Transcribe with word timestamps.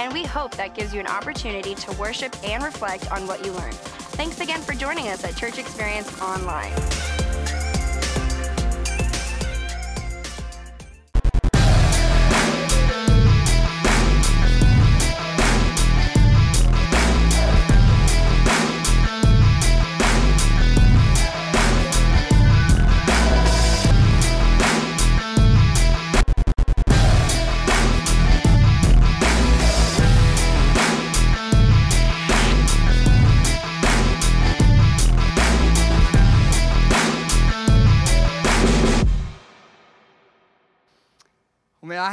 and 0.00 0.14
we 0.14 0.24
hope 0.24 0.52
that 0.52 0.74
gives 0.74 0.94
you 0.94 0.98
an 0.98 1.06
opportunity 1.06 1.74
to 1.74 1.92
worship 1.98 2.34
and 2.42 2.64
reflect 2.64 3.12
on 3.12 3.26
what 3.26 3.44
you 3.44 3.52
learned. 3.52 3.74
Thanks 4.16 4.40
again 4.40 4.62
for 4.62 4.72
joining 4.72 5.08
us 5.08 5.22
at 5.24 5.36
Church 5.36 5.58
Experience 5.58 6.20
Online. 6.22 6.72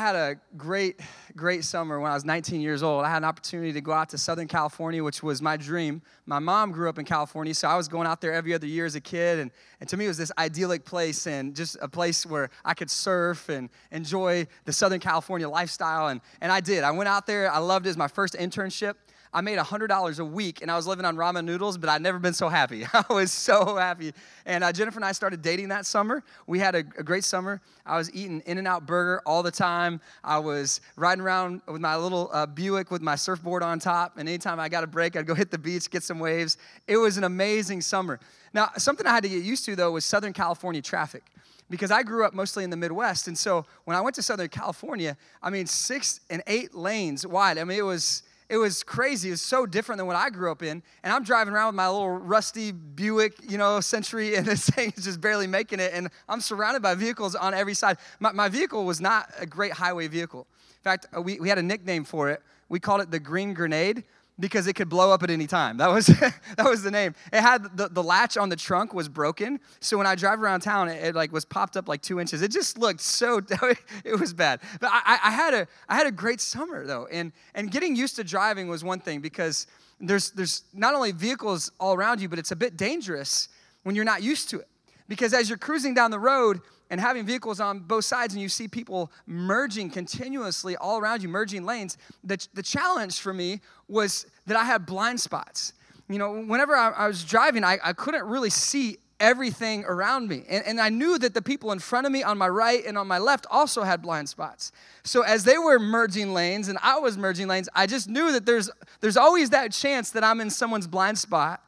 Had 0.07 0.15
a 0.15 0.39
great, 0.55 1.01
great 1.35 1.65
summer 1.65 1.99
when 1.99 2.09
I 2.09 2.13
was 2.13 2.23
19 2.23 2.61
years 2.61 2.81
old. 2.81 3.03
I 3.03 3.09
had 3.09 3.17
an 3.17 3.23
opportunity 3.25 3.73
to 3.73 3.81
go 3.81 3.91
out 3.91 4.07
to 4.09 4.17
Southern 4.17 4.47
California, 4.47 5.03
which 5.03 5.21
was 5.21 5.41
my 5.41 5.57
dream. 5.57 6.01
My 6.25 6.39
mom 6.39 6.71
grew 6.71 6.87
up 6.87 6.97
in 6.97 7.03
California, 7.03 7.53
so 7.53 7.67
I 7.67 7.75
was 7.75 7.89
going 7.89 8.07
out 8.07 8.21
there 8.21 8.31
every 8.31 8.53
other 8.53 8.67
year 8.67 8.85
as 8.85 8.95
a 8.95 9.01
kid. 9.01 9.39
And, 9.39 9.51
and 9.81 9.89
to 9.89 9.97
me, 9.97 10.05
it 10.05 10.07
was 10.07 10.17
this 10.17 10.31
idyllic 10.37 10.85
place 10.85 11.27
and 11.27 11.53
just 11.53 11.75
a 11.81 11.89
place 11.89 12.25
where 12.25 12.49
I 12.63 12.73
could 12.73 12.89
surf 12.89 13.49
and 13.49 13.69
enjoy 13.91 14.47
the 14.63 14.71
Southern 14.71 15.01
California 15.01 15.49
lifestyle. 15.49 16.07
And, 16.07 16.21
and 16.39 16.53
I 16.53 16.61
did. 16.61 16.85
I 16.85 16.91
went 16.91 17.09
out 17.09 17.27
there, 17.27 17.51
I 17.51 17.57
loved 17.57 17.85
it. 17.85 17.89
It 17.89 17.91
was 17.91 17.97
my 17.97 18.07
first 18.07 18.33
internship. 18.35 18.93
I 19.37 19.41
made 19.41 19.59
$100 19.59 20.19
a 20.19 20.25
week 20.25 20.63
and 20.63 20.71
I 20.71 20.75
was 20.75 20.87
living 20.87 21.05
on 21.05 21.15
ramen 21.15 21.45
noodles, 21.45 21.77
but 21.77 21.91
I'd 21.91 22.01
never 22.01 22.17
been 22.17 22.33
so 22.33 22.49
happy. 22.49 22.87
I 22.93 23.03
was 23.07 23.31
so 23.31 23.75
happy. 23.75 24.11
And 24.47 24.63
uh, 24.63 24.71
Jennifer 24.71 24.97
and 24.97 25.05
I 25.05 25.11
started 25.11 25.43
dating 25.43 25.67
that 25.67 25.85
summer. 25.85 26.23
We 26.47 26.57
had 26.57 26.73
a, 26.73 26.79
a 26.79 27.03
great 27.03 27.23
summer. 27.23 27.61
I 27.85 27.99
was 27.99 28.11
eating 28.15 28.41
In 28.47 28.57
N 28.57 28.65
Out 28.65 28.87
Burger 28.87 29.21
all 29.27 29.43
the 29.43 29.51
time. 29.51 30.01
I 30.23 30.39
was 30.39 30.81
riding 30.95 31.23
around 31.23 31.61
with 31.67 31.81
my 31.81 31.95
little 31.95 32.31
uh, 32.33 32.47
Buick 32.47 32.89
with 32.89 33.03
my 33.03 33.13
surfboard 33.13 33.61
on 33.61 33.77
top. 33.77 34.17
And 34.17 34.27
anytime 34.27 34.59
I 34.59 34.69
got 34.69 34.83
a 34.83 34.87
break, 34.87 35.15
I'd 35.15 35.27
go 35.27 35.35
hit 35.35 35.51
the 35.51 35.59
beach, 35.59 35.87
get 35.91 36.01
some 36.01 36.17
waves. 36.17 36.57
It 36.87 36.97
was 36.97 37.17
an 37.17 37.23
amazing 37.23 37.81
summer. 37.81 38.19
Now, 38.55 38.71
something 38.77 39.05
I 39.05 39.11
had 39.11 39.21
to 39.21 39.29
get 39.29 39.43
used 39.43 39.65
to, 39.65 39.75
though, 39.75 39.91
was 39.91 40.03
Southern 40.03 40.33
California 40.33 40.81
traffic 40.81 41.25
because 41.69 41.91
I 41.91 42.01
grew 42.01 42.25
up 42.25 42.33
mostly 42.33 42.63
in 42.63 42.71
the 42.71 42.77
Midwest. 42.77 43.27
And 43.27 43.37
so 43.37 43.67
when 43.85 43.95
I 43.95 44.01
went 44.01 44.15
to 44.15 44.23
Southern 44.23 44.49
California, 44.49 45.15
I 45.43 45.51
mean, 45.51 45.67
six 45.67 46.21
and 46.31 46.41
eight 46.47 46.73
lanes 46.73 47.27
wide. 47.27 47.59
I 47.59 47.63
mean, 47.65 47.77
it 47.77 47.83
was 47.83 48.23
it 48.49 48.57
was 48.57 48.81
crazy. 48.81 49.27
It 49.27 49.31
was 49.31 49.41
so 49.41 49.65
different 49.65 49.97
than 49.97 50.07
what 50.07 50.15
I 50.15 50.29
grew 50.29 50.51
up 50.51 50.63
in. 50.63 50.81
And 51.03 51.13
I'm 51.13 51.23
driving 51.23 51.53
around 51.53 51.67
with 51.67 51.75
my 51.75 51.89
little 51.89 52.09
rusty 52.09 52.71
Buick, 52.71 53.33
you 53.49 53.57
know, 53.57 53.81
Century, 53.81 54.35
and 54.37 54.45
this 54.45 54.69
thing 54.69 54.93
is 54.95 55.03
just 55.03 55.19
barely 55.19 55.47
making 55.47 55.79
it. 55.79 55.91
And 55.93 56.09
I'm 56.29 56.41
surrounded 56.41 56.81
by 56.81 56.95
vehicles 56.95 57.35
on 57.35 57.53
every 57.53 57.73
side. 57.73 57.97
My, 58.19 58.31
my 58.31 58.47
vehicle 58.47 58.85
was 58.85 59.01
not 59.01 59.29
a 59.37 59.45
great 59.45 59.73
highway 59.73 60.07
vehicle. 60.07 60.47
In 60.77 60.83
fact, 60.83 61.07
uh, 61.15 61.21
we, 61.21 61.39
we 61.39 61.49
had 61.49 61.57
a 61.57 61.63
nickname 61.63 62.05
for 62.05 62.29
it. 62.29 62.41
We 62.69 62.79
called 62.79 63.01
it 63.01 63.11
the 63.11 63.19
Green 63.19 63.53
Grenade 63.53 64.03
because 64.39 64.67
it 64.67 64.73
could 64.73 64.89
blow 64.89 65.11
up 65.11 65.23
at 65.23 65.29
any 65.29 65.47
time. 65.47 65.77
That 65.77 65.89
was, 65.89 66.07
that 66.57 66.65
was 66.65 66.83
the 66.83 66.91
name. 66.91 67.15
It 67.33 67.41
had 67.41 67.75
the, 67.75 67.87
the 67.89 68.03
latch 68.03 68.37
on 68.37 68.49
the 68.49 68.55
trunk 68.55 68.93
was 68.93 69.09
broken. 69.09 69.59
So 69.79 69.97
when 69.97 70.05
I 70.05 70.15
drive 70.15 70.41
around 70.41 70.61
town, 70.61 70.89
it, 70.89 71.03
it 71.03 71.15
like 71.15 71.31
was 71.31 71.45
popped 71.45 71.75
up 71.75 71.87
like 71.87 72.01
two 72.01 72.19
inches. 72.19 72.41
It 72.41 72.51
just 72.51 72.77
looked 72.77 73.01
so, 73.01 73.41
it 74.03 74.19
was 74.19 74.33
bad. 74.33 74.61
But 74.79 74.91
I, 74.93 75.19
I, 75.23 75.31
had 75.31 75.53
a, 75.53 75.67
I 75.89 75.95
had 75.95 76.07
a 76.07 76.11
great 76.11 76.41
summer 76.41 76.85
though. 76.85 77.07
And, 77.11 77.31
and 77.55 77.71
getting 77.71 77.95
used 77.95 78.15
to 78.17 78.23
driving 78.23 78.67
was 78.67 78.83
one 78.83 78.99
thing 78.99 79.21
because 79.21 79.67
there's, 79.99 80.31
there's 80.31 80.63
not 80.73 80.93
only 80.93 81.11
vehicles 81.11 81.71
all 81.79 81.95
around 81.95 82.21
you, 82.21 82.29
but 82.29 82.37
it's 82.37 82.51
a 82.51 82.55
bit 82.55 82.77
dangerous 82.77 83.49
when 83.83 83.95
you're 83.95 84.05
not 84.05 84.21
used 84.21 84.49
to 84.49 84.59
it. 84.59 84.67
Because 85.07 85.33
as 85.33 85.49
you're 85.49 85.57
cruising 85.57 85.93
down 85.93 86.11
the 86.11 86.19
road, 86.19 86.61
and 86.89 87.01
having 87.01 87.25
vehicles 87.25 87.59
on 87.59 87.79
both 87.79 88.05
sides 88.05 88.33
and 88.33 88.41
you 88.41 88.49
see 88.49 88.67
people 88.67 89.11
merging 89.25 89.89
continuously 89.89 90.75
all 90.77 90.99
around 90.99 91.21
you, 91.21 91.29
merging 91.29 91.65
lanes, 91.65 91.97
the, 92.23 92.45
the 92.53 92.63
challenge 92.63 93.19
for 93.19 93.33
me 93.33 93.61
was 93.87 94.25
that 94.45 94.57
I 94.57 94.63
had 94.63 94.85
blind 94.85 95.19
spots. 95.19 95.73
You 96.09 96.17
know, 96.17 96.41
whenever 96.43 96.75
I, 96.75 96.91
I 96.91 97.07
was 97.07 97.23
driving, 97.23 97.63
I, 97.63 97.77
I 97.83 97.93
couldn't 97.93 98.23
really 98.25 98.49
see 98.49 98.97
everything 99.19 99.83
around 99.85 100.29
me. 100.29 100.43
And, 100.47 100.65
and 100.65 100.79
I 100.79 100.89
knew 100.89 101.17
that 101.17 101.33
the 101.33 101.41
people 101.41 101.71
in 101.71 101.79
front 101.79 102.05
of 102.05 102.11
me 102.13 102.23
on 102.23 102.37
my 102.37 102.47
right 102.47 102.85
and 102.85 102.97
on 102.97 103.07
my 103.07 103.17
left 103.17 103.47
also 103.49 103.83
had 103.83 104.01
blind 104.01 104.29
spots. 104.29 104.71
So 105.03 105.21
as 105.23 105.43
they 105.43 105.57
were 105.57 105.79
merging 105.79 106.33
lanes 106.33 106.67
and 106.67 106.77
I 106.81 106.99
was 106.99 107.17
merging 107.17 107.47
lanes, 107.47 107.67
I 107.73 107.87
just 107.87 108.09
knew 108.09 108.31
that 108.31 108.45
there's, 108.45 108.69
there's 109.01 109.17
always 109.17 109.49
that 109.49 109.71
chance 109.71 110.11
that 110.11 110.23
I'm 110.23 110.39
in 110.39 110.49
someone's 110.49 110.87
blind 110.87 111.17
spot 111.17 111.63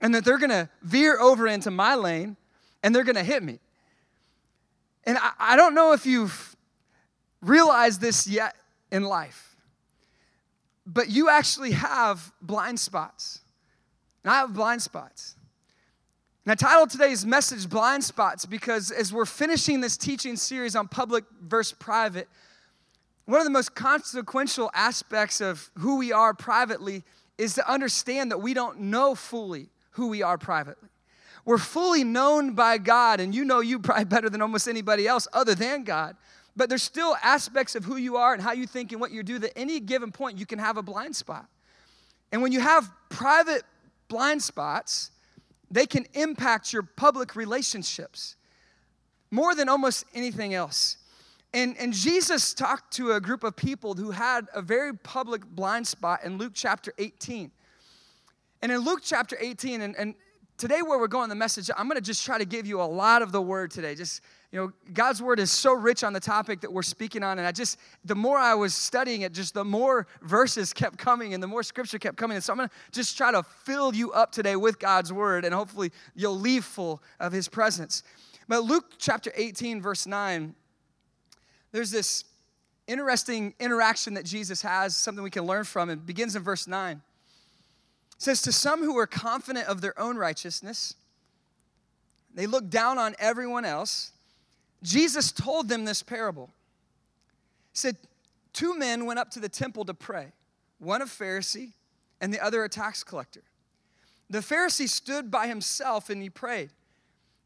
and 0.00 0.14
that 0.14 0.24
they're 0.24 0.38
gonna 0.38 0.68
veer 0.82 1.18
over 1.18 1.46
into 1.46 1.70
my 1.70 1.94
lane 1.94 2.36
and 2.82 2.94
they're 2.94 3.04
gonna 3.04 3.24
hit 3.24 3.42
me. 3.42 3.58
And 5.06 5.16
I, 5.18 5.32
I 5.38 5.56
don't 5.56 5.74
know 5.74 5.92
if 5.92 6.04
you've 6.04 6.56
realized 7.40 8.00
this 8.00 8.26
yet 8.26 8.56
in 8.90 9.04
life, 9.04 9.56
but 10.84 11.08
you 11.08 11.28
actually 11.28 11.72
have 11.72 12.32
blind 12.42 12.80
spots. 12.80 13.40
And 14.24 14.32
I 14.32 14.38
have 14.38 14.52
blind 14.52 14.82
spots. 14.82 15.36
And 16.44 16.52
I 16.52 16.54
titled 16.54 16.90
today's 16.90 17.26
message 17.26 17.68
Blind 17.68 18.04
Spots 18.04 18.46
because 18.46 18.92
as 18.92 19.12
we're 19.12 19.26
finishing 19.26 19.80
this 19.80 19.96
teaching 19.96 20.36
series 20.36 20.76
on 20.76 20.86
public 20.86 21.24
versus 21.42 21.76
private, 21.78 22.28
one 23.24 23.40
of 23.40 23.44
the 23.44 23.50
most 23.50 23.74
consequential 23.74 24.70
aspects 24.72 25.40
of 25.40 25.70
who 25.78 25.96
we 25.98 26.12
are 26.12 26.34
privately 26.34 27.02
is 27.36 27.54
to 27.54 27.68
understand 27.68 28.30
that 28.30 28.38
we 28.38 28.54
don't 28.54 28.78
know 28.80 29.16
fully 29.16 29.68
who 29.90 30.06
we 30.06 30.22
are 30.22 30.38
privately. 30.38 30.88
We're 31.46 31.58
fully 31.58 32.02
known 32.02 32.54
by 32.54 32.76
God, 32.76 33.20
and 33.20 33.32
you 33.32 33.44
know 33.44 33.60
you 33.60 33.78
probably 33.78 34.04
better 34.04 34.28
than 34.28 34.42
almost 34.42 34.66
anybody 34.68 35.06
else 35.06 35.28
other 35.32 35.54
than 35.54 35.84
God. 35.84 36.16
But 36.56 36.68
there's 36.68 36.82
still 36.82 37.16
aspects 37.22 37.76
of 37.76 37.84
who 37.84 37.96
you 37.96 38.16
are 38.16 38.34
and 38.34 38.42
how 38.42 38.52
you 38.52 38.66
think 38.66 38.90
and 38.90 39.00
what 39.00 39.12
you 39.12 39.22
do 39.22 39.38
that 39.38 39.56
any 39.56 39.78
given 39.78 40.10
point 40.10 40.38
you 40.38 40.44
can 40.46 40.58
have 40.58 40.76
a 40.76 40.82
blind 40.82 41.14
spot. 41.14 41.46
And 42.32 42.42
when 42.42 42.50
you 42.50 42.60
have 42.60 42.90
private 43.10 43.62
blind 44.08 44.42
spots, 44.42 45.12
they 45.70 45.86
can 45.86 46.04
impact 46.14 46.72
your 46.72 46.82
public 46.82 47.36
relationships 47.36 48.34
more 49.30 49.54
than 49.54 49.68
almost 49.68 50.04
anything 50.14 50.52
else. 50.52 50.96
And, 51.54 51.76
and 51.78 51.92
Jesus 51.92 52.54
talked 52.54 52.92
to 52.94 53.12
a 53.12 53.20
group 53.20 53.44
of 53.44 53.54
people 53.54 53.94
who 53.94 54.10
had 54.10 54.48
a 54.52 54.60
very 54.60 54.94
public 54.94 55.46
blind 55.46 55.86
spot 55.86 56.24
in 56.24 56.38
Luke 56.38 56.52
chapter 56.54 56.92
18. 56.98 57.52
And 58.62 58.72
in 58.72 58.78
Luke 58.78 59.00
chapter 59.02 59.36
18, 59.38 59.80
and, 59.82 59.94
and 59.96 60.14
today 60.56 60.80
where 60.80 60.98
we're 60.98 61.06
going 61.06 61.28
the 61.28 61.34
message 61.34 61.70
i'm 61.76 61.86
going 61.86 61.96
to 61.96 62.04
just 62.04 62.24
try 62.24 62.38
to 62.38 62.44
give 62.44 62.66
you 62.66 62.80
a 62.80 62.84
lot 62.84 63.22
of 63.22 63.32
the 63.32 63.40
word 63.40 63.70
today. 63.70 63.94
Just 63.94 64.22
you 64.52 64.58
know 64.58 64.72
god's 64.92 65.20
word 65.20 65.38
is 65.38 65.50
so 65.50 65.72
rich 65.74 66.02
on 66.02 66.12
the 66.12 66.20
topic 66.20 66.60
that 66.60 66.72
we're 66.72 66.82
speaking 66.82 67.22
on 67.22 67.38
and 67.38 67.46
i 67.46 67.52
just 67.52 67.78
the 68.04 68.14
more 68.14 68.38
i 68.38 68.54
was 68.54 68.74
studying 68.74 69.22
it 69.22 69.32
just 69.32 69.54
the 69.54 69.64
more 69.64 70.06
verses 70.22 70.72
kept 70.72 70.98
coming 70.98 71.34
and 71.34 71.42
the 71.42 71.46
more 71.46 71.62
scripture 71.62 71.98
kept 71.98 72.16
coming. 72.16 72.36
And 72.36 72.44
so 72.44 72.52
i'm 72.52 72.56
going 72.56 72.68
to 72.68 72.74
just 72.92 73.16
try 73.16 73.30
to 73.32 73.42
fill 73.42 73.94
you 73.94 74.12
up 74.12 74.32
today 74.32 74.56
with 74.56 74.78
god's 74.78 75.12
word 75.12 75.44
and 75.44 75.54
hopefully 75.54 75.92
you'll 76.14 76.38
leave 76.38 76.64
full 76.64 77.02
of 77.20 77.32
his 77.32 77.48
presence. 77.48 78.02
But 78.48 78.64
luke 78.64 78.94
chapter 78.98 79.32
18 79.34 79.82
verse 79.82 80.06
9 80.06 80.54
there's 81.72 81.90
this 81.90 82.24
interesting 82.86 83.52
interaction 83.58 84.14
that 84.14 84.24
jesus 84.24 84.62
has 84.62 84.96
something 84.96 85.22
we 85.22 85.30
can 85.30 85.44
learn 85.44 85.64
from. 85.64 85.90
It 85.90 86.06
begins 86.06 86.36
in 86.36 86.42
verse 86.42 86.66
9 86.66 87.02
says, 88.18 88.42
To 88.42 88.52
some 88.52 88.82
who 88.82 88.94
were 88.94 89.06
confident 89.06 89.66
of 89.68 89.80
their 89.80 89.98
own 89.98 90.16
righteousness, 90.16 90.94
they 92.34 92.46
looked 92.46 92.70
down 92.70 92.98
on 92.98 93.14
everyone 93.18 93.64
else. 93.64 94.12
Jesus 94.82 95.32
told 95.32 95.68
them 95.68 95.84
this 95.84 96.02
parable. 96.02 96.50
He 97.72 97.78
said, 97.78 97.96
Two 98.52 98.78
men 98.78 99.04
went 99.06 99.18
up 99.18 99.30
to 99.32 99.40
the 99.40 99.48
temple 99.48 99.84
to 99.84 99.94
pray, 99.94 100.32
one 100.78 101.02
a 101.02 101.06
Pharisee 101.06 101.72
and 102.20 102.32
the 102.32 102.42
other 102.42 102.64
a 102.64 102.68
tax 102.68 103.04
collector. 103.04 103.42
The 104.30 104.38
Pharisee 104.38 104.88
stood 104.88 105.30
by 105.30 105.46
himself 105.46 106.10
and 106.10 106.22
he 106.22 106.30
prayed, 106.30 106.70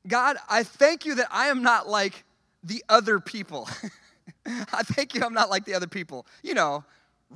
God, 0.07 0.37
I 0.49 0.63
thank 0.63 1.05
you 1.05 1.17
that 1.17 1.29
I 1.31 1.49
am 1.49 1.63
not 1.63 1.89
like 1.89 2.25
the 2.63 2.85
other 2.89 3.21
people. 3.21 3.69
I 4.47 4.83
thank 4.83 5.15
you 5.15 5.23
I'm 5.23 5.35
not 5.35 5.51
like 5.51 5.65
the 5.65 5.75
other 5.75 5.87
people. 5.87 6.27
You 6.43 6.55
know, 6.55 6.85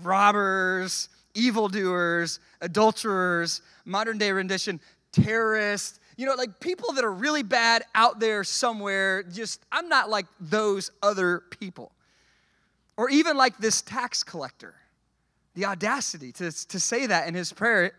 robbers, 0.02 1.08
evildoers, 1.34 2.40
adulterers, 2.60 3.62
modern 3.84 4.18
day 4.18 4.32
rendition, 4.32 4.80
terrorists, 5.12 6.00
you 6.16 6.26
know, 6.26 6.34
like 6.34 6.60
people 6.60 6.92
that 6.92 7.04
are 7.04 7.12
really 7.12 7.42
bad 7.42 7.84
out 7.94 8.20
there 8.20 8.44
somewhere. 8.44 9.22
Just, 9.24 9.64
I'm 9.72 9.88
not 9.88 10.10
like 10.10 10.26
those 10.40 10.90
other 11.02 11.42
people. 11.50 11.92
Or 12.96 13.10
even 13.10 13.36
like 13.36 13.58
this 13.58 13.82
tax 13.82 14.22
collector. 14.22 14.74
The 15.54 15.66
audacity 15.66 16.32
to, 16.32 16.50
to 16.68 16.80
say 16.80 17.06
that 17.06 17.28
in 17.28 17.34
his 17.34 17.52
prayer, 17.52 17.92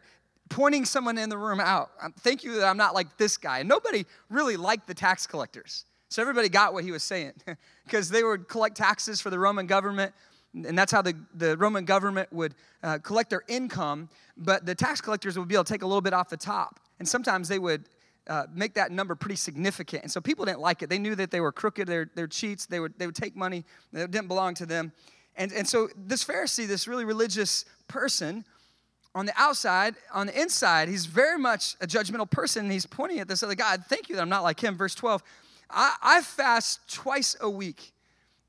pointing 0.50 0.86
someone 0.86 1.18
in 1.18 1.30
the 1.30 1.38
room 1.38 1.60
out. 1.60 1.92
Um, 2.02 2.14
thank 2.20 2.44
you 2.44 2.56
that 2.56 2.66
I'm 2.66 2.78
not 2.78 2.94
like 2.94 3.18
this 3.18 3.38
guy. 3.38 3.60
And 3.60 3.70
nobody 3.70 4.06
really 4.30 4.58
liked 4.58 4.88
the 4.88 4.94
tax 4.94 5.26
collectors. 5.26 5.86
So 6.10 6.22
everybody 6.22 6.50
got 6.50 6.74
what 6.74 6.84
he 6.84 6.92
was 6.92 7.04
saying 7.04 7.34
because 7.86 8.10
they 8.10 8.24
would 8.24 8.48
collect 8.48 8.78
taxes 8.78 9.20
for 9.20 9.30
the 9.30 9.40
Roman 9.40 9.68
government. 9.68 10.14
And 10.56 10.78
that's 10.78 10.92
how 10.92 11.02
the, 11.02 11.14
the 11.34 11.58
Roman 11.58 11.84
government 11.84 12.32
would 12.32 12.56
uh, 12.82 13.00
collect 13.00 13.30
their 13.30 13.44
income. 13.48 14.10
But 14.38 14.66
the 14.66 14.74
tax 14.74 15.02
collectors 15.02 15.38
would 15.38 15.48
be 15.48 15.56
able 15.56 15.66
to 15.66 15.74
take 15.74 15.82
a 15.84 15.88
little 15.88 16.02
bit 16.02 16.14
off 16.14 16.30
the 16.30 16.38
top. 16.38 16.80
And 17.00 17.08
sometimes 17.08 17.50
they 17.50 17.60
would 17.60 17.90
uh, 18.28 18.46
make 18.54 18.74
that 18.76 18.92
number 18.92 19.16
pretty 19.16 19.36
significant. 19.36 20.04
And 20.04 20.12
so 20.12 20.22
people 20.22 20.46
didn't 20.46 20.62
like 20.62 20.82
it. 20.82 20.90
They 20.90 20.98
knew 20.98 21.16
that 21.16 21.30
they 21.30 21.42
were 21.42 21.52
crooked, 21.52 21.88
they're, 21.88 22.10
they're 22.16 22.28
cheats, 22.28 22.66
they 22.66 22.80
would, 22.80 22.98
they 22.98 23.06
would 23.06 23.16
take 23.16 23.36
money 23.36 23.66
that 23.92 24.12
didn't 24.12 24.28
belong 24.28 24.56
to 24.56 24.66
them. 24.66 24.92
And, 25.36 25.52
and 25.52 25.68
so 25.68 25.90
this 25.96 26.24
Pharisee, 26.24 26.68
this 26.68 26.88
really 26.88 27.06
religious 27.06 27.66
person, 27.88 28.46
on 29.14 29.26
the 29.26 29.34
outside, 29.38 29.96
on 30.14 30.28
the 30.28 30.40
inside, 30.40 30.90
he's 30.90 31.06
very 31.06 31.38
much 31.38 31.76
a 31.80 31.88
judgmental 31.88 32.30
person. 32.30 32.70
He's 32.70 32.86
pointing 32.86 33.20
at 33.20 33.28
this 33.30 33.44
other 33.44 33.56
God, 33.56 33.86
thank 33.88 34.10
you 34.10 34.16
that 34.16 34.22
I'm 34.22 34.30
not 34.30 34.44
like 34.44 34.62
him. 34.62 34.76
Verse 34.76 34.94
12, 34.94 35.24
I, 35.70 35.96
I 36.02 36.22
fast 36.22 36.94
twice 36.94 37.36
a 37.40 37.50
week 37.50 37.94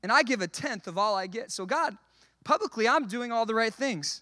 and 0.03 0.11
I 0.11 0.23
give 0.23 0.41
a 0.41 0.47
tenth 0.47 0.87
of 0.87 0.97
all 0.97 1.15
I 1.15 1.27
get. 1.27 1.51
So, 1.51 1.65
God, 1.65 1.97
publicly, 2.43 2.87
I'm 2.87 3.07
doing 3.07 3.31
all 3.31 3.45
the 3.45 3.55
right 3.55 3.73
things. 3.73 4.21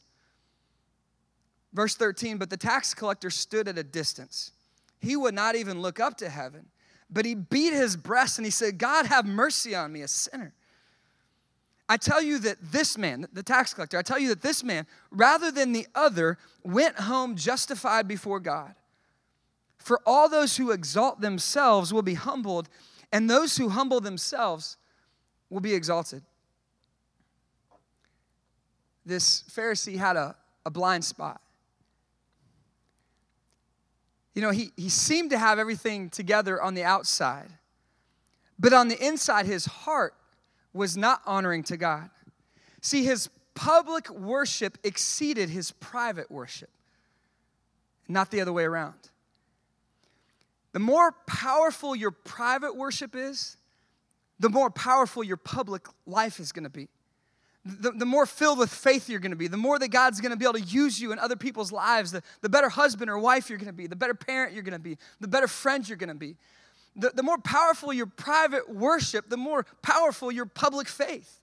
Verse 1.73 1.95
13, 1.95 2.37
but 2.37 2.49
the 2.49 2.57
tax 2.57 2.93
collector 2.93 3.29
stood 3.29 3.67
at 3.67 3.77
a 3.77 3.83
distance 3.83 4.51
he 5.05 5.15
would 5.15 5.35
not 5.35 5.55
even 5.55 5.81
look 5.81 5.99
up 5.99 6.17
to 6.17 6.29
heaven, 6.29 6.65
but 7.09 7.25
he 7.25 7.35
beat 7.35 7.73
his 7.73 7.95
breast 7.95 8.37
and 8.37 8.45
he 8.45 8.51
said, 8.51 8.77
God, 8.77 9.05
have 9.05 9.25
mercy 9.25 9.75
on 9.75 9.91
me, 9.91 10.01
a 10.01 10.07
sinner. 10.07 10.53
I 11.87 11.97
tell 11.97 12.21
you 12.21 12.39
that 12.39 12.57
this 12.71 12.97
man, 12.97 13.27
the 13.31 13.43
tax 13.43 13.73
collector, 13.73 13.99
I 13.99 14.01
tell 14.01 14.17
you 14.17 14.29
that 14.29 14.41
this 14.41 14.63
man, 14.63 14.87
rather 15.11 15.51
than 15.51 15.71
the 15.71 15.85
other, 15.93 16.39
went 16.63 16.99
home 16.99 17.35
justified 17.35 18.07
before 18.07 18.39
God. 18.39 18.73
For 19.77 20.01
all 20.03 20.27
those 20.27 20.57
who 20.57 20.71
exalt 20.71 21.21
themselves 21.21 21.93
will 21.93 22.01
be 22.01 22.15
humbled, 22.15 22.69
and 23.11 23.29
those 23.29 23.57
who 23.57 23.69
humble 23.69 24.01
themselves 24.01 24.77
will 25.49 25.61
be 25.61 25.73
exalted. 25.73 26.21
This 29.05 29.43
Pharisee 29.43 29.97
had 29.97 30.15
a, 30.15 30.35
a 30.65 30.69
blind 30.69 31.05
spot. 31.05 31.41
You 34.33 34.41
know, 34.41 34.51
he, 34.51 34.71
he 34.75 34.89
seemed 34.89 35.29
to 35.29 35.37
have 35.37 35.59
everything 35.59 36.09
together 36.09 36.61
on 36.61 36.73
the 36.73 36.83
outside, 36.83 37.49
but 38.59 38.73
on 38.73 38.89
the 38.89 39.05
inside, 39.05 39.45
his 39.45 39.65
heart 39.65 40.13
was 40.73 40.97
not 40.97 41.21
honoring 41.25 41.63
to 41.63 41.77
God. 41.77 42.09
See, 42.81 43.03
his 43.05 43.29
public 43.53 44.09
worship 44.09 44.77
exceeded 44.83 45.49
his 45.49 45.71
private 45.71 46.29
worship, 46.29 46.69
not 48.09 48.29
the 48.29 48.41
other 48.41 48.51
way 48.51 48.65
around. 48.65 48.95
The 50.73 50.79
more 50.79 51.13
powerful 51.25 51.95
your 51.95 52.11
private 52.11 52.75
worship 52.75 53.15
is, 53.15 53.55
the 54.39 54.49
more 54.49 54.69
powerful 54.69 55.23
your 55.23 55.37
public 55.37 55.87
life 56.05 56.39
is 56.39 56.51
going 56.51 56.63
to 56.63 56.69
be 56.69 56.87
the, 57.65 57.91
the 57.91 58.05
more 58.05 58.27
filled 58.27 58.59
with 58.59 58.71
faith 58.71 59.09
you're 59.09 59.19
going 59.19 59.31
to 59.31 59.35
be, 59.35 59.47
the 59.47 59.57
more 59.57 59.79
that 59.79 59.87
God's 59.87 60.21
going 60.21 60.31
to 60.31 60.37
be 60.37 60.45
able 60.45 60.53
to 60.53 60.61
use 60.61 61.01
you 61.01 61.11
in 61.11 61.17
other 61.17 61.35
people's 61.35 61.71
lives, 61.71 62.11
the, 62.11 62.21
the 62.41 62.49
better 62.49 62.69
husband 62.69 63.09
or 63.09 63.17
wife 63.17 63.49
you're 63.49 63.57
going 63.57 63.67
to 63.67 63.73
be, 63.73 63.87
the 63.87 63.95
better 63.95 64.13
parent 64.13 64.53
you're 64.53 64.63
going 64.63 64.73
to 64.73 64.79
be, 64.79 64.97
the 65.19 65.27
better 65.27 65.47
friend 65.47 65.87
you're 65.87 65.97
going 65.97 66.09
to 66.09 66.15
be. 66.15 66.35
The, 66.95 67.09
the 67.09 67.23
more 67.23 67.39
powerful 67.39 67.91
your 67.91 68.05
private 68.05 68.69
worship, 68.69 69.29
the 69.29 69.37
more 69.37 69.65
powerful 69.81 70.31
your 70.31 70.45
public 70.45 70.87
faith. 70.87 71.41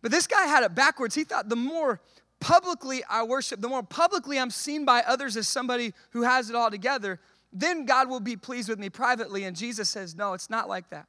But 0.00 0.10
this 0.10 0.26
guy 0.26 0.46
had 0.46 0.64
it 0.64 0.74
backwards. 0.74 1.14
He 1.14 1.24
thought 1.24 1.48
the 1.48 1.56
more 1.56 2.00
publicly 2.40 3.04
I 3.08 3.22
worship, 3.22 3.60
the 3.60 3.68
more 3.68 3.82
publicly 3.82 4.38
I'm 4.38 4.50
seen 4.50 4.84
by 4.84 5.02
others 5.06 5.36
as 5.36 5.46
somebody 5.46 5.92
who 6.10 6.22
has 6.22 6.48
it 6.48 6.56
all 6.56 6.70
together, 6.70 7.20
then 7.52 7.84
God 7.84 8.08
will 8.08 8.20
be 8.20 8.36
pleased 8.36 8.68
with 8.68 8.78
me 8.78 8.88
privately. 8.88 9.44
And 9.44 9.54
Jesus 9.54 9.90
says, 9.90 10.16
no, 10.16 10.32
it's 10.32 10.50
not 10.50 10.68
like 10.68 10.88
that. 10.90 11.06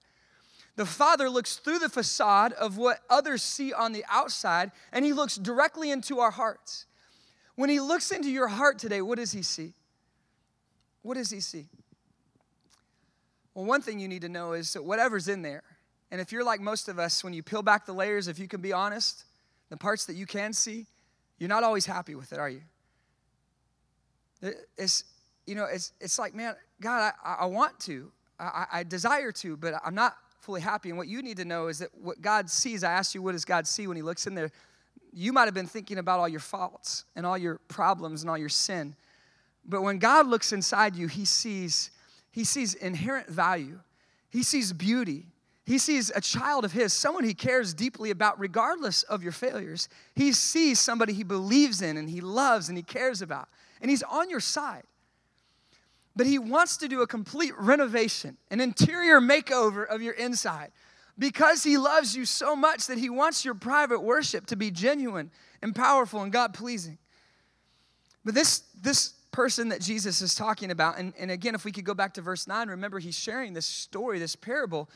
The 0.75 0.85
Father 0.85 1.29
looks 1.29 1.55
through 1.55 1.79
the 1.79 1.89
facade 1.89 2.51
of 2.53 2.77
what 2.77 2.99
others 3.09 3.41
see 3.41 3.71
on 3.71 3.93
the 3.93 4.03
outside, 4.09 4.71
and 4.91 5.05
He 5.05 5.13
looks 5.13 5.37
directly 5.37 5.89
into 5.89 6.19
our 6.19 6.31
hearts. 6.31 6.85
When 7.55 7.69
He 7.69 7.79
looks 7.79 8.11
into 8.11 8.29
your 8.29 8.47
heart 8.47 8.77
today, 8.77 9.01
what 9.01 9.17
does 9.17 9.31
He 9.31 9.41
see? 9.41 9.73
What 11.01 11.15
does 11.15 11.29
He 11.29 11.39
see? 11.39 11.67
Well, 13.53 13.65
one 13.65 13.81
thing 13.81 13.99
you 13.99 14.09
need 14.09 14.23
to 14.23 14.29
know 14.29 14.51
is 14.51 14.73
that 14.73 14.83
whatever's 14.83 15.29
in 15.29 15.41
there, 15.41 15.63
and 16.11 16.19
if 16.19 16.31
you're 16.31 16.43
like 16.43 16.59
most 16.59 16.89
of 16.89 16.99
us, 16.99 17.23
when 17.23 17.33
you 17.33 17.41
peel 17.41 17.61
back 17.61 17.85
the 17.85 17.93
layers, 17.93 18.27
if 18.27 18.37
you 18.37 18.47
can 18.47 18.61
be 18.61 18.73
honest, 18.73 19.23
the 19.69 19.77
parts 19.77 20.05
that 20.05 20.15
you 20.15 20.25
can 20.25 20.51
see, 20.51 20.85
you're 21.39 21.49
not 21.49 21.63
always 21.63 21.85
happy 21.85 22.15
with 22.15 22.33
it, 22.33 22.39
are 22.39 22.49
you? 22.49 22.61
It's, 24.77 25.05
you 25.47 25.55
know, 25.55 25.65
it's, 25.71 25.93
it's 26.01 26.19
like, 26.19 26.35
man, 26.35 26.55
God, 26.81 27.13
I, 27.23 27.35
I 27.41 27.45
want 27.45 27.79
to, 27.81 28.11
I, 28.39 28.65
I 28.71 28.83
desire 28.83 29.31
to, 29.31 29.55
but 29.57 29.73
I'm 29.83 29.95
not 29.95 30.15
fully 30.45 30.61
happy. 30.61 30.89
And 30.89 30.97
what 30.97 31.07
you 31.07 31.23
need 31.23 31.37
to 31.37 31.45
know 31.45 31.67
is 31.67 31.79
that 31.79 31.89
what 31.99 32.21
God 32.21 32.49
sees, 32.49 32.83
I 32.83 32.91
asked 32.91 33.15
you, 33.15 33.21
what 33.21 33.31
does 33.31 33.45
God 33.45 33.65
see 33.65 33.87
when 33.87 33.97
He 33.97 34.03
looks 34.03 34.27
in 34.27 34.35
there? 34.35 34.51
You 35.11 35.33
might 35.33 35.45
have 35.45 35.55
been 35.55 35.65
thinking 35.65 35.97
about 35.97 36.19
all 36.19 36.29
your 36.29 36.39
faults 36.39 37.05
and 37.15 37.25
all 37.25 37.37
your 37.37 37.59
problems 37.67 38.21
and 38.21 38.29
all 38.29 38.37
your 38.37 38.49
sin. 38.49 38.95
But 39.65 39.81
when 39.81 39.97
God 39.97 40.27
looks 40.27 40.53
inside 40.53 40.95
you, 40.95 41.07
He 41.07 41.25
sees, 41.25 41.89
He 42.31 42.43
sees 42.43 42.75
inherent 42.75 43.27
value. 43.27 43.79
He 44.29 44.43
sees 44.43 44.71
beauty. 44.71 45.25
He 45.65 45.79
sees 45.79 46.11
a 46.13 46.21
child 46.21 46.63
of 46.63 46.71
His, 46.71 46.93
someone 46.93 47.23
He 47.23 47.33
cares 47.33 47.73
deeply 47.73 48.11
about, 48.11 48.39
regardless 48.39 49.01
of 49.03 49.23
your 49.23 49.31
failures. 49.31 49.89
He 50.13 50.31
sees 50.31 50.79
somebody 50.79 51.13
He 51.13 51.23
believes 51.23 51.81
in 51.81 51.97
and 51.97 52.07
He 52.07 52.21
loves 52.21 52.69
and 52.69 52.77
He 52.77 52.83
cares 52.83 53.23
about. 53.23 53.49
And 53.81 53.89
He's 53.89 54.03
on 54.03 54.29
your 54.29 54.39
side 54.39 54.83
but 56.15 56.25
he 56.25 56.39
wants 56.39 56.77
to 56.77 56.87
do 56.87 57.01
a 57.01 57.07
complete 57.07 57.53
renovation, 57.57 58.37
an 58.49 58.61
interior 58.61 59.19
makeover 59.19 59.85
of 59.85 60.01
your 60.01 60.13
inside 60.13 60.71
because 61.17 61.63
he 61.63 61.77
loves 61.77 62.15
you 62.15 62.25
so 62.25 62.55
much 62.55 62.87
that 62.87 62.97
he 62.97 63.09
wants 63.09 63.45
your 63.45 63.53
private 63.53 64.01
worship 64.01 64.45
to 64.47 64.55
be 64.55 64.71
genuine 64.71 65.31
and 65.61 65.75
powerful 65.75 66.21
and 66.21 66.31
God 66.31 66.53
pleasing. 66.53 66.97
But 68.23 68.33
this, 68.33 68.63
this 68.81 69.13
person 69.31 69.69
that 69.69 69.81
Jesus 69.81 70.21
is 70.21 70.35
talking 70.35 70.71
about, 70.71 70.97
and, 70.97 71.13
and 71.17 71.31
again, 71.31 71.55
if 71.55 71.63
we 71.63 71.71
could 71.71 71.85
go 71.85 71.93
back 71.93 72.13
to 72.15 72.21
verse 72.21 72.47
9, 72.47 72.69
remember 72.69 72.99
he's 72.99 73.17
sharing 73.17 73.53
this 73.53 73.65
story, 73.65 74.19
this 74.19 74.35
parable, 74.35 74.89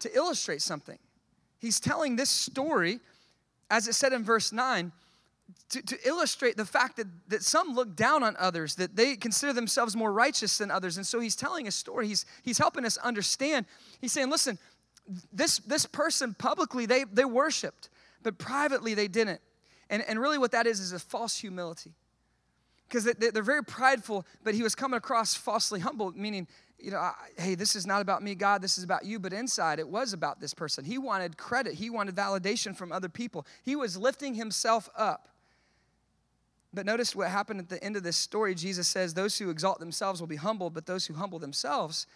to 0.00 0.14
illustrate 0.14 0.62
something. 0.62 0.98
He's 1.58 1.80
telling 1.80 2.16
this 2.16 2.30
story, 2.30 3.00
as 3.70 3.88
it 3.88 3.94
said 3.94 4.12
in 4.12 4.24
verse 4.24 4.52
9, 4.52 4.92
to, 5.70 5.82
to, 5.82 6.08
illustrate 6.08 6.56
the 6.56 6.64
fact 6.64 6.96
that, 6.96 7.06
that 7.28 7.42
some 7.42 7.74
look 7.74 7.96
down 7.96 8.22
on 8.22 8.36
others, 8.38 8.76
that 8.76 8.96
they 8.96 9.16
consider 9.16 9.52
themselves 9.52 9.96
more 9.96 10.12
righteous 10.12 10.58
than 10.58 10.70
others. 10.70 10.96
And 10.96 11.06
so 11.06 11.20
he's 11.20 11.36
telling 11.36 11.66
a 11.66 11.70
story. 11.72 12.06
He's, 12.06 12.26
he's 12.42 12.58
helping 12.58 12.84
us 12.84 12.96
understand. 12.98 13.66
He's 14.00 14.12
saying, 14.12 14.30
listen, 14.30 14.58
this, 15.32 15.58
this 15.58 15.86
person 15.86 16.34
publicly, 16.34 16.86
they, 16.86 17.04
they 17.04 17.24
worshiped, 17.24 17.88
but 18.22 18.38
privately 18.38 18.94
they 18.94 19.08
didn't. 19.08 19.40
And, 19.90 20.02
and 20.08 20.20
really 20.20 20.38
what 20.38 20.52
that 20.52 20.66
is 20.66 20.80
is 20.80 20.92
a 20.92 20.98
false 20.98 21.36
humility. 21.36 21.92
Because 22.88 23.04
they, 23.04 23.30
they're 23.30 23.42
very 23.42 23.64
prideful, 23.64 24.24
but 24.44 24.54
he 24.54 24.62
was 24.62 24.74
coming 24.74 24.96
across 24.96 25.34
falsely 25.34 25.80
humble, 25.80 26.12
meaning, 26.12 26.46
you 26.78 26.90
know, 26.90 27.10
hey, 27.38 27.54
this 27.54 27.74
is 27.74 27.86
not 27.86 28.00
about 28.00 28.22
me, 28.22 28.34
God, 28.34 28.62
this 28.62 28.78
is 28.78 28.84
about 28.84 29.04
you. 29.04 29.18
But 29.18 29.32
inside, 29.32 29.78
it 29.78 29.88
was 29.88 30.12
about 30.12 30.40
this 30.40 30.54
person. 30.54 30.84
He 30.84 30.98
wanted 30.98 31.36
credit, 31.36 31.74
he 31.74 31.90
wanted 31.90 32.14
validation 32.14 32.76
from 32.76 32.92
other 32.92 33.08
people. 33.08 33.46
He 33.62 33.74
was 33.74 33.96
lifting 33.96 34.34
himself 34.34 34.88
up 34.96 35.28
but 36.74 36.86
notice 36.86 37.14
what 37.14 37.30
happened 37.30 37.60
at 37.60 37.68
the 37.68 37.82
end 37.82 37.96
of 37.96 38.02
this 38.02 38.16
story. 38.16 38.54
Jesus 38.54 38.88
says, 38.88 39.14
Those 39.14 39.38
who 39.38 39.50
exalt 39.50 39.78
themselves 39.78 40.20
will 40.20 40.26
be 40.26 40.36
humbled, 40.36 40.74
but 40.74 40.86
those 40.86 41.06
who 41.06 41.14
humble 41.14 41.38
themselves, 41.38 42.06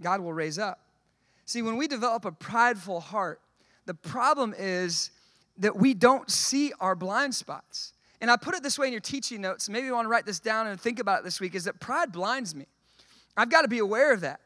God 0.00 0.20
will 0.20 0.32
raise 0.32 0.58
up. 0.58 0.80
See, 1.44 1.62
when 1.62 1.76
we 1.76 1.86
develop 1.88 2.24
a 2.24 2.32
prideful 2.32 3.00
heart, 3.00 3.40
the 3.86 3.94
problem 3.94 4.54
is 4.56 5.10
that 5.58 5.76
we 5.76 5.94
don't 5.94 6.30
see 6.30 6.72
our 6.80 6.94
blind 6.94 7.34
spots. 7.34 7.92
And 8.20 8.30
I 8.30 8.36
put 8.36 8.54
it 8.54 8.62
this 8.62 8.78
way 8.78 8.86
in 8.86 8.92
your 8.92 9.00
teaching 9.00 9.40
notes. 9.40 9.68
Maybe 9.68 9.86
you 9.86 9.94
want 9.94 10.06
to 10.06 10.10
write 10.10 10.26
this 10.26 10.38
down 10.38 10.68
and 10.68 10.80
think 10.80 11.00
about 11.00 11.20
it 11.20 11.24
this 11.24 11.40
week 11.40 11.54
is 11.54 11.64
that 11.64 11.80
pride 11.80 12.12
blinds 12.12 12.54
me. 12.54 12.66
I've 13.36 13.50
got 13.50 13.62
to 13.62 13.68
be 13.68 13.78
aware 13.78 14.12
of 14.12 14.20
that. 14.20 14.40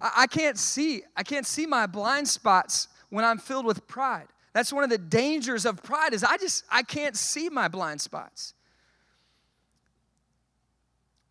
I 0.00 0.26
can't 0.26 0.58
see, 0.58 1.02
I 1.16 1.22
can't 1.22 1.46
see 1.46 1.66
my 1.66 1.86
blind 1.86 2.28
spots 2.28 2.88
when 3.08 3.24
I'm 3.24 3.38
filled 3.38 3.64
with 3.64 3.86
pride. 3.88 4.28
That's 4.52 4.72
one 4.72 4.84
of 4.84 4.90
the 4.90 4.98
dangers 4.98 5.66
of 5.66 5.82
pride 5.82 6.14
is 6.14 6.24
I 6.24 6.36
just 6.36 6.64
I 6.70 6.82
can't 6.82 7.16
see 7.16 7.48
my 7.48 7.68
blind 7.68 8.00
spots. 8.00 8.54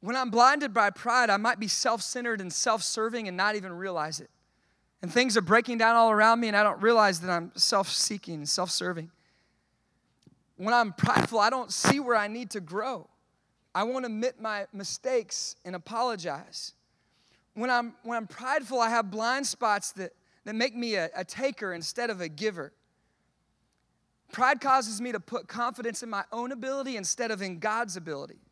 When 0.06 0.16
I'm 0.16 0.30
blinded 0.30 0.72
by 0.72 0.92
pride, 0.92 1.32
I 1.32 1.38
might 1.38 1.60
be 1.60 1.68
self 1.68 2.00
centered 2.00 2.40
and 2.40 2.54
self 2.54 2.84
serving 2.84 3.28
and 3.28 3.36
not 3.36 3.56
even 3.56 3.74
realize 3.74 4.20
it. 4.20 4.30
And 5.02 5.12
things 5.12 5.36
are 5.36 5.42
breaking 5.42 5.80
down 5.80 5.96
all 5.96 6.12
around 6.12 6.40
me, 6.40 6.48
and 6.48 6.56
I 6.56 6.62
don't 6.62 6.80
realize 6.80 7.22
that 7.22 7.32
I'm 7.32 7.52
self 7.56 7.90
seeking 7.90 8.36
and 8.36 8.48
self 8.48 8.70
serving. 8.70 9.10
when 10.58 10.76
I'm 10.76 10.94
prideful, 10.94 11.40
I 11.40 11.50
don't 11.50 11.74
see 11.74 12.00
where 12.00 12.16
I 12.16 12.28
need 12.28 12.52
to 12.52 12.60
grow. 12.60 13.10
I 13.74 13.82
won't 13.82 14.06
admit 14.06 14.40
my 14.40 14.68
mistakes 14.72 15.56
and 15.66 15.76
apologize. 15.76 16.74
When 17.56 17.72
I'm, 17.72 17.96
when 18.04 18.16
I'm 18.16 18.28
prideful, 18.28 18.80
I 18.80 18.90
have 18.90 19.10
blind 19.10 19.48
spots 19.48 19.92
that, 19.94 20.12
that 20.44 20.54
make 20.54 20.76
me 20.76 20.96
a, 20.96 21.10
a 21.16 21.26
taker 21.26 21.74
instead 21.74 22.12
of 22.12 22.22
a 22.22 22.30
giver. 22.30 22.74
Pride 24.32 24.62
causes 24.62 25.02
me 25.02 25.12
to 25.14 25.20
put 25.20 25.48
confidence 25.48 26.04
in 26.04 26.12
my 26.12 26.26
own 26.32 26.52
ability 26.52 26.96
instead 26.96 27.32
of 27.32 27.42
in 27.42 27.58
God's 27.58 27.98
ability. 27.98 28.45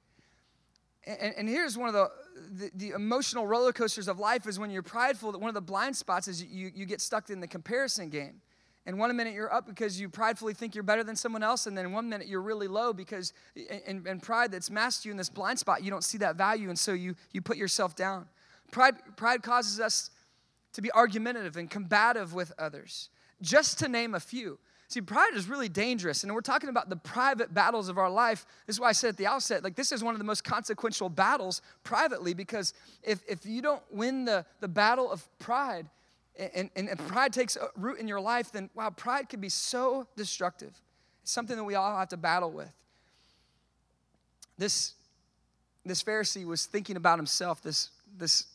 And, 1.06 1.34
and 1.38 1.50
here's 1.50 1.78
one 1.78 1.90
of 1.90 1.94
the, 1.94 2.12
the, 2.52 2.72
the, 2.76 2.90
emotional 2.92 3.46
roller 3.46 3.74
coasters 3.74 4.08
of 4.08 4.20
life 4.20 4.48
is 4.48 4.58
when 4.58 4.70
you're 4.70 4.82
prideful, 4.82 5.34
that 5.34 5.40
one 5.40 5.50
of 5.50 5.54
the 5.54 5.62
blind 5.62 5.96
spots 5.98 6.28
is 6.28 6.44
you, 6.44 6.72
you 6.74 6.86
get 6.86 7.02
stuck 7.02 7.30
in 7.30 7.42
the 7.42 7.48
comparison 7.48 8.10
game. 8.10 8.42
And 8.86 9.00
one 9.00 9.16
minute 9.16 9.34
you're 9.34 9.54
up 9.54 9.66
because 9.66 10.00
you 10.00 10.10
pridefully 10.10 10.54
think 10.54 10.76
you're 10.76 10.84
better 10.84 11.04
than 11.04 11.16
someone 11.16 11.42
else, 11.42 11.68
and 11.68 11.78
then 11.78 11.92
one 11.94 12.10
minute 12.10 12.28
you're 12.28 12.42
really 12.42 12.68
low 12.68 12.92
because 12.92 13.32
in, 13.56 14.06
in 14.06 14.20
pride 14.20 14.52
that's 14.52 14.70
masked 14.70 15.06
you 15.06 15.12
in 15.12 15.18
this 15.18 15.30
blind 15.30 15.58
spot, 15.58 15.84
you 15.84 15.90
don't 15.90 16.04
see 16.04 16.18
that 16.18 16.36
value, 16.36 16.68
and 16.70 16.78
so 16.78 16.92
you, 16.92 17.16
you 17.32 17.42
put 17.42 17.56
yourself 17.56 17.96
down. 17.96 18.28
Pride, 18.72 18.96
pride 19.16 19.42
causes 19.42 19.80
us 19.80 20.10
to 20.74 20.82
be 20.82 20.92
argumentative 20.92 21.56
and 21.56 21.70
combative 21.70 22.34
with 22.34 22.52
others, 22.58 23.10
just 23.42 23.80
to 23.80 23.88
name 23.88 24.16
a 24.16 24.20
few. 24.20 24.60
See, 24.94 25.02
pride 25.02 25.32
is 25.34 25.50
really 25.50 25.70
dangerous, 25.70 26.24
and 26.24 26.32
we're 26.32 26.42
talking 26.42 26.70
about 26.70 26.88
the 26.88 26.96
private 26.96 27.52
battles 27.52 27.90
of 27.90 27.98
our 27.98 28.12
life. 28.12 28.46
This 28.68 28.76
is 28.76 28.80
why 28.80 28.90
I 28.90 28.92
said 28.92 29.08
at 29.08 29.18
the 29.18 29.26
outset, 29.26 29.64
like 29.64 29.76
this 29.76 29.92
is 29.92 30.04
one 30.04 30.14
of 30.14 30.20
the 30.20 30.24
most 30.24 30.44
consequential 30.44 31.10
battles 31.10 31.64
privately, 31.84 32.36
because 32.36 32.76
if, 33.02 33.20
if 33.28 33.44
you 33.44 33.64
don't 33.64 33.82
win 33.90 34.24
the, 34.24 34.46
the 34.60 34.68
battle 34.68 35.12
of 35.12 35.28
pride, 35.40 35.88
and, 36.38 36.70
and, 36.76 36.90
and 36.90 37.00
pride 37.08 37.34
takes 37.34 37.58
root 37.76 37.98
in 37.98 38.08
your 38.08 38.20
life, 38.22 38.52
then 38.52 38.70
wow, 38.76 38.92
pride 38.92 39.30
can 39.30 39.40
be 39.40 39.50
so 39.50 40.06
destructive. 40.16 40.80
It's 41.24 41.32
something 41.32 41.58
that 41.58 41.64
we 41.64 41.74
all 41.74 41.98
have 41.98 42.10
to 42.10 42.18
battle 42.18 42.52
with. 42.52 42.72
This, 44.60 44.94
this 45.84 46.04
Pharisee 46.04 46.46
was 46.46 46.68
thinking 46.68 46.98
about 46.98 47.18
himself. 47.18 47.64
This, 47.64 47.90
this 48.16 48.46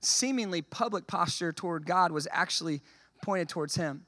seemingly 0.00 0.62
public 0.62 1.06
posture 1.06 1.52
toward 1.52 1.84
God 1.84 2.12
was 2.12 2.26
actually 2.30 2.80
pointed 3.20 3.50
towards 3.50 3.74
him. 3.74 4.06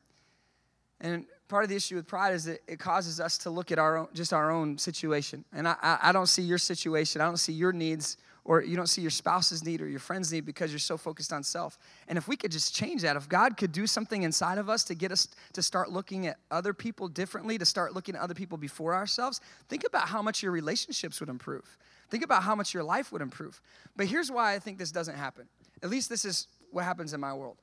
And 1.01 1.27
part 1.49 1.63
of 1.63 1.71
the 1.71 1.77
issue 1.77 1.97
with 1.97 2.07
pride 2.07 2.35
is 2.35 2.45
that 2.45 2.61
it 2.67 2.79
causes 2.79 3.21
us 3.21 3.39
to 3.39 3.51
look 3.51 3.71
at 3.71 3.79
our 3.79 3.97
own, 3.97 4.09
just 4.15 4.33
our 4.33 4.51
own 4.51 4.79
situation. 4.79 5.45
And 5.53 5.69
I, 5.69 5.77
I, 5.83 5.99
I 6.05 6.13
don't 6.13 6.27
see 6.27 6.43
your 6.43 6.59
situation, 6.59 7.21
I 7.21 7.27
don't 7.27 7.37
see 7.37 7.53
your 7.53 7.73
needs 7.73 8.17
or 8.47 8.63
you 8.63 8.77
don't 8.77 8.87
see 8.87 9.03
your 9.03 9.11
spouse's 9.11 9.65
need 9.65 9.83
or 9.83 9.89
your 9.89 9.99
friend's 9.99 10.33
need 10.33 10.47
because 10.47 10.71
you're 10.71 10.79
so 10.79 10.97
focused 10.97 11.33
on 11.33 11.43
self. 11.43 11.79
And 12.07 12.17
if 12.17 12.29
we 12.29 12.37
could 12.37 12.53
just 12.53 12.75
change 12.75 13.03
that, 13.03 13.17
if 13.17 13.29
God 13.29 13.57
could 13.57 13.73
do 13.73 13.87
something 13.87 14.23
inside 14.23 14.59
of 14.59 14.71
us 14.71 14.85
to 14.85 14.95
get 14.95 15.11
us 15.11 15.29
to 15.55 15.63
start 15.63 15.91
looking 15.91 16.29
at 16.29 16.37
other 16.51 16.73
people 16.73 17.09
differently, 17.09 17.59
to 17.59 17.67
start 17.67 17.93
looking 17.93 18.15
at 18.15 18.21
other 18.21 18.35
people 18.35 18.57
before 18.57 18.95
ourselves, 18.95 19.41
think 19.69 19.85
about 19.85 20.09
how 20.09 20.23
much 20.23 20.43
your 20.45 20.53
relationships 20.53 21.19
would 21.19 21.29
improve. 21.29 21.77
Think 22.09 22.25
about 22.25 22.45
how 22.45 22.55
much 22.55 22.73
your 22.73 22.85
life 22.85 23.11
would 23.11 23.23
improve. 23.23 23.61
But 23.97 24.07
here's 24.07 24.31
why 24.31 24.55
I 24.55 24.61
think 24.61 24.79
this 24.79 24.93
doesn't 24.93 25.17
happen. 25.17 25.49
At 25.83 25.91
least 25.91 26.09
this 26.09 26.25
is 26.25 26.47
what 26.71 26.85
happens 26.85 27.13
in 27.13 27.21
my 27.21 27.35
world. 27.35 27.57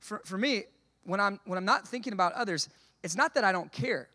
For, 0.00 0.20
for 0.26 0.36
me, 0.36 0.64
when 1.06 1.20
I'm, 1.20 1.40
when 1.44 1.56
I'm 1.56 1.64
not 1.64 1.86
thinking 1.86 2.12
about 2.12 2.32
others, 2.32 2.68
it's 3.02 3.16
not 3.16 3.34
that 3.34 3.44
I 3.44 3.52
don't 3.52 3.70
care, 3.72 4.08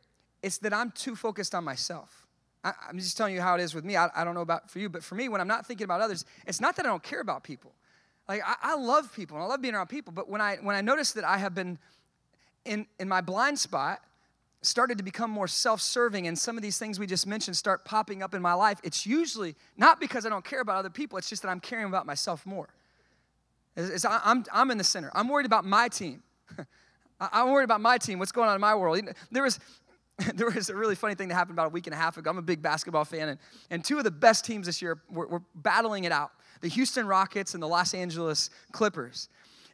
it's 0.44 0.58
that 0.60 0.74
I'm 0.74 0.92
too 0.92 1.16
focused 1.16 1.56
on 1.56 1.64
myself. 1.64 2.28
I, 2.64 2.74
am 2.90 3.00
just 3.00 3.18
telling 3.18 3.34
you 3.34 3.42
how 3.42 3.56
it 3.56 3.62
is 3.62 3.74
with 3.74 3.86
me. 3.86 3.98
I, 3.98 4.10
I, 4.16 4.24
don't 4.24 4.36
know 4.36 4.42
about 4.42 4.70
for 4.70 4.80
you, 4.80 4.90
but 4.90 5.04
for 5.04 5.16
me, 5.16 5.30
when 5.30 5.42
I'm 5.42 5.48
not 5.48 5.66
thinking 5.66 5.86
about 5.86 6.02
others, 6.02 6.26
it's 6.46 6.62
not 6.62 6.76
that 6.76 6.86
I 6.86 6.90
don't 6.90 7.02
care 7.02 7.22
about 7.22 7.44
people. 7.44 7.74
Like 8.28 8.42
I, 8.46 8.56
I 8.62 8.76
love 8.76 9.14
people 9.16 9.38
and 9.38 9.44
I 9.44 9.48
love 9.48 9.62
being 9.62 9.74
around 9.74 9.88
people, 9.88 10.14
but 10.14 10.30
when 10.30 10.42
I 10.42 10.58
when 10.58 10.76
I 10.76 10.82
notice 10.82 11.14
that 11.14 11.24
I 11.24 11.38
have 11.38 11.56
been 11.56 11.80
in 12.66 12.86
in 13.00 13.08
my 13.10 13.22
blind 13.22 13.58
spot, 13.58 14.02
started 14.62 15.00
to 15.00 15.04
become 15.04 15.32
more 15.32 15.48
self-serving, 15.48 16.28
and 16.28 16.38
some 16.38 16.56
of 16.56 16.62
these 16.62 16.78
things 16.78 17.00
we 17.00 17.08
just 17.08 17.26
mentioned 17.26 17.58
start 17.58 17.84
popping 17.84 18.22
up 18.22 18.36
in 18.36 18.42
my 18.42 18.54
life, 18.54 18.80
it's 18.84 19.08
usually 19.08 19.56
not 19.76 20.00
because 20.00 20.26
I 20.26 20.30
don't 20.30 20.46
care 20.46 20.62
about 20.62 20.78
other 20.78 20.92
people. 20.92 21.18
It's 21.18 21.30
just 21.30 21.42
that 21.42 21.50
I'm 21.50 21.60
caring 21.60 21.86
about 21.86 22.06
myself 22.06 22.46
more. 22.46 22.70
It's, 23.76 23.90
it's, 23.90 24.06
I'm 24.06 24.46
I'm 24.54 24.70
in 24.70 24.78
the 24.78 24.84
center. 24.84 25.12
I'm 25.16 25.28
worried 25.28 25.48
about 25.48 25.66
my 25.66 25.88
team. 25.88 26.22
I'm 27.32 27.52
worried 27.52 27.66
about 27.66 27.82
my 27.82 27.98
team, 27.98 28.20
what's 28.20 28.32
going 28.32 28.50
on 28.50 28.56
in 28.56 28.62
my 28.62 28.74
world. 28.74 29.00
There 29.32 29.44
was, 29.44 29.60
there 30.34 30.50
was 30.50 30.70
a 30.70 30.76
really 30.76 30.96
funny 30.96 31.16
thing 31.16 31.28
that 31.28 31.36
happened 31.36 31.56
about 31.56 31.68
a 31.68 31.70
week 31.70 31.88
and 31.88 31.94
a 31.94 31.98
half 31.98 32.18
ago. 32.18 32.30
I'm 32.30 32.38
a 32.38 32.42
big 32.42 32.62
basketball 32.62 33.06
fan, 33.06 33.30
and, 33.30 33.40
and 33.70 33.86
two 33.86 33.98
of 33.98 34.04
the 34.04 34.12
best 34.12 34.46
teams 34.46 34.66
this 34.66 34.82
year 34.82 35.02
were, 35.10 35.28
were 35.28 35.42
battling 35.56 36.06
it 36.06 36.12
out 36.12 36.32
the 36.62 36.68
Houston 36.68 37.08
Rockets 37.08 37.56
and 37.56 37.64
the 37.64 37.68
Los 37.68 37.96
Angeles 37.96 38.52
Clippers. 38.72 39.30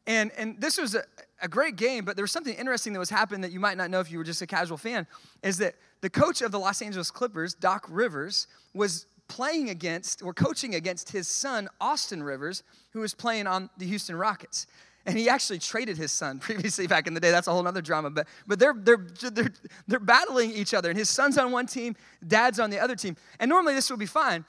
And, 0.08 0.32
and 0.38 0.60
this 0.62 0.78
was 0.78 0.96
a, 0.96 1.04
a 1.42 1.50
great 1.50 1.76
game, 1.76 2.06
but 2.06 2.16
there 2.16 2.24
was 2.24 2.32
something 2.32 2.54
interesting 2.54 2.94
that 2.94 3.00
was 3.00 3.10
happening 3.10 3.42
that 3.42 3.52
you 3.52 3.60
might 3.60 3.76
not 3.76 3.90
know 3.90 4.00
if 4.00 4.10
you 4.10 4.18
were 4.18 4.24
just 4.24 4.42
a 4.42 4.48
casual 4.48 4.78
fan, 4.78 5.06
is 5.44 5.58
that 5.58 5.76
the 6.00 6.10
coach 6.10 6.42
of 6.42 6.52
the 6.52 6.60
Los 6.60 6.82
Angeles 6.82 7.12
Clippers, 7.12 7.54
Doc 7.54 7.86
Rivers, 7.90 8.48
was 8.74 9.06
playing 9.28 9.70
against 9.70 10.24
or 10.24 10.34
coaching 10.34 10.76
against 10.76 11.10
his 11.10 11.28
son, 11.28 11.68
Austin 11.82 12.24
Rivers, 12.24 12.64
who 12.92 13.02
was 13.02 13.14
playing 13.14 13.48
on 13.48 13.70
the 13.78 13.86
Houston 13.86 14.16
Rockets 14.16 14.66
and 15.08 15.18
he 15.18 15.30
actually 15.30 15.58
traded 15.58 15.98
his 15.98 16.12
son 16.12 16.38
previously 16.40 16.86
back 16.86 17.08
in 17.08 17.14
the 17.14 17.20
day. 17.20 17.32
That's 17.32 17.48
a 17.48 17.52
whole 17.52 17.66
other 17.66 17.82
drama. 17.82 18.12
But, 18.12 18.28
but 18.46 18.60
they're, 18.60 18.76
they're, 18.78 19.08
they're, 19.32 19.54
they're 19.88 20.00
battling 20.00 20.52
each 20.52 20.74
other, 20.74 20.90
and 20.90 21.00
his 21.00 21.10
son's 21.10 21.38
on 21.38 21.52
one 21.52 21.66
team, 21.66 21.96
dad's 22.28 22.60
on 22.60 22.70
the 22.70 22.80
other 22.80 22.96
team. 22.96 23.16
And 23.40 23.50
normally 23.50 23.74
this 23.74 23.90
would 23.90 24.00
be 24.00 24.06
fine 24.06 24.46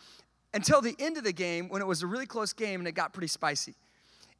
until 0.52 0.82
the 0.82 0.96
end 0.98 1.16
of 1.16 1.24
the 1.24 1.32
game 1.32 1.68
when 1.68 1.80
it 1.80 1.86
was 1.86 2.02
a 2.02 2.06
really 2.06 2.26
close 2.26 2.52
game 2.52 2.80
and 2.80 2.88
it 2.88 2.92
got 2.92 3.12
pretty 3.12 3.28
spicy. 3.28 3.74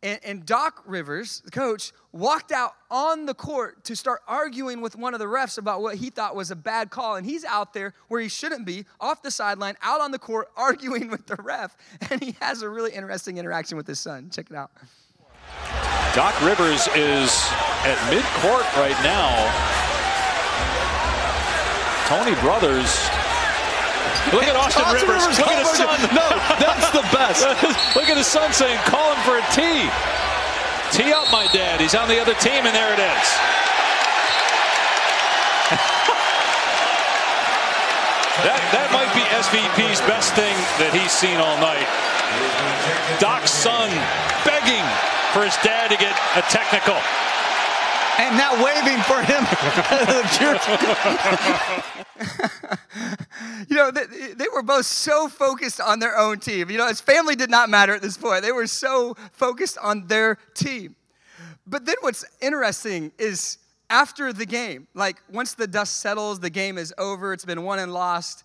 And, 0.01 0.21
and, 0.25 0.47
Doc 0.47 0.85
Rivers, 0.87 1.43
the 1.45 1.51
coach, 1.51 1.93
walked 2.13 2.53
out 2.53 2.75
on 2.89 3.27
the 3.27 3.35
court 3.35 3.83
to 3.87 3.97
start 3.97 4.21
arguing 4.29 4.81
with 4.81 4.95
one 4.95 5.13
of 5.13 5.19
the 5.19 5.27
refs 5.27 5.59
about 5.59 5.83
what 5.83 5.97
he 5.97 6.09
thought 6.09 6.37
was 6.37 6.53
a 6.53 6.57
bad 6.57 6.91
call. 6.91 7.17
And 7.17 7.27
he's 7.27 7.45
out 7.45 7.75
there 7.75 7.95
where 8.07 8.21
he 8.21 8.29
shouldn't 8.29 8.65
be, 8.65 8.85
off 9.01 9.23
the 9.23 9.31
sideline, 9.33 9.75
out 9.83 10.01
on 10.01 10.13
the 10.13 10.19
court, 10.19 10.51
arguing 10.57 11.11
with 11.11 11.27
the 11.27 11.35
ref. 11.43 11.77
And 12.11 12.23
he 12.23 12.37
has 12.41 12.63
a 12.63 12.69
really 12.69 12.93
interesting 12.93 13.39
interaction 13.39 13.77
with 13.77 13.89
his 13.89 13.99
son. 13.99 14.31
Check 14.31 14.51
it 14.51 14.57
out. 14.57 14.71
Doc 16.15 16.35
Rivers 16.43 16.89
is 16.97 17.31
at 17.87 17.97
midcourt 18.11 18.67
right 18.75 18.99
now. 19.07 19.31
Tony 22.09 22.33
Brothers. 22.41 22.89
Look 24.33 24.49
at 24.49 24.57
Austin, 24.57 24.81
Austin 24.83 25.05
Rivers. 25.05 25.29
Rivers. 25.29 25.39
Look 25.39 25.53
at 25.53 25.61
his 25.61 25.69
son. 25.77 26.01
No, 26.17 26.25
that's 26.57 26.89
the 26.91 27.05
best. 27.13 27.45
Look 27.97 28.09
at 28.09 28.17
his 28.17 28.27
son 28.27 28.51
saying, 28.53 28.79
call 28.89 29.13
him 29.13 29.21
for 29.23 29.37
a 29.37 29.45
tee. 29.53 29.85
Tee 30.91 31.13
up, 31.13 31.31
my 31.31 31.47
dad. 31.53 31.81
He's 31.81 31.95
on 31.95 32.09
the 32.09 32.19
other 32.19 32.35
team, 32.41 32.65
and 32.65 32.75
there 32.75 32.93
it 32.93 32.99
is. 32.99 33.29
that, 38.49 38.61
that 38.73 38.89
might 38.97 39.13
be 39.13 39.21
SVP's 39.37 40.01
best 40.09 40.33
thing 40.33 40.57
that 40.81 40.97
he's 40.97 41.13
seen 41.13 41.37
all 41.37 41.61
night. 41.61 41.85
Doc's 43.21 43.53
son 43.53 43.93
begging 44.49 44.89
for 45.39 45.45
his 45.45 45.57
dad 45.63 45.89
to 45.89 45.97
get 45.97 46.13
a 46.35 46.43
technical. 46.51 46.97
And 48.19 48.37
now 48.37 48.59
waving 48.65 49.01
for 49.05 49.23
him. 49.23 49.47
you 53.69 53.77
know, 53.77 53.93
they, 53.93 54.33
they, 54.35 54.47
were 54.53 54.65
both 54.65 54.87
so 54.87 55.29
focused 55.29 55.81
on 55.81 56.01
their 56.01 56.19
own 56.19 56.41
team. 56.41 56.69
You 56.69 56.79
know, 56.79 56.89
his 56.89 57.01
family 57.01 57.37
did 57.37 57.51
not 57.51 57.71
matter 57.71 57.95
at 57.95 58.03
this 58.03 58.17
point. 58.17 58.43
They 58.43 58.51
were 58.51 58.67
so 58.67 59.15
focused 59.31 59.79
on 59.81 60.09
their 60.09 60.39
team. 60.55 60.97
But 61.65 61.87
then 61.87 61.95
what's 62.01 62.25
interesting 62.41 63.13
is 63.17 63.59
after 63.91 64.33
the 64.33 64.47
game, 64.47 64.89
like 64.95 65.23
once 65.31 65.55
the 65.55 65.69
dust 65.69 66.01
settles, 66.01 66.41
the 66.41 66.51
game 66.51 66.79
is 66.79 66.93
over, 66.99 67.33
it's 67.33 67.45
been 67.45 67.63
won 67.63 67.79
and 67.79 67.95
lost 67.95 68.43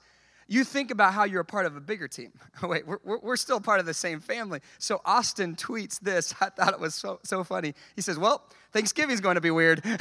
you 0.47 0.63
think 0.63 0.91
about 0.91 1.13
how 1.13 1.23
you're 1.23 1.41
a 1.41 1.45
part 1.45 1.65
of 1.65 1.75
a 1.75 1.81
bigger 1.81 2.07
team. 2.07 2.31
Oh, 2.61 2.67
wait, 2.67 2.87
we're, 2.87 2.99
we're 3.03 3.35
still 3.35 3.59
part 3.59 3.81
of 3.81 3.85
the 3.85 3.93
same 3.93 4.21
family. 4.21 4.61
So 4.77 5.01
Austin 5.03 5.55
tweets 5.55 5.99
this. 5.99 6.33
I 6.41 6.49
thought 6.49 6.71
it 6.73 6.79
was 6.79 6.95
so, 6.95 7.19
so 7.23 7.43
funny. 7.43 7.73
He 7.95 8.01
says, 8.01 8.17
Well, 8.17 8.43
Thanksgiving's 8.71 9.19
going 9.19 9.35
to 9.35 9.41
be 9.41 9.51
weird. 9.51 9.81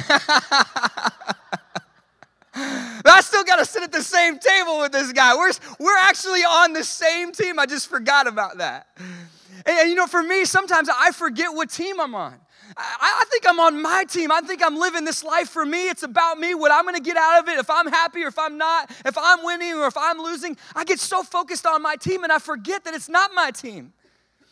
I 2.54 3.20
still 3.20 3.44
got 3.44 3.56
to 3.56 3.64
sit 3.64 3.82
at 3.82 3.92
the 3.92 4.02
same 4.02 4.38
table 4.38 4.80
with 4.80 4.92
this 4.92 5.12
guy. 5.12 5.34
We're, 5.34 5.52
we're 5.78 5.98
actually 5.98 6.40
on 6.40 6.72
the 6.72 6.84
same 6.84 7.32
team. 7.32 7.58
I 7.58 7.66
just 7.66 7.88
forgot 7.88 8.26
about 8.26 8.58
that. 8.58 8.86
And, 9.66 9.78
and 9.78 9.90
you 9.90 9.94
know, 9.94 10.06
for 10.06 10.22
me, 10.22 10.44
sometimes 10.44 10.88
I 10.88 11.12
forget 11.12 11.52
what 11.52 11.70
team 11.70 12.00
I'm 12.00 12.14
on. 12.14 12.34
I, 12.76 13.20
I 13.22 13.24
think 13.30 13.44
I'm 13.46 13.60
on 13.60 13.82
my 13.82 14.04
team. 14.04 14.30
I 14.32 14.40
think 14.40 14.62
I'm 14.64 14.76
living 14.76 15.04
this 15.04 15.22
life 15.22 15.48
for 15.48 15.64
me. 15.64 15.88
It's 15.88 16.02
about 16.02 16.38
me, 16.38 16.54
what 16.54 16.72
I'm 16.72 16.84
going 16.84 16.94
to 16.94 17.02
get 17.02 17.16
out 17.16 17.42
of 17.42 17.48
it, 17.48 17.58
if 17.58 17.68
I'm 17.70 17.86
happy 17.86 18.22
or 18.24 18.28
if 18.28 18.38
I'm 18.38 18.58
not, 18.58 18.90
if 19.04 19.16
I'm 19.18 19.44
winning 19.44 19.74
or 19.74 19.86
if 19.86 19.96
I'm 19.96 20.18
losing. 20.18 20.56
I 20.74 20.84
get 20.84 21.00
so 21.00 21.22
focused 21.22 21.66
on 21.66 21.82
my 21.82 21.96
team 21.96 22.24
and 22.24 22.32
I 22.32 22.38
forget 22.38 22.84
that 22.84 22.94
it's 22.94 23.08
not 23.08 23.32
my 23.34 23.50
team. 23.50 23.92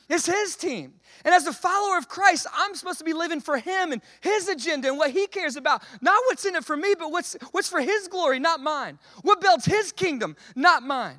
It's 0.08 0.26
his 0.26 0.56
team. 0.56 0.94
And 1.24 1.32
as 1.32 1.46
a 1.46 1.52
follower 1.52 1.96
of 1.96 2.08
Christ, 2.08 2.46
I'm 2.52 2.74
supposed 2.74 2.98
to 2.98 3.04
be 3.04 3.12
living 3.12 3.40
for 3.40 3.58
him 3.58 3.92
and 3.92 4.02
his 4.20 4.48
agenda 4.48 4.88
and 4.88 4.98
what 4.98 5.10
he 5.10 5.26
cares 5.26 5.56
about. 5.56 5.82
Not 6.00 6.20
what's 6.26 6.44
in 6.44 6.56
it 6.56 6.64
for 6.64 6.76
me, 6.76 6.94
but 6.98 7.12
what's, 7.12 7.36
what's 7.52 7.68
for 7.68 7.80
his 7.80 8.08
glory, 8.08 8.40
not 8.40 8.60
mine. 8.60 8.98
What 9.22 9.40
builds 9.40 9.66
his 9.66 9.92
kingdom, 9.92 10.36
not 10.56 10.82
mine. 10.82 11.18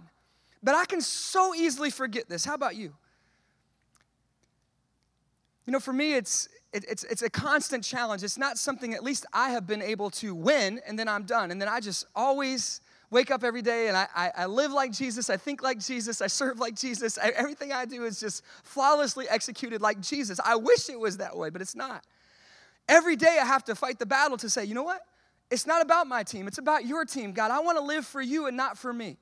But 0.62 0.76
I 0.76 0.86
can 0.86 1.02
so 1.02 1.56
easily 1.56 1.90
forget 1.90 2.28
this. 2.28 2.44
How 2.44 2.54
about 2.54 2.76
you? 2.76 2.94
You 5.66 5.74
know, 5.74 5.80
for 5.80 5.94
me, 5.94 6.14
it's 6.16 6.50
it, 6.74 6.86
it's, 6.88 7.04
it's 7.06 7.22
a 7.22 7.30
constant 7.30 7.84
challenge. 7.84 8.24
It's 8.24 8.38
not 8.38 8.58
something, 8.58 8.94
at 8.94 9.04
least 9.04 9.26
I 9.34 9.50
have 9.50 9.68
been 9.68 9.82
able 9.82 10.10
to 10.12 10.34
win, 10.34 10.80
and 10.88 10.98
then 10.98 11.08
I'm 11.08 11.24
done. 11.24 11.52
And 11.52 11.62
then 11.62 11.68
I 11.68 11.80
just 11.80 12.06
always 12.16 12.82
wake 13.12 13.30
up 13.30 13.44
every 13.44 13.62
day 13.62 13.90
and 13.90 13.98
I, 13.98 14.08
I, 14.16 14.32
I 14.38 14.46
live 14.46 14.72
like 14.72 14.94
Jesus, 14.94 15.30
I 15.30 15.36
think 15.38 15.62
like 15.62 15.80
Jesus, 15.80 16.22
I 16.22 16.28
serve 16.28 16.60
like 16.60 16.76
Jesus. 16.76 17.20
I, 17.20 17.28
everything 17.30 17.74
I 17.74 17.86
do 17.86 18.06
is 18.06 18.20
just 18.20 18.42
flawlessly 18.64 19.28
executed 19.30 19.82
like 19.82 20.00
Jesus. 20.00 20.40
I 20.44 20.56
wish 20.56 20.90
it 20.90 20.98
was 21.00 21.18
that 21.18 21.36
way, 21.36 21.50
but 21.50 21.62
it's 21.62 21.76
not. 21.76 22.06
Every 22.88 23.18
day 23.18 23.38
I 23.40 23.46
have 23.46 23.66
to 23.66 23.76
fight 23.76 24.00
the 24.00 24.06
battle 24.06 24.38
to 24.38 24.50
say, 24.50 24.64
you 24.64 24.74
know 24.74 24.84
what? 24.84 25.02
It's 25.52 25.68
not 25.68 25.82
about 25.82 26.08
my 26.08 26.24
team, 26.24 26.48
it's 26.48 26.58
about 26.58 26.86
your 26.86 27.04
team. 27.04 27.34
God, 27.34 27.52
I 27.52 27.60
want 27.60 27.78
to 27.78 27.84
live 27.84 28.06
for 28.06 28.22
you 28.22 28.48
and 28.48 28.56
not 28.56 28.78
for 28.78 28.94
me. 28.94 29.18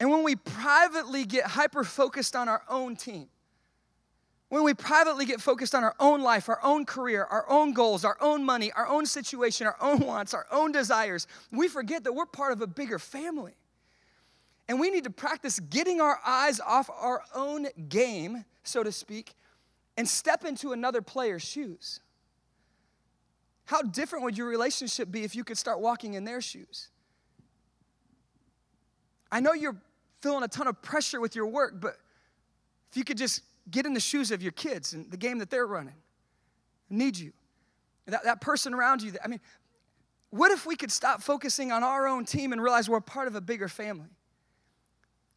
And 0.00 0.10
when 0.10 0.24
we 0.24 0.36
privately 0.36 1.24
get 1.24 1.44
hyper 1.44 1.84
focused 1.84 2.34
on 2.34 2.48
our 2.48 2.62
own 2.68 2.96
team, 2.96 3.28
when 4.48 4.62
we 4.62 4.74
privately 4.74 5.24
get 5.24 5.40
focused 5.40 5.74
on 5.74 5.82
our 5.82 5.94
own 5.98 6.22
life, 6.22 6.48
our 6.48 6.60
own 6.62 6.84
career, 6.84 7.24
our 7.24 7.44
own 7.48 7.72
goals, 7.72 8.04
our 8.04 8.16
own 8.20 8.44
money, 8.44 8.70
our 8.72 8.86
own 8.86 9.04
situation, 9.04 9.66
our 9.66 9.76
own 9.80 10.00
wants, 10.00 10.34
our 10.34 10.46
own 10.52 10.70
desires, 10.70 11.26
we 11.50 11.66
forget 11.66 12.04
that 12.04 12.12
we're 12.12 12.26
part 12.26 12.52
of 12.52 12.60
a 12.60 12.66
bigger 12.66 12.98
family. 12.98 13.54
And 14.68 14.78
we 14.80 14.90
need 14.90 15.04
to 15.04 15.10
practice 15.10 15.58
getting 15.58 16.00
our 16.00 16.20
eyes 16.24 16.60
off 16.60 16.88
our 16.90 17.22
own 17.34 17.68
game, 17.88 18.44
so 18.62 18.82
to 18.82 18.92
speak, 18.92 19.34
and 19.96 20.08
step 20.08 20.44
into 20.44 20.72
another 20.72 21.02
player's 21.02 21.42
shoes. 21.42 22.00
How 23.64 23.82
different 23.82 24.24
would 24.24 24.38
your 24.38 24.48
relationship 24.48 25.10
be 25.10 25.24
if 25.24 25.34
you 25.34 25.42
could 25.42 25.58
start 25.58 25.80
walking 25.80 26.14
in 26.14 26.24
their 26.24 26.40
shoes? 26.40 26.88
I 29.30 29.40
know 29.40 29.52
you're 29.52 29.76
feeling 30.20 30.44
a 30.44 30.48
ton 30.48 30.68
of 30.68 30.80
pressure 30.82 31.20
with 31.20 31.34
your 31.34 31.46
work, 31.46 31.80
but 31.80 31.96
if 32.90 32.96
you 32.96 33.02
could 33.04 33.18
just 33.18 33.42
get 33.70 33.86
in 33.86 33.94
the 33.94 34.00
shoes 34.00 34.30
of 34.30 34.42
your 34.42 34.52
kids 34.52 34.92
and 34.92 35.10
the 35.10 35.16
game 35.16 35.38
that 35.38 35.50
they're 35.50 35.66
running, 35.66 35.94
need 36.88 37.16
you. 37.16 37.32
That, 38.06 38.24
that 38.24 38.40
person 38.40 38.72
around 38.72 39.02
you, 39.02 39.12
I 39.24 39.28
mean, 39.28 39.40
what 40.30 40.52
if 40.52 40.66
we 40.66 40.76
could 40.76 40.92
stop 40.92 41.22
focusing 41.22 41.72
on 41.72 41.82
our 41.82 42.06
own 42.06 42.24
team 42.24 42.52
and 42.52 42.62
realize 42.62 42.88
we're 42.88 43.00
part 43.00 43.26
of 43.26 43.34
a 43.34 43.40
bigger 43.40 43.68
family? 43.68 44.08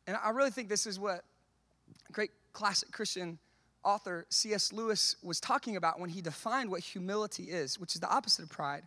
And 0.08 0.18
I 0.24 0.30
really 0.30 0.52
think 0.52 0.70
this 0.70 0.86
is 0.86 1.00
what 1.00 1.24
great 2.12 2.32
classic 2.54 2.92
Christian 2.92 3.40
author 3.84 4.26
C.S. 4.30 4.74
Lewis 4.74 5.16
was 5.24 5.40
talking 5.40 5.76
about 5.76 6.00
when 6.00 6.10
he 6.10 6.22
defined 6.22 6.70
what 6.70 6.82
humility 6.82 7.44
is, 7.44 7.80
which 7.80 7.96
is 7.96 8.02
the 8.02 8.10
opposite 8.10 8.44
of 8.44 8.50
pride. 8.50 8.84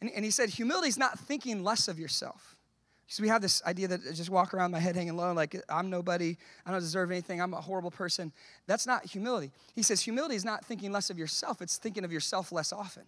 And, 0.00 0.10
and 0.14 0.24
he 0.24 0.30
said, 0.30 0.50
humility 0.50 0.88
is 0.88 0.98
not 0.98 1.18
thinking 1.18 1.62
less 1.62 1.88
of 1.88 1.98
yourself. 1.98 2.56
So 3.08 3.22
we 3.22 3.28
have 3.28 3.42
this 3.42 3.62
idea 3.64 3.88
that 3.88 4.00
I 4.08 4.12
just 4.12 4.30
walk 4.30 4.54
around 4.54 4.70
my 4.70 4.78
head 4.78 4.96
hanging 4.96 5.16
low, 5.16 5.32
like 5.34 5.60
I'm 5.68 5.90
nobody, 5.90 6.36
I 6.64 6.70
don't 6.70 6.80
deserve 6.80 7.10
anything, 7.10 7.42
I'm 7.42 7.52
a 7.52 7.60
horrible 7.60 7.90
person. 7.90 8.32
That's 8.66 8.86
not 8.86 9.04
humility. 9.04 9.50
He 9.74 9.82
says 9.82 10.00
humility 10.00 10.34
is 10.34 10.44
not 10.44 10.64
thinking 10.64 10.92
less 10.92 11.10
of 11.10 11.18
yourself, 11.18 11.60
it's 11.60 11.76
thinking 11.76 12.04
of 12.04 12.12
yourself 12.12 12.52
less 12.52 12.72
often. 12.72 13.04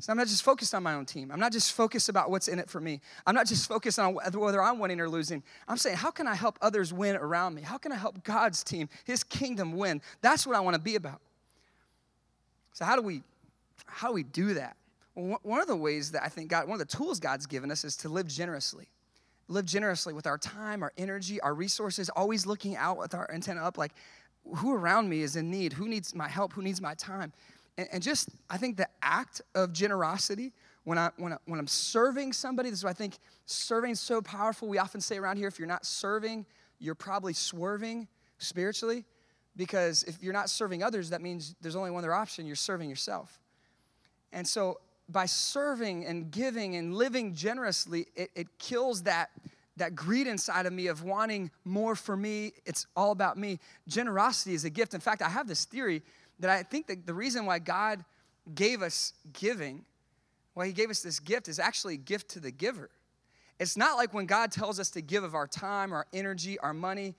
So 0.00 0.10
I'm 0.10 0.16
not 0.16 0.26
just 0.26 0.42
focused 0.42 0.74
on 0.74 0.82
my 0.82 0.94
own 0.94 1.06
team. 1.06 1.30
I'm 1.30 1.38
not 1.38 1.52
just 1.52 1.72
focused 1.72 2.08
about 2.08 2.30
what's 2.30 2.48
in 2.48 2.58
it 2.58 2.68
for 2.68 2.80
me. 2.80 3.00
I'm 3.26 3.34
not 3.34 3.46
just 3.46 3.68
focused 3.68 3.98
on 3.98 4.14
whether 4.14 4.62
I'm 4.62 4.78
winning 4.78 5.00
or 5.00 5.08
losing. 5.08 5.42
I'm 5.68 5.76
saying, 5.76 5.96
how 5.96 6.10
can 6.10 6.26
I 6.26 6.34
help 6.34 6.58
others 6.60 6.92
win 6.92 7.16
around 7.16 7.54
me? 7.54 7.62
How 7.62 7.78
can 7.78 7.92
I 7.92 7.96
help 7.96 8.24
God's 8.24 8.64
team, 8.64 8.88
His 9.04 9.22
kingdom 9.22 9.76
win? 9.76 10.02
That's 10.20 10.46
what 10.46 10.56
I 10.56 10.60
want 10.60 10.74
to 10.74 10.82
be 10.82 10.96
about. 10.96 11.20
So 12.72 12.84
how 12.84 12.96
do 12.96 13.02
we, 13.02 13.22
how 13.86 14.08
do 14.08 14.14
we 14.14 14.24
do 14.24 14.54
that? 14.54 14.76
Well, 15.14 15.38
one 15.42 15.60
of 15.60 15.68
the 15.68 15.76
ways 15.76 16.10
that 16.10 16.24
I 16.24 16.28
think 16.28 16.50
God, 16.50 16.66
one 16.66 16.80
of 16.80 16.86
the 16.86 16.96
tools 16.96 17.20
God's 17.20 17.46
given 17.46 17.70
us 17.70 17.84
is 17.84 17.96
to 17.98 18.08
live 18.08 18.26
generously 18.26 18.88
live 19.48 19.66
generously 19.66 20.12
with 20.12 20.26
our 20.26 20.38
time, 20.38 20.82
our 20.82 20.92
energy, 20.96 21.40
our 21.40 21.54
resources, 21.54 22.08
always 22.10 22.46
looking 22.46 22.76
out 22.76 22.96
with 22.96 23.14
our 23.14 23.30
antenna 23.30 23.62
up 23.62 23.78
like, 23.78 23.92
who 24.56 24.74
around 24.74 25.08
me 25.08 25.22
is 25.22 25.36
in 25.36 25.50
need? 25.50 25.72
Who 25.72 25.88
needs 25.88 26.14
my 26.14 26.28
help? 26.28 26.52
Who 26.52 26.62
needs 26.62 26.80
my 26.80 26.94
time? 26.94 27.32
And, 27.78 27.88
and 27.92 28.02
just, 28.02 28.28
I 28.50 28.58
think 28.58 28.76
the 28.76 28.88
act 29.02 29.40
of 29.54 29.72
generosity, 29.72 30.52
when, 30.84 30.98
I, 30.98 31.10
when, 31.16 31.32
I, 31.32 31.36
when 31.46 31.58
I'm 31.58 31.66
serving 31.66 32.32
somebody, 32.32 32.70
this 32.70 32.80
is 32.80 32.84
why 32.84 32.90
I 32.90 32.94
think 32.94 33.18
serving 33.46 33.92
is 33.92 34.00
so 34.00 34.20
powerful. 34.20 34.68
We 34.68 34.78
often 34.78 35.00
say 35.00 35.16
around 35.16 35.38
here, 35.38 35.48
if 35.48 35.58
you're 35.58 35.68
not 35.68 35.86
serving, 35.86 36.44
you're 36.78 36.94
probably 36.94 37.32
swerving 37.32 38.08
spiritually. 38.38 39.04
Because 39.56 40.02
if 40.02 40.22
you're 40.22 40.32
not 40.32 40.50
serving 40.50 40.82
others, 40.82 41.10
that 41.10 41.22
means 41.22 41.54
there's 41.60 41.76
only 41.76 41.90
one 41.90 42.02
other 42.02 42.12
option 42.12 42.44
you're 42.44 42.56
serving 42.56 42.90
yourself. 42.90 43.38
And 44.32 44.46
so 44.46 44.80
by 45.08 45.26
serving 45.26 46.04
and 46.06 46.30
giving 46.30 46.76
and 46.76 46.94
living 46.94 47.34
generously, 47.34 48.06
it, 48.14 48.30
it 48.34 48.58
kills 48.58 49.02
that, 49.02 49.30
that 49.76 49.94
greed 49.94 50.26
inside 50.26 50.66
of 50.66 50.72
me 50.72 50.86
of 50.86 51.02
wanting 51.02 51.50
more 51.64 51.94
for 51.94 52.16
me. 52.16 52.52
It's 52.64 52.86
all 52.96 53.12
about 53.12 53.36
me. 53.36 53.58
Generosity 53.86 54.54
is 54.54 54.64
a 54.64 54.70
gift. 54.70 54.94
In 54.94 55.00
fact, 55.00 55.22
I 55.22 55.28
have 55.28 55.46
this 55.46 55.64
theory 55.64 56.02
that 56.40 56.50
I 56.50 56.62
think 56.62 56.86
that 56.86 57.06
the 57.06 57.14
reason 57.14 57.46
why 57.46 57.58
God 57.58 58.04
gave 58.54 58.82
us 58.82 59.12
giving, 59.32 59.84
why 60.54 60.66
He 60.66 60.72
gave 60.72 60.90
us 60.90 61.02
this 61.02 61.20
gift, 61.20 61.48
is 61.48 61.58
actually 61.58 61.94
a 61.94 61.98
gift 61.98 62.30
to 62.30 62.40
the 62.40 62.50
giver. 62.50 62.90
It's 63.60 63.76
not 63.76 63.96
like 63.96 64.12
when 64.12 64.26
God 64.26 64.50
tells 64.50 64.80
us 64.80 64.90
to 64.90 65.02
give 65.02 65.22
of 65.22 65.34
our 65.34 65.46
time, 65.46 65.92
our 65.92 66.06
energy, 66.12 66.58
our 66.58 66.74
money. 66.74 67.14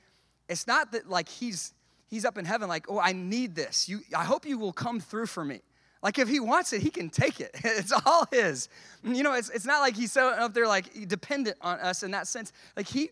It's 0.49 0.67
not 0.67 0.91
that 0.91 1.09
like 1.09 1.29
He's 1.29 1.73
He's 2.07 2.23
up 2.23 2.37
in 2.37 2.45
heaven, 2.45 2.69
like, 2.69 2.85
oh, 2.87 2.99
I 2.99 3.13
need 3.13 3.55
this. 3.55 3.89
You, 3.89 4.01
I 4.15 4.25
hope 4.25 4.45
you 4.45 4.59
will 4.59 4.71
come 4.71 4.99
through 4.99 5.25
for 5.25 5.43
me. 5.43 5.61
Like 6.05 6.19
if 6.19 6.29
he 6.29 6.39
wants 6.39 6.71
it, 6.71 6.83
he 6.83 6.91
can 6.91 7.09
take 7.09 7.41
it. 7.41 7.49
It's 7.63 7.91
all 7.91 8.27
his. 8.31 8.69
You 9.03 9.23
know, 9.23 9.33
it's, 9.33 9.49
it's 9.49 9.65
not 9.65 9.81
like 9.81 9.95
he's 9.95 10.11
so 10.11 10.29
up 10.29 10.53
there 10.53 10.67
like 10.67 11.07
dependent 11.07 11.57
on 11.61 11.79
us 11.79 12.03
in 12.03 12.11
that 12.11 12.27
sense. 12.27 12.53
Like 12.77 12.87
he 12.87 13.09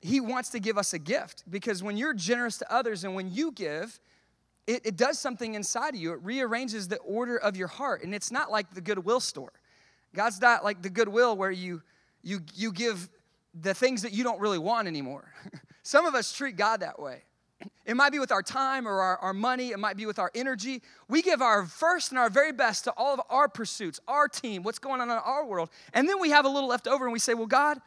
he 0.00 0.18
wants 0.18 0.50
to 0.50 0.58
give 0.58 0.76
us 0.76 0.92
a 0.92 0.98
gift 0.98 1.44
because 1.48 1.84
when 1.84 1.96
you're 1.96 2.14
generous 2.14 2.58
to 2.58 2.72
others 2.72 3.04
and 3.04 3.14
when 3.14 3.32
you 3.32 3.52
give, 3.52 4.00
it, 4.66 4.84
it 4.84 4.96
does 4.96 5.20
something 5.20 5.54
inside 5.54 5.94
of 5.94 6.00
you. 6.00 6.12
It 6.14 6.20
rearranges 6.22 6.88
the 6.88 6.96
order 6.98 7.36
of 7.36 7.56
your 7.56 7.68
heart. 7.68 8.02
And 8.02 8.12
it's 8.12 8.32
not 8.32 8.50
like 8.50 8.74
the 8.74 8.80
goodwill 8.80 9.20
store. 9.20 9.52
God's 10.12 10.40
not 10.40 10.64
like 10.64 10.82
the 10.82 10.90
goodwill 10.90 11.36
where 11.36 11.52
you 11.52 11.80
you 12.24 12.40
you 12.56 12.72
give 12.72 13.08
the 13.54 13.72
things 13.72 14.02
that 14.02 14.12
you 14.12 14.24
don't 14.24 14.40
really 14.40 14.58
want 14.58 14.88
anymore. 14.88 15.32
Some 15.84 16.06
of 16.06 16.16
us 16.16 16.32
treat 16.32 16.56
God 16.56 16.80
that 16.80 16.98
way. 16.98 17.22
It 17.86 17.96
might 17.96 18.10
be 18.10 18.18
with 18.18 18.32
our 18.32 18.42
time 18.42 18.86
or 18.86 19.00
our, 19.00 19.16
our 19.18 19.32
money, 19.32 19.70
it 19.70 19.78
might 19.78 19.96
be 19.96 20.06
with 20.06 20.18
our 20.18 20.30
energy. 20.34 20.82
We 21.08 21.22
give 21.22 21.40
our 21.40 21.64
first 21.64 22.10
and 22.10 22.18
our 22.18 22.28
very 22.28 22.52
best 22.52 22.84
to 22.84 22.92
all 22.96 23.14
of 23.14 23.20
our 23.30 23.48
pursuits, 23.48 24.00
our 24.08 24.28
team, 24.28 24.62
what's 24.64 24.80
going 24.80 25.00
on 25.00 25.08
in 25.08 25.16
our 25.16 25.46
world. 25.46 25.70
And 25.94 26.08
then 26.08 26.20
we 26.20 26.30
have 26.30 26.44
a 26.44 26.48
little 26.48 26.68
left 26.68 26.88
over 26.88 27.04
and 27.04 27.12
we 27.12 27.20
say, 27.20 27.34
Well, 27.34 27.46
God, 27.46 27.80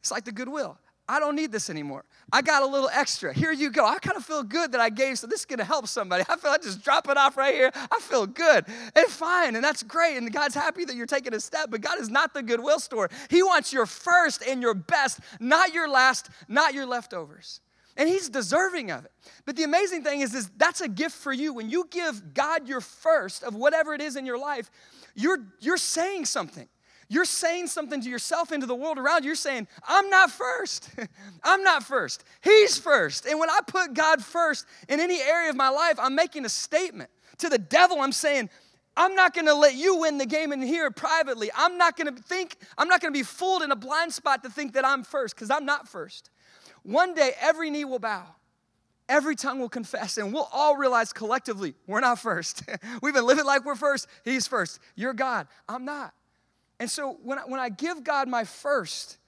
it's 0.00 0.10
like 0.10 0.24
the 0.24 0.32
goodwill. 0.32 0.78
I 1.10 1.20
don't 1.20 1.34
need 1.34 1.50
this 1.50 1.70
anymore. 1.70 2.04
I 2.30 2.42
got 2.42 2.62
a 2.62 2.66
little 2.66 2.90
extra. 2.92 3.32
Here 3.32 3.50
you 3.50 3.70
go. 3.70 3.86
I 3.86 3.98
kind 3.98 4.16
of 4.16 4.24
feel 4.26 4.42
good 4.42 4.72
that 4.72 4.80
I 4.80 4.90
gave, 4.90 5.18
so 5.18 5.26
this 5.26 5.40
is 5.40 5.46
gonna 5.46 5.64
help 5.64 5.88
somebody. 5.88 6.22
I 6.28 6.36
feel 6.36 6.50
I 6.50 6.58
just 6.58 6.84
drop 6.84 7.08
it 7.08 7.16
off 7.16 7.36
right 7.36 7.54
here. 7.54 7.70
I 7.74 7.98
feel 8.00 8.26
good. 8.26 8.66
It's 8.94 9.14
fine, 9.14 9.56
and 9.56 9.64
that's 9.64 9.82
great. 9.82 10.18
And 10.18 10.30
God's 10.30 10.54
happy 10.54 10.84
that 10.84 10.94
you're 10.94 11.06
taking 11.06 11.34
a 11.34 11.40
step, 11.40 11.70
but 11.70 11.80
God 11.80 11.98
is 11.98 12.10
not 12.10 12.34
the 12.34 12.42
goodwill 12.42 12.78
store. 12.78 13.10
He 13.30 13.42
wants 13.42 13.72
your 13.72 13.86
first 13.86 14.42
and 14.46 14.60
your 14.62 14.74
best, 14.74 15.20
not 15.40 15.72
your 15.72 15.88
last, 15.88 16.28
not 16.46 16.74
your 16.74 16.86
leftovers 16.86 17.60
and 17.98 18.08
he's 18.08 18.28
deserving 18.28 18.92
of 18.92 19.04
it. 19.04 19.12
But 19.44 19.56
the 19.56 19.64
amazing 19.64 20.04
thing 20.04 20.20
is, 20.20 20.32
is 20.32 20.48
that's 20.56 20.80
a 20.80 20.88
gift 20.88 21.16
for 21.16 21.32
you. 21.32 21.52
When 21.52 21.68
you 21.68 21.86
give 21.90 22.32
God 22.32 22.68
your 22.68 22.80
first 22.80 23.42
of 23.42 23.54
whatever 23.54 23.92
it 23.92 24.00
is 24.00 24.16
in 24.16 24.24
your 24.24 24.38
life, 24.38 24.70
you're, 25.14 25.40
you're 25.60 25.76
saying 25.76 26.26
something. 26.26 26.68
You're 27.08 27.24
saying 27.24 27.66
something 27.66 28.00
to 28.02 28.08
yourself 28.08 28.52
and 28.52 28.60
to 28.60 28.66
the 28.66 28.74
world 28.74 28.98
around 28.98 29.24
you. 29.24 29.28
You're 29.28 29.34
saying, 29.34 29.66
I'm 29.86 30.08
not 30.10 30.30
first. 30.30 30.90
I'm 31.42 31.62
not 31.64 31.82
first. 31.82 32.22
He's 32.42 32.78
first. 32.78 33.26
And 33.26 33.40
when 33.40 33.50
I 33.50 33.60
put 33.66 33.94
God 33.94 34.22
first 34.22 34.66
in 34.88 35.00
any 35.00 35.20
area 35.20 35.50
of 35.50 35.56
my 35.56 35.70
life, 35.70 35.98
I'm 35.98 36.14
making 36.14 36.44
a 36.44 36.50
statement. 36.50 37.10
To 37.38 37.48
the 37.48 37.58
devil, 37.58 38.00
I'm 38.00 38.12
saying, 38.12 38.50
I'm 38.96 39.14
not 39.14 39.32
gonna 39.32 39.54
let 39.54 39.74
you 39.74 39.96
win 39.96 40.18
the 40.18 40.26
game 40.26 40.52
in 40.52 40.60
here 40.60 40.90
privately. 40.90 41.50
I'm 41.56 41.78
not 41.78 41.96
gonna 41.96 42.12
think, 42.12 42.56
I'm 42.76 42.88
not 42.88 43.00
gonna 43.00 43.12
be 43.12 43.22
fooled 43.22 43.62
in 43.62 43.70
a 43.70 43.76
blind 43.76 44.12
spot 44.12 44.42
to 44.42 44.50
think 44.50 44.74
that 44.74 44.84
I'm 44.84 45.04
first, 45.04 45.34
because 45.34 45.50
I'm 45.50 45.64
not 45.64 45.88
first. 45.88 46.30
One 46.88 47.12
day, 47.12 47.32
every 47.42 47.68
knee 47.68 47.84
will 47.84 47.98
bow, 47.98 48.24
every 49.10 49.36
tongue 49.36 49.60
will 49.60 49.68
confess, 49.68 50.16
and 50.16 50.32
we'll 50.32 50.48
all 50.50 50.74
realize 50.74 51.12
collectively 51.12 51.74
we're 51.86 52.00
not 52.00 52.18
first. 52.18 52.62
We've 53.02 53.12
been 53.12 53.26
living 53.26 53.44
like 53.44 53.66
we're 53.66 53.74
first. 53.74 54.08
He's 54.24 54.46
first. 54.48 54.80
You're 54.94 55.12
God. 55.12 55.48
I'm 55.68 55.84
not. 55.84 56.14
And 56.80 56.90
so 56.90 57.18
when 57.22 57.38
I, 57.38 57.42
when 57.42 57.60
I 57.60 57.68
give 57.68 58.04
God 58.04 58.26
my 58.26 58.44
first, 58.44 59.18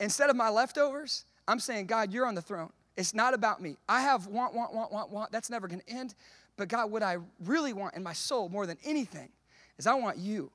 instead 0.00 0.30
of 0.30 0.36
my 0.36 0.48
leftovers, 0.48 1.26
I'm 1.46 1.60
saying, 1.60 1.88
God, 1.88 2.10
you're 2.10 2.24
on 2.24 2.34
the 2.34 2.40
throne. 2.40 2.70
It's 2.96 3.12
not 3.12 3.34
about 3.34 3.60
me. 3.60 3.76
I 3.86 4.00
have 4.00 4.26
want, 4.26 4.54
want, 4.54 4.72
want, 4.72 4.90
want, 4.90 5.10
want. 5.10 5.30
That's 5.30 5.50
never 5.50 5.68
going 5.68 5.82
to 5.82 5.90
end. 5.90 6.14
But 6.56 6.68
God, 6.68 6.90
what 6.90 7.02
I 7.02 7.18
really 7.44 7.74
want 7.74 7.96
in 7.96 8.02
my 8.02 8.14
soul 8.14 8.48
more 8.48 8.64
than 8.64 8.78
anything 8.82 9.28
is 9.76 9.86
I 9.86 9.92
want 9.92 10.16
you. 10.16 10.50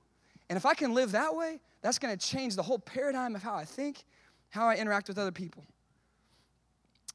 And 0.50 0.58
if 0.58 0.66
I 0.66 0.74
can 0.74 0.96
live 0.96 1.12
that 1.12 1.36
way, 1.36 1.60
that's 1.84 2.00
going 2.00 2.18
to 2.18 2.28
change 2.28 2.56
the 2.56 2.64
whole 2.64 2.80
paradigm 2.80 3.36
of 3.36 3.44
how 3.44 3.54
I 3.54 3.66
think, 3.66 4.04
how 4.50 4.68
I 4.68 4.78
interact 4.78 5.10
with 5.10 5.20
other 5.20 5.32
people. 5.32 5.64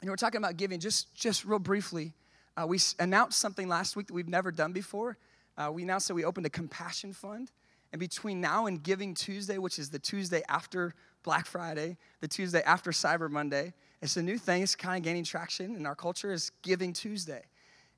And 0.00 0.10
we're 0.10 0.16
talking 0.16 0.38
about 0.38 0.56
giving 0.56 0.78
just, 0.78 1.14
just 1.14 1.44
real 1.44 1.58
briefly. 1.58 2.14
Uh, 2.56 2.66
we 2.66 2.78
announced 2.98 3.38
something 3.38 3.68
last 3.68 3.96
week 3.96 4.06
that 4.08 4.14
we've 4.14 4.28
never 4.28 4.50
done 4.52 4.72
before. 4.72 5.16
Uh, 5.56 5.70
we 5.72 5.82
announced 5.82 6.08
that 6.08 6.14
we 6.14 6.24
opened 6.24 6.46
a 6.46 6.50
compassion 6.50 7.12
fund. 7.12 7.50
And 7.92 7.98
between 7.98 8.40
now 8.40 8.66
and 8.66 8.82
Giving 8.82 9.14
Tuesday, 9.14 9.58
which 9.58 9.78
is 9.78 9.90
the 9.90 9.98
Tuesday 9.98 10.42
after 10.48 10.94
Black 11.22 11.46
Friday, 11.46 11.96
the 12.20 12.28
Tuesday 12.28 12.62
after 12.62 12.90
Cyber 12.90 13.30
Monday, 13.30 13.72
it's 14.00 14.16
a 14.16 14.22
new 14.22 14.38
thing. 14.38 14.62
It's 14.62 14.76
kind 14.76 14.98
of 14.98 15.02
gaining 15.02 15.24
traction 15.24 15.74
in 15.74 15.86
our 15.86 15.94
culture 15.94 16.32
is 16.32 16.50
Giving 16.62 16.92
Tuesday. 16.92 17.42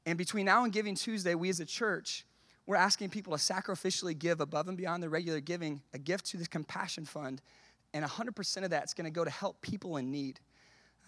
And 0.06 0.16
between 0.16 0.46
now 0.46 0.64
and 0.64 0.72
Giving 0.72 0.94
Tuesday, 0.94 1.34
we 1.34 1.50
as 1.50 1.60
a 1.60 1.66
church, 1.66 2.24
we're 2.66 2.76
asking 2.76 3.10
people 3.10 3.36
to 3.36 3.42
sacrificially 3.42 4.16
give 4.16 4.40
above 4.40 4.68
and 4.68 4.76
beyond 4.76 5.02
their 5.02 5.10
regular 5.10 5.40
giving 5.40 5.82
a 5.92 5.98
gift 5.98 6.26
to 6.26 6.36
the 6.36 6.46
compassion 6.46 7.04
fund, 7.04 7.42
and 7.92 8.04
100% 8.04 8.64
of 8.64 8.70
that's 8.70 8.94
going 8.94 9.06
to 9.06 9.10
go 9.10 9.24
to 9.24 9.30
help 9.30 9.60
people 9.60 9.96
in 9.96 10.10
need. 10.10 10.40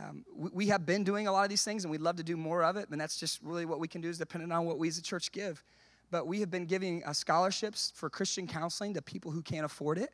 Um, 0.02 0.24
we, 0.34 0.50
we, 0.52 0.66
have 0.68 0.84
been 0.84 1.04
doing 1.04 1.26
a 1.26 1.32
lot 1.32 1.44
of 1.44 1.50
these 1.50 1.64
things, 1.64 1.84
and 1.84 1.90
we'd 1.90 2.00
love 2.00 2.16
to 2.16 2.22
do 2.22 2.36
more 2.36 2.64
of 2.64 2.76
it, 2.76 2.88
and 2.90 3.00
that's 3.00 3.18
just 3.18 3.40
really 3.42 3.64
what 3.64 3.78
we 3.78 3.88
can 3.88 4.00
do 4.00 4.08
is 4.08 4.18
dependent 4.18 4.52
on 4.52 4.64
what 4.64 4.78
we 4.78 4.88
as 4.88 4.98
a 4.98 5.02
church 5.02 5.30
give. 5.32 5.62
But 6.10 6.26
we 6.26 6.40
have 6.40 6.50
been 6.50 6.66
giving 6.66 7.04
uh, 7.04 7.12
scholarships 7.12 7.92
for 7.94 8.10
Christian 8.10 8.46
counseling 8.46 8.94
to 8.94 9.02
people 9.02 9.30
who 9.30 9.42
can't 9.42 9.64
afford 9.64 9.98
it, 9.98 10.10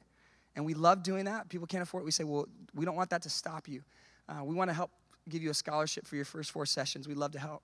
and 0.57 0.65
we 0.65 0.75
love 0.75 1.03
doing 1.03 1.25
that. 1.25 1.49
People 1.49 1.67
can't 1.67 1.83
afford 1.83 2.03
it. 2.03 2.05
We 2.05 2.11
say, 2.11 2.25
well, 2.25 2.47
we 2.75 2.85
don't 2.85 2.97
want 2.97 3.11
that 3.11 3.23
to 3.23 3.31
stop 3.31 3.69
you. 3.69 3.83
Uh, 4.29 4.45
we 4.45 4.55
want 4.55 4.69
to 4.69 4.75
help 4.75 4.91
give 5.29 5.43
you 5.43 5.51
a 5.51 5.55
scholarship 5.55 6.07
for 6.07 6.17
your 6.17 6.25
first 6.25 6.51
four 6.51 6.67
sessions. 6.67 7.09
We'd 7.09 7.17
love 7.17 7.33
to 7.33 7.39
help 7.39 7.63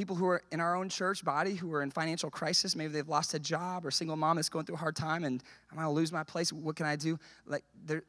people 0.00 0.16
who 0.16 0.24
are 0.24 0.42
in 0.50 0.60
our 0.60 0.76
own 0.76 0.88
church 0.88 1.22
body 1.22 1.54
who 1.54 1.70
are 1.74 1.82
in 1.82 1.90
financial 1.90 2.30
crisis 2.30 2.74
maybe 2.74 2.90
they've 2.90 3.10
lost 3.10 3.34
a 3.34 3.38
job 3.38 3.84
or 3.84 3.90
single 3.90 4.16
mom 4.16 4.36
that's 4.36 4.48
going 4.48 4.64
through 4.64 4.74
a 4.74 4.78
hard 4.78 4.96
time 4.96 5.24
and 5.24 5.42
i'm 5.70 5.76
going 5.76 5.86
to 5.86 5.92
lose 5.92 6.10
my 6.10 6.24
place 6.24 6.54
what 6.54 6.74
can 6.74 6.86
i 6.86 6.96
do? 6.96 7.18
Like 7.46 7.64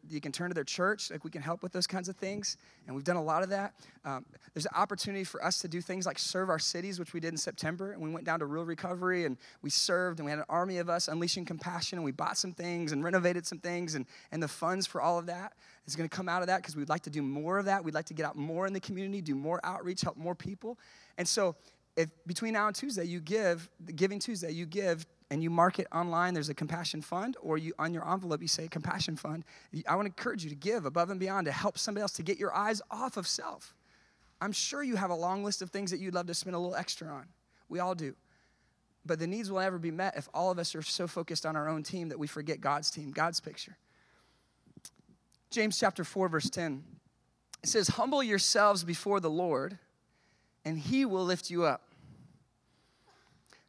you 0.09 0.21
can 0.21 0.31
turn 0.31 0.49
to 0.49 0.53
their 0.53 0.63
church 0.63 1.11
like 1.11 1.25
we 1.25 1.29
can 1.29 1.41
help 1.41 1.63
with 1.63 1.73
those 1.73 1.87
kinds 1.87 2.07
of 2.07 2.15
things 2.15 2.55
and 2.87 2.95
we've 2.95 3.03
done 3.03 3.17
a 3.17 3.21
lot 3.23 3.43
of 3.43 3.49
that. 3.49 3.73
Um, 4.05 4.25
there's 4.53 4.65
an 4.65 4.71
opportunity 4.73 5.25
for 5.25 5.43
us 5.43 5.59
to 5.59 5.67
do 5.67 5.81
things 5.81 6.05
like 6.05 6.17
serve 6.17 6.49
our 6.49 6.59
cities 6.59 6.97
which 6.97 7.13
we 7.13 7.19
did 7.19 7.33
in 7.33 7.37
september 7.37 7.91
and 7.91 8.01
we 8.01 8.09
went 8.09 8.25
down 8.25 8.39
to 8.39 8.45
real 8.45 8.63
recovery 8.63 9.25
and 9.25 9.35
we 9.61 9.69
served 9.69 10.19
and 10.19 10.25
we 10.25 10.31
had 10.31 10.39
an 10.39 10.45
army 10.47 10.77
of 10.77 10.89
us 10.89 11.09
unleashing 11.09 11.43
compassion 11.43 11.97
and 11.97 12.05
we 12.05 12.13
bought 12.13 12.37
some 12.37 12.53
things 12.53 12.93
and 12.93 13.03
renovated 13.03 13.45
some 13.45 13.59
things 13.59 13.95
and, 13.95 14.05
and 14.31 14.41
the 14.41 14.47
funds 14.47 14.87
for 14.87 15.01
all 15.01 15.19
of 15.19 15.25
that 15.25 15.51
is 15.87 15.95
going 15.95 16.07
to 16.07 16.15
come 16.15 16.29
out 16.29 16.41
of 16.41 16.47
that 16.47 16.57
because 16.57 16.75
we'd 16.75 16.89
like 16.89 17.03
to 17.03 17.09
do 17.09 17.21
more 17.21 17.57
of 17.57 17.65
that. 17.65 17.83
We'd 17.83 17.93
like 17.93 18.05
to 18.05 18.13
get 18.13 18.25
out 18.25 18.35
more 18.35 18.67
in 18.67 18.73
the 18.73 18.79
community 18.79 19.21
do 19.21 19.35
more 19.35 19.59
outreach 19.63 20.01
help 20.01 20.17
more 20.17 20.35
people. 20.35 20.77
And 21.17 21.27
so, 21.27 21.55
if 21.95 22.09
between 22.25 22.53
now 22.53 22.67
and 22.67 22.75
Tuesday 22.75 23.05
you 23.05 23.19
give, 23.19 23.69
Giving 23.95 24.19
Tuesday, 24.19 24.51
you 24.51 24.65
give 24.65 25.05
and 25.29 25.41
you 25.41 25.49
mark 25.49 25.79
it 25.79 25.87
online, 25.93 26.33
there's 26.33 26.49
a 26.49 26.53
compassion 26.53 27.01
fund, 27.01 27.37
or 27.41 27.57
you 27.57 27.73
on 27.79 27.93
your 27.93 28.09
envelope 28.09 28.41
you 28.41 28.47
say 28.47 28.67
compassion 28.67 29.15
fund. 29.15 29.45
I 29.87 29.95
want 29.95 30.05
to 30.05 30.09
encourage 30.09 30.43
you 30.43 30.49
to 30.49 30.55
give 30.55 30.85
above 30.85 31.09
and 31.09 31.19
beyond 31.19 31.45
to 31.45 31.51
help 31.51 31.77
somebody 31.77 32.01
else 32.01 32.11
to 32.13 32.23
get 32.23 32.37
your 32.37 32.53
eyes 32.53 32.81
off 32.91 33.15
of 33.15 33.27
self. 33.27 33.73
I'm 34.41 34.51
sure 34.51 34.83
you 34.83 34.95
have 34.95 35.09
a 35.09 35.15
long 35.15 35.43
list 35.43 35.61
of 35.61 35.69
things 35.69 35.91
that 35.91 35.99
you'd 35.99 36.13
love 36.13 36.27
to 36.27 36.33
spend 36.33 36.55
a 36.55 36.59
little 36.59 36.75
extra 36.75 37.07
on. 37.07 37.27
We 37.69 37.79
all 37.79 37.95
do. 37.95 38.15
But 39.05 39.19
the 39.19 39.27
needs 39.27 39.49
will 39.49 39.61
never 39.61 39.79
be 39.79 39.91
met 39.91 40.15
if 40.17 40.27
all 40.33 40.51
of 40.51 40.59
us 40.59 40.75
are 40.75 40.81
so 40.81 41.07
focused 41.07 41.45
on 41.45 41.55
our 41.55 41.69
own 41.69 41.83
team 41.83 42.09
that 42.09 42.19
we 42.19 42.27
forget 42.27 42.59
God's 42.59 42.91
team, 42.91 43.11
God's 43.11 43.39
picture. 43.39 43.77
James 45.49 45.79
chapter 45.79 46.03
4, 46.03 46.27
verse 46.27 46.49
10. 46.49 46.83
It 47.63 47.69
says, 47.69 47.87
Humble 47.89 48.23
yourselves 48.23 48.83
before 48.83 49.19
the 49.19 49.29
Lord 49.29 49.77
and 50.65 50.77
he 50.77 51.05
will 51.05 51.25
lift 51.25 51.49
you 51.49 51.65
up. 51.65 51.81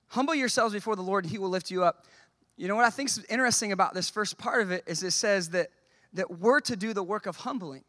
Humble 0.08 0.34
yourselves 0.34 0.74
before 0.74 0.96
the 0.96 1.02
Lord, 1.02 1.24
and 1.24 1.30
he 1.30 1.38
will 1.38 1.48
lift 1.48 1.70
you 1.70 1.84
up. 1.84 2.04
You 2.56 2.68
know 2.68 2.76
what 2.76 2.84
I 2.84 2.90
think 2.90 3.08
is 3.08 3.24
interesting 3.30 3.72
about 3.72 3.94
this 3.94 4.10
first 4.10 4.36
part 4.36 4.62
of 4.62 4.70
it 4.70 4.84
is 4.86 5.02
it 5.02 5.12
says 5.12 5.50
that, 5.50 5.70
that 6.12 6.38
we're 6.38 6.60
to 6.60 6.76
do 6.76 6.92
the 6.92 7.02
work 7.02 7.26
of 7.26 7.36
humbling. 7.36 7.84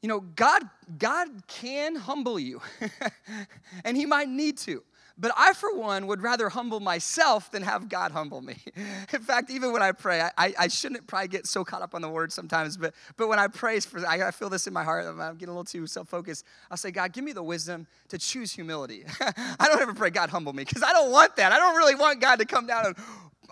You 0.00 0.08
know, 0.08 0.20
God, 0.20 0.62
God 0.98 1.28
can 1.48 1.96
humble 1.96 2.38
you, 2.38 2.60
and 3.84 3.96
he 3.96 4.06
might 4.06 4.28
need 4.28 4.58
to. 4.58 4.82
But 5.16 5.30
I, 5.36 5.52
for 5.52 5.72
one, 5.76 6.08
would 6.08 6.22
rather 6.22 6.48
humble 6.48 6.80
myself 6.80 7.50
than 7.52 7.62
have 7.62 7.88
God 7.88 8.10
humble 8.10 8.40
me. 8.40 8.56
In 9.12 9.20
fact, 9.20 9.48
even 9.48 9.72
when 9.72 9.80
I 9.80 9.92
pray, 9.92 10.20
I, 10.36 10.54
I 10.58 10.68
shouldn't 10.68 11.06
probably 11.06 11.28
get 11.28 11.46
so 11.46 11.64
caught 11.64 11.82
up 11.82 11.94
on 11.94 12.02
the 12.02 12.08
word 12.08 12.32
sometimes, 12.32 12.76
but, 12.76 12.94
but 13.16 13.28
when 13.28 13.38
I 13.38 13.46
pray, 13.46 13.78
for, 13.78 14.04
I, 14.04 14.32
feel 14.32 14.50
this 14.50 14.66
in 14.66 14.72
my 14.72 14.82
heart, 14.82 15.06
I'm 15.06 15.34
getting 15.34 15.48
a 15.48 15.52
little 15.52 15.64
too 15.64 15.86
self 15.86 16.08
focused. 16.08 16.44
I'll 16.68 16.76
say, 16.76 16.90
God, 16.90 17.12
give 17.12 17.22
me 17.22 17.32
the 17.32 17.44
wisdom 17.44 17.86
to 18.08 18.18
choose 18.18 18.52
humility. 18.52 19.04
I 19.20 19.68
don't 19.68 19.80
ever 19.80 19.94
pray, 19.94 20.10
God, 20.10 20.30
humble 20.30 20.52
me, 20.52 20.64
because 20.64 20.82
I 20.82 20.92
don't 20.92 21.12
want 21.12 21.36
that. 21.36 21.52
I 21.52 21.58
don't 21.58 21.76
really 21.76 21.94
want 21.94 22.20
God 22.20 22.40
to 22.40 22.44
come 22.44 22.66
down 22.66 22.86
and, 22.86 22.96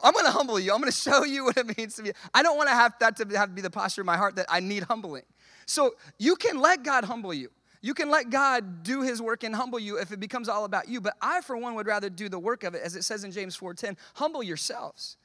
I'm 0.02 0.12
going 0.12 0.24
to 0.24 0.32
humble 0.32 0.58
you. 0.58 0.72
I'm 0.72 0.80
going 0.80 0.92
to 0.92 0.98
show 0.98 1.24
you 1.24 1.44
what 1.44 1.56
it 1.56 1.78
means 1.78 1.94
to 1.96 2.02
be. 2.02 2.12
I 2.34 2.42
don't 2.42 2.56
want 2.56 2.68
to 2.68 2.74
have 2.74 2.94
that 3.00 3.16
to 3.18 3.24
have 3.36 3.50
to 3.50 3.54
be 3.54 3.62
the 3.62 3.70
posture 3.70 4.02
of 4.02 4.06
my 4.06 4.16
heart 4.16 4.36
that 4.36 4.46
I 4.48 4.60
need 4.60 4.82
humbling. 4.84 5.22
So 5.66 5.94
you 6.18 6.36
can 6.36 6.58
let 6.58 6.82
God 6.82 7.04
humble 7.04 7.32
you. 7.32 7.50
You 7.82 7.94
can 7.94 8.10
let 8.10 8.30
God 8.30 8.84
do 8.84 9.02
his 9.02 9.20
work 9.20 9.42
and 9.42 9.54
humble 9.54 9.80
you 9.80 9.98
if 9.98 10.12
it 10.12 10.20
becomes 10.20 10.48
all 10.48 10.64
about 10.64 10.88
you, 10.88 11.00
but 11.00 11.16
I 11.20 11.40
for 11.40 11.56
one 11.56 11.74
would 11.74 11.86
rather 11.86 12.08
do 12.08 12.28
the 12.28 12.38
work 12.38 12.62
of 12.62 12.74
it 12.74 12.82
as 12.82 12.94
it 12.94 13.02
says 13.02 13.24
in 13.24 13.32
James 13.32 13.56
4:10, 13.56 13.96
humble 14.14 14.42
yourselves. 14.42 15.16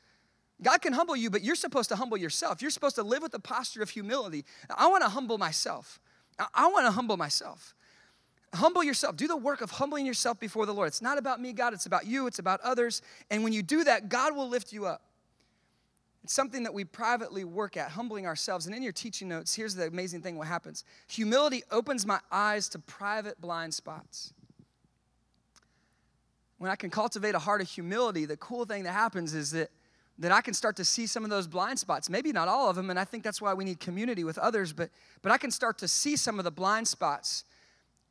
God 0.62 0.82
can 0.82 0.93
humble 0.93 1.15
you, 1.15 1.30
but 1.30 1.43
you're 1.43 1.56
supposed 1.56 1.89
to 1.89 1.96
humble 1.96 2.17
yourself. 2.17 2.63
You're 2.63 2.72
supposed 2.72 2.96
to 2.96 3.04
live 3.04 3.22
with 3.22 3.32
the 3.32 3.39
posture 3.39 3.84
of 3.84 3.91
humility. 3.91 4.43
I 4.76 4.88
want 4.88 5.04
to 5.04 5.10
humble 5.10 5.38
myself. 5.38 6.00
I 6.54 6.67
want 6.67 6.88
to 6.88 6.91
humble 6.91 7.15
myself. 7.15 7.76
Humble 8.54 8.84
yourself. 8.84 9.15
Do 9.15 9.28
the 9.28 9.38
work 9.38 9.62
of 9.62 9.70
humbling 9.70 10.06
yourself 10.06 10.39
before 10.39 10.65
the 10.65 10.74
Lord. 10.74 10.88
It's 10.88 11.02
not 11.02 11.20
about 11.20 11.39
me, 11.39 11.54
God. 11.54 11.74
It's 11.74 11.86
about 11.86 12.08
you. 12.08 12.26
It's 12.26 12.39
about 12.39 12.60
others. 12.62 13.04
And 13.30 13.43
when 13.43 13.54
you 13.54 13.62
do 13.62 13.84
that, 13.84 14.10
God 14.10 14.36
will 14.36 14.50
lift 14.50 14.74
you 14.74 14.88
up. 14.88 15.07
Something 16.30 16.63
that 16.63 16.74
we 16.74 16.84
privately 16.84 17.44
work 17.46 17.78
at, 17.78 17.92
humbling 17.92 18.26
ourselves. 18.26 18.66
And 18.66 18.76
in 18.76 18.84
your 18.84 18.92
teaching 18.92 19.30
notes, 19.30 19.56
here's 19.56 19.76
the 19.76 19.88
amazing 19.88 20.22
thing 20.22 20.38
what 20.38 20.48
happens 20.48 20.84
humility 21.08 21.63
opens 21.72 22.06
my 22.06 22.20
eyes 22.32 22.70
to 22.70 22.80
private 22.80 23.40
blind 23.40 23.74
spots. 23.74 24.34
When 26.58 26.72
I 26.72 26.76
can 26.76 26.90
cultivate 26.90 27.36
a 27.36 27.40
heart 27.40 27.62
of 27.62 27.70
humility, 27.70 28.26
the 28.26 28.38
cool 28.38 28.66
thing 28.66 28.84
that 28.84 28.92
happens 28.92 29.34
is 29.34 29.52
that, 29.52 29.70
that 30.18 30.32
I 30.32 30.42
can 30.42 30.54
start 30.54 30.76
to 30.78 30.86
see 30.86 31.06
some 31.06 31.24
of 31.24 31.30
those 31.30 31.48
blind 31.48 31.78
spots. 31.78 32.10
Maybe 32.10 32.32
not 32.32 32.48
all 32.48 32.70
of 32.70 32.76
them, 32.76 32.90
and 32.90 33.00
I 33.00 33.06
think 33.06 33.24
that's 33.24 33.42
why 33.42 33.54
we 33.54 33.63
need 33.63 33.80
community 33.80 34.24
with 34.24 34.40
others, 34.40 34.74
but, 34.74 34.90
but 35.22 35.32
I 35.32 35.38
can 35.38 35.52
start 35.52 35.78
to 35.80 35.88
see 35.88 36.16
some 36.16 36.40
of 36.40 36.46
the 36.46 36.52
blind 36.52 36.88
spots 36.88 37.44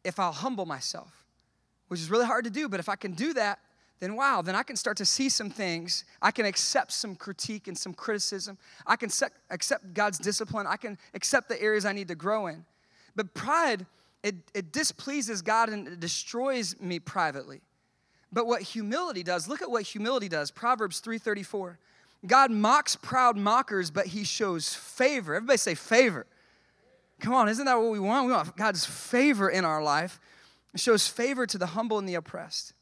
if 0.04 0.20
I'll 0.20 0.32
humble 0.32 0.64
myself, 0.64 1.24
which 1.88 1.98
is 1.98 2.08
really 2.08 2.26
hard 2.26 2.44
to 2.44 2.50
do. 2.50 2.68
But 2.68 2.78
if 2.78 2.88
I 2.88 2.94
can 2.94 3.12
do 3.12 3.34
that, 3.34 3.58
then 3.98 4.14
wow, 4.14 4.42
then 4.42 4.54
I 4.54 4.62
can 4.62 4.76
start 4.76 4.96
to 4.98 5.06
see 5.06 5.28
some 5.28 5.48
things. 5.48 6.04
I 6.20 6.30
can 6.30 6.44
accept 6.44 6.92
some 6.92 7.14
critique 7.14 7.66
and 7.66 7.76
some 7.76 7.94
criticism. 7.94 8.58
I 8.86 8.96
can 8.96 9.10
accept 9.50 9.94
God's 9.94 10.18
discipline. 10.18 10.66
I 10.66 10.76
can 10.76 10.98
accept 11.14 11.48
the 11.48 11.60
areas 11.60 11.86
I 11.86 11.92
need 11.92 12.08
to 12.08 12.14
grow 12.14 12.46
in. 12.46 12.64
But 13.14 13.32
pride, 13.32 13.86
it, 14.22 14.34
it 14.54 14.72
displeases 14.72 15.40
God 15.40 15.70
and 15.70 15.88
it 15.88 16.00
destroys 16.00 16.78
me 16.80 16.98
privately. 16.98 17.62
But 18.32 18.46
what 18.46 18.60
humility 18.60 19.22
does, 19.22 19.48
look 19.48 19.62
at 19.62 19.70
what 19.70 19.82
humility 19.82 20.28
does. 20.28 20.50
Proverbs 20.50 21.00
3:34. 21.00 21.78
God 22.26 22.50
mocks 22.50 22.96
proud 22.96 23.36
mockers, 23.36 23.90
but 23.90 24.08
he 24.08 24.24
shows 24.24 24.74
favor. 24.74 25.34
Everybody 25.34 25.58
say 25.58 25.74
favor. 25.74 26.26
Come 27.20 27.32
on, 27.32 27.48
isn't 27.48 27.64
that 27.64 27.78
what 27.78 27.90
we 27.90 28.00
want? 28.00 28.26
We 28.26 28.32
want 28.32 28.56
God's 28.56 28.84
favor 28.84 29.48
in 29.48 29.64
our 29.64 29.82
life. 29.82 30.20
It 30.74 30.80
shows 30.80 31.06
favor 31.08 31.46
to 31.46 31.56
the 31.56 31.66
humble 31.66 31.98
and 31.98 32.08
the 32.08 32.14
oppressed. 32.14 32.74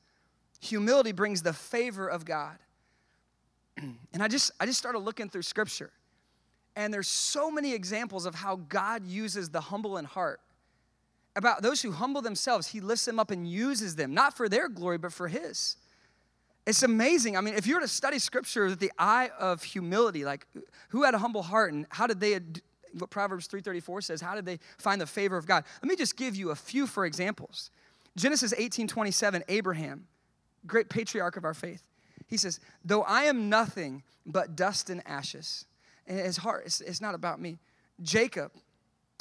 Humility 0.65 1.13
brings 1.13 1.43
the 1.43 1.53
favor 1.53 2.09
of 2.09 2.25
God. 2.25 2.57
and 3.77 4.23
I 4.23 4.29
just 4.29 4.51
I 4.59 4.67
just 4.67 4.79
started 4.79 5.01
looking 5.01 5.29
through 5.29 5.43
scripture. 5.43 5.91
And 6.77 6.93
there's 6.93 7.09
so 7.09 7.51
many 7.51 7.73
examples 7.73 8.27
of 8.27 8.35
how 8.35 8.57
God 8.57 9.07
uses 9.07 9.51
the 9.51 9.61
humble 9.61 9.99
in 9.99 10.05
heart. 10.05 10.41
About 11.37 11.63
those 11.63 11.83
who 11.83 11.93
humble 11.93 12.23
themselves, 12.23 12.69
he 12.69 12.81
lifts 12.81 13.05
them 13.05 13.21
up 13.21 13.31
and 13.31 13.47
uses 13.47 13.95
them, 13.95 14.15
not 14.15 14.37
for 14.37 14.49
their 14.49 14.69
glory, 14.69 14.99
but 14.99 15.13
for 15.13 15.29
his. 15.29 15.77
It's 16.67 16.83
amazing. 16.83 17.37
I 17.37 17.43
mean, 17.43 17.55
if 17.55 17.67
you 17.67 17.75
were 17.75 17.81
to 17.81 17.89
study 17.89 18.19
scripture 18.19 18.67
with 18.67 18.81
the 18.81 18.91
eye 18.99 19.31
of 19.39 19.63
humility, 19.63 20.25
like 20.25 20.47
who 20.89 21.03
had 21.03 21.15
a 21.15 21.19
humble 21.19 21.43
heart 21.43 21.73
and 21.73 21.87
how 21.91 22.07
did 22.07 22.21
they 22.21 22.41
what 22.99 23.11
Proverbs 23.11 23.49
3:34 23.49 24.05
says, 24.05 24.21
how 24.21 24.35
did 24.35 24.47
they 24.47 24.59
find 24.79 25.01
the 25.01 25.07
favor 25.07 25.37
of 25.37 25.47
God? 25.47 25.65
Let 25.83 25.89
me 25.91 25.97
just 25.97 26.17
give 26.17 26.37
you 26.37 26.51
a 26.51 26.55
few 26.55 26.87
for 26.87 27.05
examples. 27.05 27.71
Genesis 28.17 28.55
18:27, 28.55 29.43
Abraham 29.49 30.07
great 30.67 30.89
patriarch 30.89 31.37
of 31.37 31.45
our 31.45 31.55
faith. 31.55 31.83
He 32.27 32.37
says, 32.37 32.61
Though 32.85 33.03
I 33.03 33.25
am 33.25 33.49
nothing 33.49 34.03
but 34.27 34.57
dust 34.57 34.91
and 34.91 35.03
ashes, 35.07 35.67
and 36.07 36.19
his 36.19 36.39
heart, 36.39 36.65
it's, 36.67 36.81
it's 36.81 37.01
not 37.01 37.15
about 37.15 37.41
me. 37.41 37.59
Jacob, 38.03 38.53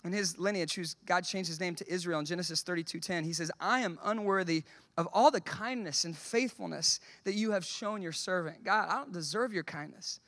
in 0.04 0.12
his 0.12 0.38
lineage, 0.38 0.76
who's 0.76 0.96
God 1.06 1.22
changed 1.24 1.48
his 1.48 1.60
name 1.60 1.76
to 1.76 1.88
Israel 1.92 2.20
in 2.20 2.26
Genesis 2.26 2.64
32:10, 2.64 3.24
he 3.24 3.34
says, 3.34 3.52
I 3.60 3.80
am 3.80 4.00
unworthy 4.04 4.64
of 4.98 5.08
all 5.14 5.32
the 5.32 5.42
kindness 5.42 6.04
and 6.04 6.16
faithfulness 6.16 7.00
that 7.24 7.34
you 7.34 7.52
have 7.52 7.66
shown 7.66 8.02
your 8.02 8.12
servant. 8.12 8.64
God, 8.64 8.90
I 8.90 8.96
don't 8.96 9.14
deserve 9.14 9.54
your 9.54 9.64
kindness. 9.64 10.20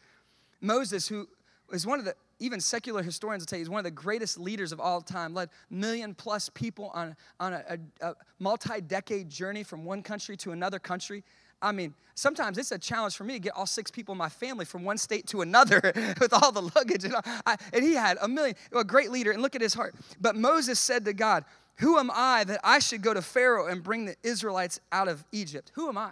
Moses, 0.62 1.08
who 1.08 1.28
is 1.72 1.86
one 1.86 2.00
of 2.00 2.06
the 2.06 2.16
even 2.40 2.60
secular 2.60 3.02
historians 3.02 3.42
will 3.42 3.48
tell 3.48 3.58
you 3.58 3.62
he's 3.62 3.70
one 3.70 3.80
of 3.80 3.86
the 3.86 3.92
greatest 3.92 4.40
leaders 4.40 4.72
of 4.72 4.80
all 4.80 5.02
time, 5.02 5.34
led 5.34 5.50
million 5.70 6.14
plus 6.14 6.50
people 6.50 6.92
on, 6.94 7.16
on 7.40 7.54
a, 7.54 7.64
a, 8.02 8.10
a 8.10 8.16
multi 8.40 8.82
decade 8.82 9.30
journey 9.30 9.64
from 9.64 9.86
one 9.86 10.04
country 10.04 10.36
to 10.38 10.52
another 10.52 10.80
country. 10.80 11.24
I 11.62 11.72
mean, 11.72 11.94
sometimes 12.14 12.58
it's 12.58 12.72
a 12.72 12.78
challenge 12.78 13.16
for 13.16 13.24
me 13.24 13.34
to 13.34 13.40
get 13.40 13.54
all 13.56 13.66
six 13.66 13.90
people 13.90 14.12
in 14.12 14.18
my 14.18 14.30
family 14.30 14.66
from 14.66 14.84
one 14.84 14.98
state 14.98 15.28
to 15.28 15.42
another 15.42 15.82
with 16.20 16.34
all 16.34 16.52
the 16.52 16.62
luggage. 16.76 17.06
And, 17.06 17.16
I, 17.46 17.56
and 17.74 17.84
he 17.84 17.94
had 17.94 18.18
a 18.22 18.28
million, 18.28 18.56
a 18.74 18.84
great 18.84 19.12
leader, 19.12 19.32
and 19.32 19.42
look 19.42 19.56
at 19.56 19.62
his 19.62 19.74
heart. 19.74 19.96
But 20.20 20.36
Moses 20.36 20.80
said 20.80 21.06
to 21.06 21.14
God, 21.14 21.46
Who 21.78 21.98
am 21.98 22.12
I 22.14 22.44
that 22.44 22.60
I 22.64 22.80
should 22.80 23.02
go 23.02 23.14
to 23.14 23.22
Pharaoh 23.22 23.68
and 23.68 23.82
bring 23.82 24.06
the 24.06 24.16
Israelites 24.24 24.80
out 24.92 25.08
of 25.08 25.24
Egypt? 25.32 25.72
Who 25.76 25.88
am 25.88 25.98
I? 25.98 26.12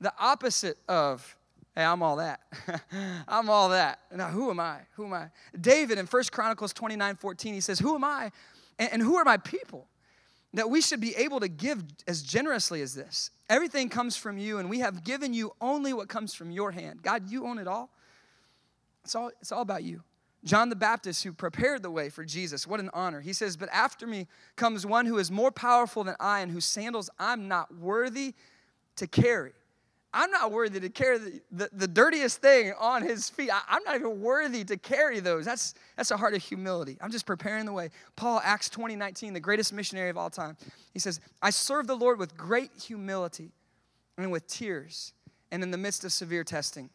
The 0.00 0.12
opposite 0.18 0.78
of 0.88 1.36
Hey, 1.74 1.84
I'm 1.84 2.02
all 2.02 2.16
that. 2.16 2.40
I'm 3.28 3.48
all 3.48 3.68
that. 3.70 4.00
Now, 4.12 4.28
who 4.28 4.50
am 4.50 4.60
I? 4.60 4.80
Who 4.94 5.06
am 5.06 5.12
I? 5.12 5.30
David 5.58 5.98
in 5.98 6.06
1 6.06 6.22
Chronicles 6.32 6.72
29 6.72 7.16
14, 7.16 7.54
he 7.54 7.60
says, 7.60 7.78
Who 7.78 7.94
am 7.94 8.04
I? 8.04 8.32
And, 8.78 8.94
and 8.94 9.02
who 9.02 9.16
are 9.16 9.24
my 9.24 9.36
people? 9.36 9.86
that 10.54 10.68
we 10.68 10.80
should 10.80 11.00
be 11.00 11.14
able 11.16 11.40
to 11.40 11.48
give 11.48 11.84
as 12.08 12.22
generously 12.22 12.82
as 12.82 12.94
this. 12.94 13.30
Everything 13.48 13.88
comes 13.88 14.16
from 14.16 14.36
you, 14.36 14.58
and 14.58 14.68
we 14.68 14.80
have 14.80 15.04
given 15.04 15.32
you 15.32 15.52
only 15.60 15.92
what 15.92 16.08
comes 16.08 16.34
from 16.34 16.50
your 16.50 16.72
hand. 16.72 17.02
God, 17.02 17.30
you 17.30 17.46
own 17.46 17.58
it 17.58 17.68
all. 17.68 17.90
It's 19.04 19.14
all, 19.14 19.30
it's 19.40 19.52
all 19.52 19.62
about 19.62 19.84
you. 19.84 20.02
John 20.42 20.70
the 20.70 20.76
Baptist, 20.76 21.22
who 21.22 21.32
prepared 21.32 21.82
the 21.82 21.90
way 21.90 22.08
for 22.08 22.24
Jesus, 22.24 22.66
what 22.66 22.80
an 22.80 22.90
honor. 22.94 23.20
He 23.20 23.32
says, 23.32 23.56
But 23.56 23.68
after 23.72 24.06
me 24.06 24.26
comes 24.56 24.86
one 24.86 25.06
who 25.06 25.18
is 25.18 25.30
more 25.30 25.52
powerful 25.52 26.02
than 26.02 26.16
I, 26.18 26.40
and 26.40 26.50
whose 26.50 26.64
sandals 26.64 27.10
I'm 27.18 27.46
not 27.46 27.76
worthy 27.76 28.34
to 28.96 29.06
carry. 29.06 29.52
I'm 30.12 30.30
not 30.30 30.50
worthy 30.50 30.80
to 30.80 30.88
carry 30.88 31.18
the, 31.18 31.40
the, 31.52 31.68
the 31.72 31.88
dirtiest 31.88 32.42
thing 32.42 32.72
on 32.78 33.02
his 33.02 33.30
feet. 33.30 33.50
I, 33.50 33.76
am 33.76 33.84
not 33.84 33.94
even 33.94 34.20
worthy 34.20 34.64
to 34.64 34.76
carry 34.76 35.20
those. 35.20 35.44
That's, 35.44 35.74
that's 35.96 36.10
a 36.10 36.16
heart 36.16 36.34
of 36.34 36.42
humility. 36.42 36.98
I'm 37.00 37.12
just 37.12 37.26
preparing 37.26 37.64
the 37.64 37.72
way. 37.72 37.90
Paul, 38.16 38.40
Acts 38.42 38.68
20, 38.68 38.96
19, 38.96 39.34
the 39.34 39.40
greatest 39.40 39.72
missionary 39.72 40.10
of 40.10 40.18
all 40.18 40.30
time, 40.30 40.56
he 40.92 40.98
says, 40.98 41.20
I 41.40 41.50
serve 41.50 41.86
the 41.86 41.96
Lord 41.96 42.18
with 42.18 42.36
great 42.36 42.72
humility 42.82 43.52
and 44.18 44.32
with 44.32 44.48
tears 44.48 45.12
and 45.52 45.62
in 45.62 45.70
the 45.70 45.78
midst 45.78 46.04
of 46.04 46.12
severe 46.12 46.42
testing. 46.42 46.90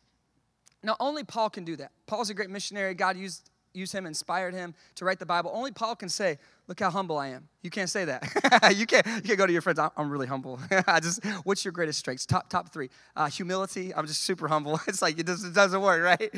Now, 0.84 0.98
only 1.00 1.24
Paul 1.24 1.50
can 1.50 1.64
do 1.64 1.76
that. 1.78 1.92
Paul's 2.08 2.30
a 2.30 2.34
great 2.34 2.50
missionary. 2.50 2.94
God 2.94 3.18
used, 3.18 3.50
used 3.76 3.94
him, 3.94 4.06
inspired 4.06 4.54
him 4.54 4.74
to 4.96 5.06
write 5.06 5.20
the 5.20 5.26
Bible. 5.26 5.52
Only 5.54 5.72
Paul 5.72 5.96
can 5.96 6.10
say, 6.10 6.38
Look 6.68 6.80
how 6.80 6.90
humble 6.90 7.18
I 7.18 7.28
am. 7.28 7.48
You 7.62 7.70
can't 7.70 7.90
say 7.90 8.06
that. 8.06 8.24
you, 8.76 8.88
can't, 8.88 9.06
you 9.06 9.22
can't 9.22 9.38
go 9.38 9.46
to 9.46 9.54
your 9.54 9.62
friends, 9.62 9.80
I'm 9.80 10.10
really 10.10 10.26
humble. 10.26 10.60
I 10.88 11.00
just, 11.00 11.24
what's 11.44 11.64
your 11.64 11.72
greatest 11.72 12.00
strengths? 12.00 12.26
Top, 12.26 12.50
top 12.50 12.74
three. 12.74 12.90
Uh, 13.16 13.28
humility, 13.28 13.94
I'm 13.94 14.08
just 14.08 14.24
super 14.24 14.48
humble. 14.48 14.80
It's 14.88 15.02
like, 15.02 15.20
it, 15.20 15.26
does, 15.26 15.44
it 15.44 15.54
doesn't 15.54 15.82
work, 15.82 16.02
right? 16.02 16.30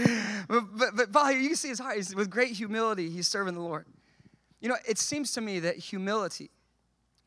But, 0.50 0.64
but, 0.78 0.96
but 0.96 1.12
Paul, 1.14 1.32
you 1.32 1.50
can 1.50 1.56
see 1.56 1.70
his 1.70 1.80
heart. 1.80 1.96
He's, 1.96 2.14
with 2.16 2.30
great 2.30 2.52
humility, 2.54 3.10
he's 3.10 3.28
serving 3.28 3.54
the 3.54 3.62
Lord. 3.62 3.86
You 4.60 4.70
know, 4.70 4.76
it 4.88 4.98
seems 4.98 5.34
to 5.34 5.42
me 5.42 5.60
that 5.60 5.78
humility, 5.78 6.50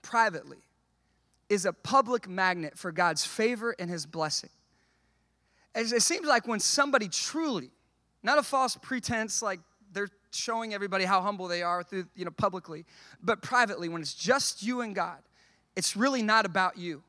privately, 0.02 0.58
is 1.48 1.64
a 1.64 1.72
public 1.72 2.28
magnet 2.28 2.76
for 2.76 2.92
God's 2.92 3.24
favor 3.24 3.74
and 3.78 3.88
his 3.90 4.06
blessing. 4.06 4.50
It 5.74 6.02
seems 6.02 6.26
like 6.26 6.48
when 6.48 6.60
somebody 6.60 7.08
truly, 7.08 7.70
not 8.22 8.38
a 8.38 8.42
false 8.42 8.76
pretense, 8.76 9.40
like 9.40 9.60
showing 10.30 10.74
everybody 10.74 11.04
how 11.04 11.20
humble 11.20 11.48
they 11.48 11.62
are 11.62 11.82
through, 11.82 12.06
you 12.14 12.24
know, 12.24 12.30
publicly, 12.30 12.84
but 13.22 13.42
privately, 13.42 13.88
when 13.88 14.02
it's 14.02 14.14
just 14.14 14.62
you 14.62 14.80
and 14.80 14.94
God, 14.94 15.18
it's 15.76 15.96
really 15.96 16.22
not 16.22 16.46
about 16.46 16.78
you. 16.78 17.02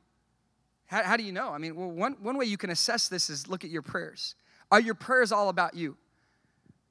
How, 0.87 1.03
how 1.03 1.17
do 1.17 1.23
you 1.23 1.31
know? 1.31 1.49
I 1.49 1.57
mean, 1.57 1.75
well, 1.75 1.89
one, 1.89 2.17
one 2.21 2.37
way 2.37 2.45
you 2.45 2.57
can 2.57 2.69
assess 2.69 3.07
this 3.07 3.29
is 3.29 3.47
look 3.47 3.63
at 3.63 3.69
your 3.69 3.81
prayers. 3.81 4.35
Are 4.71 4.79
your 4.79 4.95
prayers 4.95 5.31
all 5.31 5.49
about 5.49 5.73
you? 5.73 5.97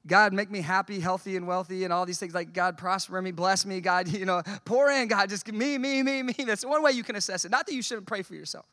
God, 0.07 0.33
make 0.33 0.49
me 0.49 0.61
happy, 0.61 0.99
healthy, 0.99 1.35
and 1.37 1.45
wealthy, 1.45 1.83
and 1.83 1.93
all 1.93 2.07
these 2.07 2.17
things 2.17 2.33
like 2.33 2.53
God, 2.53 2.77
prosper 2.77 3.21
me, 3.21 3.31
bless 3.31 3.65
me, 3.65 3.81
God, 3.81 4.07
you 4.11 4.25
know, 4.25 4.41
pour 4.65 4.89
in, 4.89 5.07
God, 5.07 5.29
just 5.29 5.47
me, 5.51 5.77
me, 5.77 6.01
me, 6.01 6.23
me. 6.23 6.33
That's 6.45 6.65
one 6.65 6.81
way 6.81 6.91
you 6.91 7.03
can 7.03 7.15
assess 7.15 7.45
it. 7.45 7.51
Not 7.51 7.67
that 7.67 7.73
you 7.73 7.83
shouldn't 7.83 8.07
pray 8.07 8.23
for 8.23 8.33
yourself. 8.33 8.65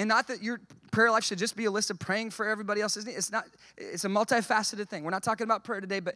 And 0.00 0.08
not 0.08 0.28
that 0.28 0.42
your 0.42 0.62
prayer 0.92 1.10
life 1.10 1.24
should 1.24 1.36
just 1.36 1.54
be 1.56 1.66
a 1.66 1.70
list 1.70 1.90
of 1.90 1.98
praying 1.98 2.30
for 2.30 2.48
everybody 2.48 2.80
else's 2.80 3.04
needs. 3.04 3.18
It's 3.18 3.30
not, 3.30 3.44
it's 3.76 4.06
a 4.06 4.08
multifaceted 4.08 4.88
thing. 4.88 5.04
We're 5.04 5.10
not 5.10 5.22
talking 5.22 5.44
about 5.44 5.62
prayer 5.62 5.82
today, 5.82 6.00
but 6.00 6.14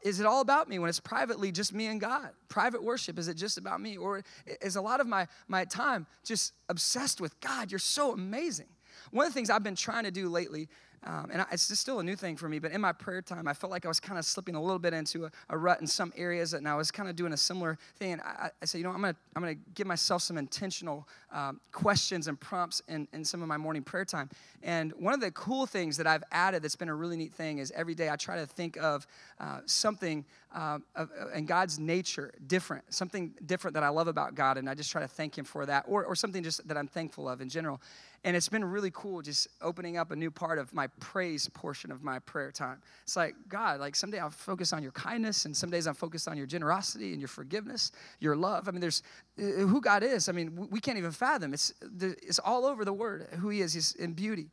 is 0.00 0.20
it 0.20 0.26
all 0.26 0.40
about 0.40 0.70
me 0.70 0.78
when 0.78 0.88
it's 0.88 1.00
privately 1.00 1.52
just 1.52 1.74
me 1.74 1.88
and 1.88 2.00
God? 2.00 2.30
Private 2.48 2.82
worship, 2.82 3.18
is 3.18 3.28
it 3.28 3.34
just 3.34 3.58
about 3.58 3.82
me? 3.82 3.98
Or 3.98 4.24
is 4.62 4.76
a 4.76 4.80
lot 4.80 5.00
of 5.00 5.06
my, 5.06 5.28
my 5.48 5.66
time 5.66 6.06
just 6.24 6.54
obsessed 6.70 7.20
with 7.20 7.38
God, 7.40 7.70
you're 7.70 7.78
so 7.78 8.14
amazing? 8.14 8.68
One 9.10 9.26
of 9.26 9.34
the 9.34 9.34
things 9.34 9.50
I've 9.50 9.62
been 9.62 9.76
trying 9.76 10.04
to 10.04 10.10
do 10.10 10.30
lately 10.30 10.70
um, 11.06 11.30
and 11.32 11.40
I, 11.40 11.46
it's 11.52 11.68
just 11.68 11.80
still 11.80 12.00
a 12.00 12.02
new 12.02 12.16
thing 12.16 12.36
for 12.36 12.48
me, 12.48 12.58
but 12.58 12.72
in 12.72 12.80
my 12.80 12.92
prayer 12.92 13.22
time, 13.22 13.46
I 13.46 13.52
felt 13.52 13.70
like 13.70 13.84
I 13.84 13.88
was 13.88 14.00
kind 14.00 14.18
of 14.18 14.24
slipping 14.24 14.56
a 14.56 14.60
little 14.60 14.80
bit 14.80 14.92
into 14.92 15.26
a, 15.26 15.30
a, 15.50 15.56
rut 15.56 15.80
in 15.80 15.86
some 15.86 16.12
areas, 16.16 16.52
and 16.52 16.68
I 16.68 16.74
was 16.74 16.90
kind 16.90 17.08
of 17.08 17.14
doing 17.14 17.32
a 17.32 17.36
similar 17.36 17.78
thing. 17.98 18.14
And 18.14 18.22
I, 18.22 18.50
I 18.60 18.64
said, 18.64 18.78
you 18.78 18.84
know, 18.84 18.90
I'm 18.90 19.00
gonna, 19.00 19.16
I'm 19.36 19.42
gonna 19.42 19.54
give 19.74 19.86
myself 19.86 20.22
some 20.22 20.36
intentional 20.36 21.06
um, 21.32 21.60
questions 21.70 22.26
and 22.26 22.38
prompts 22.38 22.82
in, 22.88 23.06
in 23.12 23.24
some 23.24 23.40
of 23.40 23.46
my 23.46 23.56
morning 23.56 23.82
prayer 23.82 24.04
time. 24.04 24.28
And 24.64 24.92
one 24.94 25.14
of 25.14 25.20
the 25.20 25.30
cool 25.30 25.64
things 25.64 25.96
that 25.98 26.08
I've 26.08 26.24
added 26.32 26.62
that's 26.62 26.76
been 26.76 26.88
a 26.88 26.94
really 26.94 27.16
neat 27.16 27.32
thing 27.32 27.58
is 27.58 27.70
every 27.76 27.94
day 27.94 28.10
I 28.10 28.16
try 28.16 28.36
to 28.36 28.46
think 28.46 28.76
of 28.76 29.06
uh, 29.38 29.60
something 29.66 30.24
uh, 30.54 30.78
of, 30.94 31.10
and 31.34 31.46
God's 31.46 31.78
nature 31.78 32.32
different, 32.46 32.82
something 32.92 33.34
different 33.44 33.74
that 33.74 33.82
I 33.82 33.90
love 33.90 34.08
about 34.08 34.34
God, 34.34 34.56
and 34.56 34.68
I 34.68 34.74
just 34.74 34.90
try 34.90 35.02
to 35.02 35.08
thank 35.08 35.36
Him 35.36 35.44
for 35.44 35.66
that, 35.66 35.84
or, 35.86 36.04
or 36.04 36.14
something 36.14 36.42
just 36.42 36.66
that 36.66 36.76
I'm 36.76 36.88
thankful 36.88 37.28
of 37.28 37.40
in 37.40 37.48
general. 37.48 37.80
And 38.26 38.34
it's 38.34 38.48
been 38.48 38.64
really 38.64 38.90
cool 38.92 39.22
just 39.22 39.46
opening 39.62 39.98
up 39.98 40.10
a 40.10 40.16
new 40.16 40.32
part 40.32 40.58
of 40.58 40.74
my 40.74 40.88
praise 40.98 41.48
portion 41.48 41.92
of 41.92 42.02
my 42.02 42.18
prayer 42.18 42.50
time. 42.50 42.82
It's 43.04 43.14
like, 43.14 43.36
God, 43.48 43.78
like 43.78 43.94
someday 43.94 44.18
I'll 44.18 44.30
focus 44.30 44.72
on 44.72 44.82
your 44.82 44.90
kindness, 44.90 45.44
and 45.44 45.56
some 45.56 45.70
days 45.70 45.86
I'm 45.86 45.94
focused 45.94 46.26
on 46.26 46.36
your 46.36 46.46
generosity 46.46 47.12
and 47.12 47.20
your 47.20 47.28
forgiveness, 47.28 47.92
your 48.18 48.34
love. 48.34 48.66
I 48.66 48.72
mean, 48.72 48.80
there's 48.80 49.04
who 49.36 49.80
God 49.80 50.02
is. 50.02 50.28
I 50.28 50.32
mean, 50.32 50.66
we 50.72 50.80
can't 50.80 50.98
even 50.98 51.12
fathom. 51.12 51.54
It's, 51.54 51.72
it's 52.00 52.40
all 52.40 52.66
over 52.66 52.84
the 52.84 52.92
word 52.92 53.28
who 53.38 53.48
He 53.48 53.60
is 53.60 53.72
He's 53.72 53.92
in 53.94 54.12
beauty. 54.12 54.50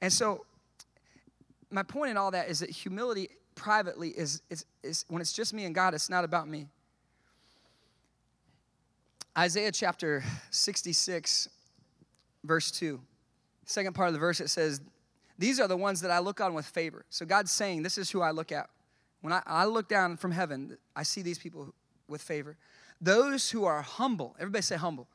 And 0.00 0.10
so, 0.10 0.46
my 1.70 1.82
point 1.82 2.12
in 2.12 2.16
all 2.16 2.30
that 2.30 2.48
is 2.48 2.60
that 2.60 2.70
humility 2.70 3.28
privately 3.56 4.08
is, 4.08 4.40
is, 4.48 4.64
is 4.82 5.04
when 5.08 5.20
it's 5.20 5.34
just 5.34 5.52
me 5.52 5.66
and 5.66 5.74
God, 5.74 5.92
it's 5.92 6.08
not 6.08 6.24
about 6.24 6.48
me. 6.48 6.66
Isaiah 9.36 9.70
chapter 9.70 10.24
66 10.50 11.50
verse 12.44 12.70
2. 12.70 13.00
Second 13.64 13.94
part 13.94 14.08
of 14.08 14.14
the 14.14 14.20
verse, 14.20 14.40
it 14.40 14.48
says, 14.48 14.80
These 15.38 15.60
are 15.60 15.68
the 15.68 15.76
ones 15.76 16.00
that 16.00 16.10
I 16.10 16.18
look 16.18 16.40
on 16.40 16.54
with 16.54 16.66
favor. 16.66 17.04
So 17.10 17.24
God's 17.24 17.52
saying, 17.52 17.82
This 17.82 17.98
is 17.98 18.10
who 18.10 18.20
I 18.20 18.30
look 18.30 18.52
at. 18.52 18.68
When 19.20 19.32
I, 19.32 19.42
I 19.46 19.64
look 19.64 19.88
down 19.88 20.16
from 20.16 20.32
heaven, 20.32 20.76
I 20.96 21.04
see 21.04 21.22
these 21.22 21.38
people 21.38 21.72
with 22.08 22.22
favor. 22.22 22.56
Those 23.00 23.50
who 23.50 23.64
are 23.64 23.82
humble, 23.82 24.36
everybody 24.38 24.62
say 24.62 24.76
humble. 24.76 25.08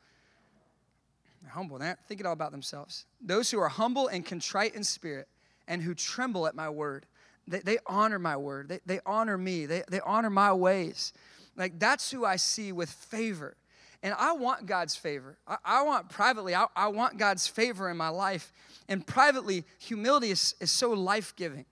They're 1.42 1.52
humble, 1.52 1.78
they're 1.78 1.98
thinking 2.08 2.26
all 2.26 2.34
about 2.34 2.52
themselves. 2.52 3.06
Those 3.22 3.52
who 3.52 3.60
are 3.60 3.70
humble 3.70 4.08
and 4.08 4.26
contrite 4.26 4.76
in 4.76 4.84
spirit 4.84 5.28
and 5.68 5.82
who 5.82 5.94
tremble 5.94 6.48
at 6.48 6.56
my 6.56 6.70
word. 6.70 7.06
They, 7.48 7.60
they 7.60 7.78
honor 7.86 8.20
my 8.20 8.36
word, 8.36 8.70
they, 8.70 8.80
they 8.86 9.00
honor 9.06 9.38
me, 9.38 9.66
they, 9.66 9.84
they 9.90 10.02
honor 10.02 10.30
my 10.30 10.52
ways. 10.52 11.14
Like 11.56 11.80
that's 11.80 12.12
who 12.12 12.26
I 12.26 12.36
see 12.36 12.72
with 12.72 12.90
favor. 12.90 13.56
And 14.04 14.14
I 14.18 14.34
want 14.34 14.66
God's 14.66 14.96
favor. 14.96 15.38
I, 15.48 15.58
I 15.66 15.84
want 15.84 16.10
privately, 16.10 16.54
I, 16.56 16.68
I, 16.76 16.88
want 16.88 17.18
God's 17.18 17.48
favor 17.48 17.90
in 17.90 17.98
my 17.98 18.10
life. 18.10 18.54
And 18.88 19.06
privately, 19.06 19.66
humility 19.80 20.32
is, 20.32 20.56
is 20.60 20.72
so 20.72 20.92
life 20.92 21.36
giving. 21.36 21.66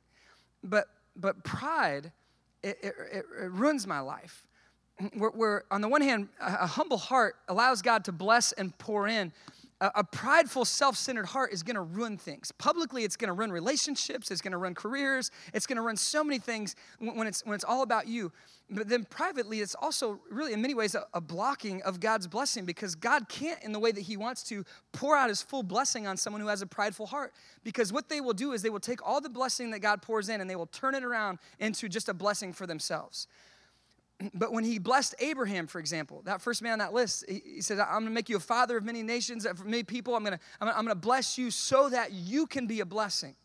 But, 0.63 0.87
but 1.15 1.43
pride, 1.43 2.11
it, 2.63 2.77
it, 2.81 2.95
it, 3.13 3.25
ruins 3.51 3.85
my 3.85 3.99
life. 3.99 4.45
Where, 5.13 5.29
where, 5.29 5.63
on 5.69 5.81
the 5.81 5.87
one 5.87 6.01
hand, 6.01 6.29
a, 6.39 6.57
a 6.61 6.67
humble 6.67 6.97
heart 6.97 7.35
allows 7.47 7.81
God 7.81 8.05
to 8.05 8.11
bless 8.11 8.51
and 8.53 8.75
pour 8.77 9.07
in 9.07 9.31
a, 9.81 10.03
prideful, 10.03 10.63
self 10.63 10.95
centered 10.95 11.25
heart 11.25 11.51
is 11.51 11.61
going 11.61 11.75
to 11.75 11.81
ruin 11.81 12.17
things. 12.17 12.51
Publicly, 12.53 13.03
it's 13.03 13.17
going 13.17 13.27
to 13.27 13.33
ruin 13.33 13.51
relationships, 13.51 14.31
it's 14.31 14.41
going 14.41 14.53
to 14.53 14.57
run 14.57 14.73
careers, 14.73 15.31
it's 15.53 15.67
going 15.67 15.75
to 15.75 15.81
run 15.81 15.97
so 15.97 16.23
many 16.23 16.39
things 16.39 16.75
when 16.99 17.27
it's, 17.27 17.45
when 17.45 17.55
it's 17.55 17.63
all 17.63 17.81
about 17.81 18.07
you. 18.07 18.31
But 18.69 18.87
then 18.87 19.03
privately, 19.03 19.59
it's 19.59 19.75
also 19.75 20.19
really, 20.31 20.53
in 20.53 20.61
many 20.61 20.73
ways, 20.73 20.95
a, 20.95 21.05
a 21.13 21.21
blocking 21.21 21.81
of 21.83 21.99
God's 21.99 22.25
blessing 22.25 22.65
because 22.65 22.95
God 22.95 23.27
can't, 23.27 23.61
in 23.63 23.73
the 23.73 23.79
way 23.79 23.91
that 23.91 24.01
He 24.01 24.17
wants 24.17 24.43
to, 24.43 24.63
pour 24.93 25.15
out 25.15 25.29
His 25.29 25.41
full 25.41 25.61
blessing 25.61 26.07
on 26.07 26.15
someone 26.15 26.41
who 26.41 26.47
has 26.47 26.61
a 26.61 26.67
prideful 26.67 27.07
heart. 27.07 27.33
Because 27.63 27.91
what 27.91 28.07
they 28.07 28.21
will 28.21 28.33
do 28.33 28.53
is 28.53 28.61
they 28.61 28.69
will 28.69 28.79
take 28.79 29.05
all 29.05 29.19
the 29.19 29.29
blessing 29.29 29.71
that 29.71 29.79
God 29.79 30.01
pours 30.01 30.29
in 30.29 30.41
and 30.41 30.49
they 30.49 30.55
will 30.55 30.67
turn 30.67 30.95
it 30.95 31.03
around 31.03 31.39
into 31.59 31.89
just 31.89 32.07
a 32.07 32.13
blessing 32.13 32.53
for 32.53 32.65
themselves. 32.65 33.27
But 34.33 34.53
when 34.53 34.63
he 34.63 34.79
blessed 34.79 35.15
Abraham, 35.19 35.67
for 35.67 35.79
example, 35.79 36.21
that 36.25 36.41
first 36.41 36.61
man 36.61 36.73
on 36.73 36.79
that 36.79 36.93
list, 36.93 37.25
he, 37.27 37.41
he 37.55 37.61
said, 37.61 37.79
I'm 37.79 37.99
gonna 37.99 38.11
make 38.11 38.29
you 38.29 38.37
a 38.37 38.41
father 38.41 38.77
of 38.77 38.83
many 38.83 39.03
nations, 39.03 39.45
of 39.45 39.65
many 39.65 39.83
people. 39.83 40.15
I'm 40.15 40.23
gonna, 40.23 40.39
I'm 40.61 40.67
gonna, 40.67 40.77
I'm 40.77 40.85
gonna 40.85 40.95
bless 40.95 41.37
you 41.37 41.51
so 41.51 41.89
that 41.89 42.13
you 42.13 42.47
can 42.47 42.65
be 42.65 42.79
a 42.79 42.85
blessing. 42.85 43.35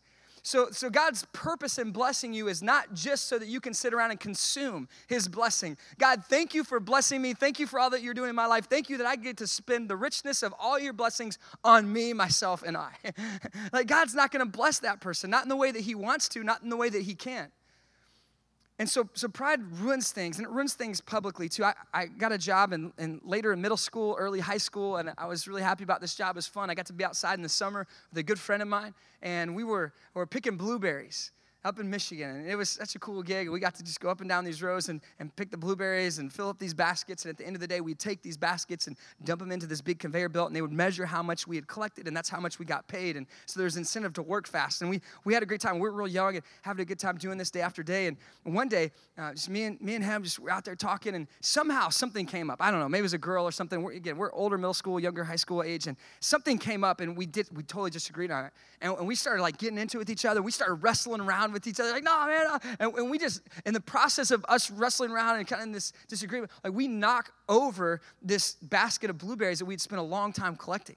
So, 0.43 0.69
so 0.71 0.89
God's 0.89 1.25
purpose 1.33 1.77
in 1.77 1.91
blessing 1.91 2.33
you 2.33 2.47
is 2.47 2.63
not 2.63 2.93
just 2.95 3.27
so 3.27 3.37
that 3.37 3.47
you 3.47 3.59
can 3.59 3.75
sit 3.75 3.93
around 3.93 4.09
and 4.11 4.19
consume 4.19 4.87
His 5.07 5.27
blessing. 5.27 5.77
God, 5.99 6.23
thank 6.25 6.55
you 6.55 6.63
for 6.63 6.79
blessing 6.79 7.21
me. 7.21 7.33
Thank 7.33 7.59
you 7.59 7.67
for 7.67 7.79
all 7.79 7.91
that 7.91 8.01
you're 8.01 8.15
doing 8.15 8.29
in 8.29 8.35
my 8.35 8.47
life. 8.47 8.65
Thank 8.67 8.89
you 8.89 8.97
that 8.97 9.05
I 9.05 9.17
get 9.17 9.37
to 9.37 9.47
spend 9.47 9.87
the 9.87 9.95
richness 9.95 10.41
of 10.41 10.53
all 10.59 10.79
your 10.79 10.93
blessings 10.93 11.37
on 11.63 11.91
me, 11.91 12.13
myself, 12.13 12.63
and 12.65 12.75
I. 12.75 12.91
like 13.73 13.85
God's 13.85 14.15
not 14.15 14.31
going 14.31 14.43
to 14.43 14.51
bless 14.51 14.79
that 14.79 14.99
person, 14.99 15.29
not 15.29 15.43
in 15.43 15.49
the 15.49 15.55
way 15.55 15.71
that 15.71 15.81
He 15.81 15.93
wants 15.93 16.27
to, 16.29 16.43
not 16.43 16.63
in 16.63 16.69
the 16.69 16.77
way 16.77 16.89
that 16.89 17.03
He 17.03 17.13
can. 17.13 17.51
And 18.81 18.89
so, 18.89 19.07
so 19.13 19.27
pride 19.27 19.59
ruins 19.73 20.11
things, 20.11 20.39
and 20.39 20.47
it 20.47 20.49
ruins 20.49 20.73
things 20.73 21.01
publicly 21.01 21.47
too. 21.47 21.63
I, 21.63 21.75
I 21.93 22.07
got 22.07 22.31
a 22.31 22.37
job 22.39 22.73
in, 22.73 22.91
in 22.97 23.21
later 23.23 23.53
in 23.53 23.61
middle 23.61 23.77
school, 23.77 24.15
early 24.17 24.39
high 24.39 24.57
school, 24.57 24.97
and 24.97 25.11
I 25.19 25.27
was 25.27 25.47
really 25.47 25.61
happy 25.61 25.83
about 25.83 26.01
this 26.01 26.15
job. 26.15 26.35
It 26.35 26.37
was 26.37 26.47
fun. 26.47 26.71
I 26.71 26.73
got 26.73 26.87
to 26.87 26.93
be 26.93 27.03
outside 27.03 27.35
in 27.35 27.43
the 27.43 27.47
summer 27.47 27.85
with 28.09 28.17
a 28.17 28.23
good 28.23 28.39
friend 28.39 28.59
of 28.59 28.67
mine, 28.67 28.95
and 29.21 29.55
we 29.55 29.63
were, 29.63 29.93
we 30.15 30.19
were 30.19 30.25
picking 30.25 30.57
blueberries. 30.57 31.31
Up 31.63 31.79
in 31.79 31.89
Michigan. 31.89 32.37
And 32.37 32.49
it 32.49 32.55
was 32.55 32.69
such 32.69 32.95
a 32.95 32.99
cool 32.99 33.21
gig. 33.21 33.49
We 33.49 33.59
got 33.59 33.75
to 33.75 33.83
just 33.83 33.99
go 33.99 34.09
up 34.09 34.19
and 34.21 34.29
down 34.29 34.43
these 34.43 34.63
rows 34.63 34.89
and, 34.89 34.99
and 35.19 35.35
pick 35.35 35.51
the 35.51 35.57
blueberries 35.57 36.17
and 36.17 36.31
fill 36.33 36.49
up 36.49 36.57
these 36.57 36.73
baskets. 36.73 37.25
And 37.25 37.29
at 37.29 37.37
the 37.37 37.45
end 37.45 37.55
of 37.55 37.59
the 37.59 37.67
day, 37.67 37.81
we'd 37.81 37.99
take 37.99 38.23
these 38.23 38.37
baskets 38.37 38.87
and 38.87 38.97
dump 39.23 39.39
them 39.39 39.51
into 39.51 39.67
this 39.67 39.81
big 39.81 39.99
conveyor 39.99 40.29
belt, 40.29 40.47
and 40.47 40.55
they 40.55 40.61
would 40.61 40.71
measure 40.71 41.05
how 41.05 41.21
much 41.21 41.47
we 41.47 41.55
had 41.55 41.67
collected, 41.67 42.07
and 42.07 42.17
that's 42.17 42.29
how 42.29 42.39
much 42.39 42.57
we 42.57 42.65
got 42.65 42.87
paid. 42.87 43.15
And 43.15 43.27
so 43.45 43.59
there's 43.59 43.77
incentive 43.77 44.13
to 44.13 44.23
work 44.23 44.47
fast. 44.47 44.81
And 44.81 44.89
we, 44.89 45.01
we 45.23 45.33
had 45.33 45.43
a 45.43 45.45
great 45.45 45.61
time. 45.61 45.75
We 45.75 45.81
were 45.81 45.91
real 45.91 46.07
young 46.07 46.35
and 46.35 46.43
having 46.63 46.81
a 46.81 46.85
good 46.85 46.99
time 46.99 47.17
doing 47.17 47.37
this 47.37 47.51
day 47.51 47.61
after 47.61 47.83
day. 47.83 48.07
And 48.07 48.17
one 48.43 48.67
day, 48.67 48.91
uh, 49.17 49.33
just 49.33 49.49
me 49.49 49.63
and, 49.63 49.79
me 49.81 49.95
and 49.95 50.03
him 50.03 50.23
just 50.23 50.39
were 50.39 50.49
out 50.49 50.65
there 50.65 50.75
talking, 50.75 51.13
and 51.13 51.27
somehow 51.41 51.89
something 51.89 52.25
came 52.25 52.49
up. 52.49 52.57
I 52.59 52.71
don't 52.71 52.79
know, 52.79 52.89
maybe 52.89 53.01
it 53.01 53.03
was 53.03 53.13
a 53.13 53.19
girl 53.19 53.45
or 53.45 53.51
something. 53.51 53.83
We're, 53.83 53.93
again, 53.93 54.17
we're 54.17 54.33
older 54.33 54.57
middle 54.57 54.73
school, 54.73 54.99
younger 54.99 55.23
high 55.23 55.35
school 55.35 55.61
age, 55.61 55.85
and 55.85 55.95
something 56.21 56.57
came 56.57 56.83
up, 56.83 57.01
and 57.01 57.15
we 57.15 57.27
did 57.27 57.47
we 57.55 57.63
totally 57.63 57.91
disagreed 57.91 58.31
on 58.31 58.45
it. 58.45 58.53
And, 58.81 58.97
and 58.97 59.07
we 59.07 59.15
started 59.15 59.41
like 59.43 59.57
getting 59.57 59.77
into 59.77 59.97
it 59.97 59.99
with 59.99 60.09
each 60.09 60.25
other. 60.25 60.41
We 60.41 60.51
started 60.51 60.75
wrestling 60.75 61.21
around 61.21 61.50
with 61.51 61.67
each 61.67 61.79
other, 61.79 61.91
like, 61.91 62.03
no, 62.03 62.25
man. 62.25 62.45
Uh, 62.47 62.59
and, 62.79 62.93
and 62.95 63.11
we 63.11 63.17
just, 63.17 63.41
in 63.65 63.73
the 63.73 63.81
process 63.81 64.31
of 64.31 64.45
us 64.49 64.71
wrestling 64.71 65.11
around 65.11 65.37
and 65.37 65.47
kind 65.47 65.61
of 65.61 65.67
in 65.67 65.71
this 65.71 65.93
disagreement, 66.07 66.51
like 66.63 66.73
we 66.73 66.87
knock 66.87 67.33
over 67.49 68.01
this 68.21 68.53
basket 68.61 69.09
of 69.09 69.17
blueberries 69.17 69.59
that 69.59 69.65
we'd 69.65 69.81
spent 69.81 69.99
a 69.99 70.03
long 70.03 70.33
time 70.33 70.55
collecting. 70.55 70.95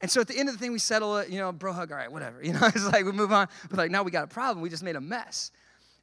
And 0.00 0.10
so 0.10 0.20
at 0.20 0.28
the 0.28 0.38
end 0.38 0.48
of 0.48 0.54
the 0.54 0.58
thing, 0.58 0.72
we 0.72 0.78
settle 0.78 1.18
it, 1.18 1.28
you 1.28 1.38
know, 1.38 1.52
bro 1.52 1.72
hug, 1.72 1.92
all 1.92 1.98
right, 1.98 2.10
whatever. 2.10 2.42
You 2.50 2.54
know, 2.54 2.60
it's 2.62 2.86
like 2.86 3.04
we 3.04 3.12
move 3.12 3.32
on. 3.32 3.48
But 3.68 3.78
like 3.78 3.90
now 3.90 4.02
we 4.02 4.10
got 4.10 4.24
a 4.24 4.28
problem. 4.28 4.62
We 4.62 4.70
just 4.70 4.82
made 4.82 4.96
a 4.96 5.00
mess. 5.00 5.50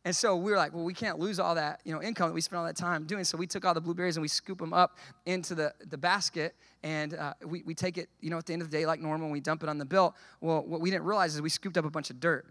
And 0.06 0.16
so 0.16 0.38
we 0.38 0.52
were 0.52 0.58
like, 0.58 0.74
well, 0.74 0.86
we 0.86 0.94
can't 0.94 1.20
lose 1.20 1.38
all 1.38 1.56
that, 1.56 1.82
you 1.84 1.94
know, 1.94 2.02
income 2.02 2.30
that 2.30 2.34
we 2.34 2.40
spent 2.40 2.60
all 2.60 2.66
that 2.66 2.78
time 2.78 3.04
doing. 3.04 3.26
So 3.26 3.38
we 3.38 3.46
took 3.46 3.66
all 3.66 3.74
the 3.74 3.82
blueberries 3.82 4.16
and 4.16 4.22
we 4.22 4.30
scoop 4.30 4.58
them 4.58 4.72
up 4.72 4.98
into 5.26 5.54
the, 5.54 5.74
the 5.90 5.98
basket 5.98 6.56
and 6.82 7.14
uh, 7.14 7.34
we, 7.46 7.62
we 7.64 7.74
take 7.74 7.98
it, 7.98 8.08
you 8.22 8.30
know, 8.30 8.38
at 8.38 8.46
the 8.46 8.54
end 8.54 8.62
of 8.62 8.72
the 8.72 8.78
day 8.78 8.86
like 8.86 9.02
normal 9.02 9.26
and 9.26 9.34
we 9.34 9.42
dump 9.42 9.64
it 9.64 9.70
on 9.70 9.78
the 9.78 9.86
bill. 9.86 10.16
Well, 10.40 10.64
what 10.64 10.80
we 10.80 10.92
didn't 10.92 11.04
realize 11.04 11.36
is 11.36 11.42
we 11.42 11.50
scooped 11.50 11.78
up 11.78 11.84
a 11.84 11.90
bunch 11.90 12.10
of 12.10 12.22
dirt. 12.22 12.46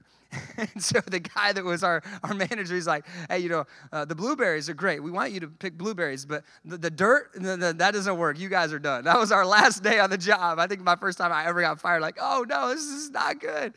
and 0.56 0.82
so 0.82 1.00
the 1.00 1.20
guy 1.20 1.52
that 1.52 1.64
was 1.64 1.82
our, 1.82 2.02
our 2.22 2.34
manager, 2.34 2.74
he's 2.74 2.86
like, 2.86 3.06
hey, 3.28 3.38
you 3.38 3.48
know, 3.48 3.64
uh, 3.92 4.04
the 4.04 4.14
blueberries 4.14 4.68
are 4.68 4.74
great. 4.74 5.02
We 5.02 5.10
want 5.10 5.32
you 5.32 5.40
to 5.40 5.48
pick 5.48 5.76
blueberries, 5.76 6.26
but 6.26 6.44
the, 6.64 6.78
the 6.78 6.90
dirt, 6.90 7.30
the, 7.34 7.56
the, 7.56 7.72
that 7.74 7.94
doesn't 7.94 8.16
work. 8.16 8.38
You 8.38 8.48
guys 8.48 8.72
are 8.72 8.78
done. 8.78 9.04
That 9.04 9.18
was 9.18 9.32
our 9.32 9.44
last 9.56 9.82
day 9.82 9.98
on 9.98 10.10
the 10.10 10.18
job. 10.18 10.58
I 10.58 10.66
think 10.66 10.82
my 10.82 10.96
first 10.96 11.18
time 11.18 11.32
I 11.32 11.46
ever 11.46 11.60
got 11.60 11.80
fired, 11.80 12.02
like, 12.02 12.18
oh 12.20 12.44
no, 12.48 12.68
this 12.68 12.82
is 12.82 13.10
not 13.10 13.40
good. 13.40 13.74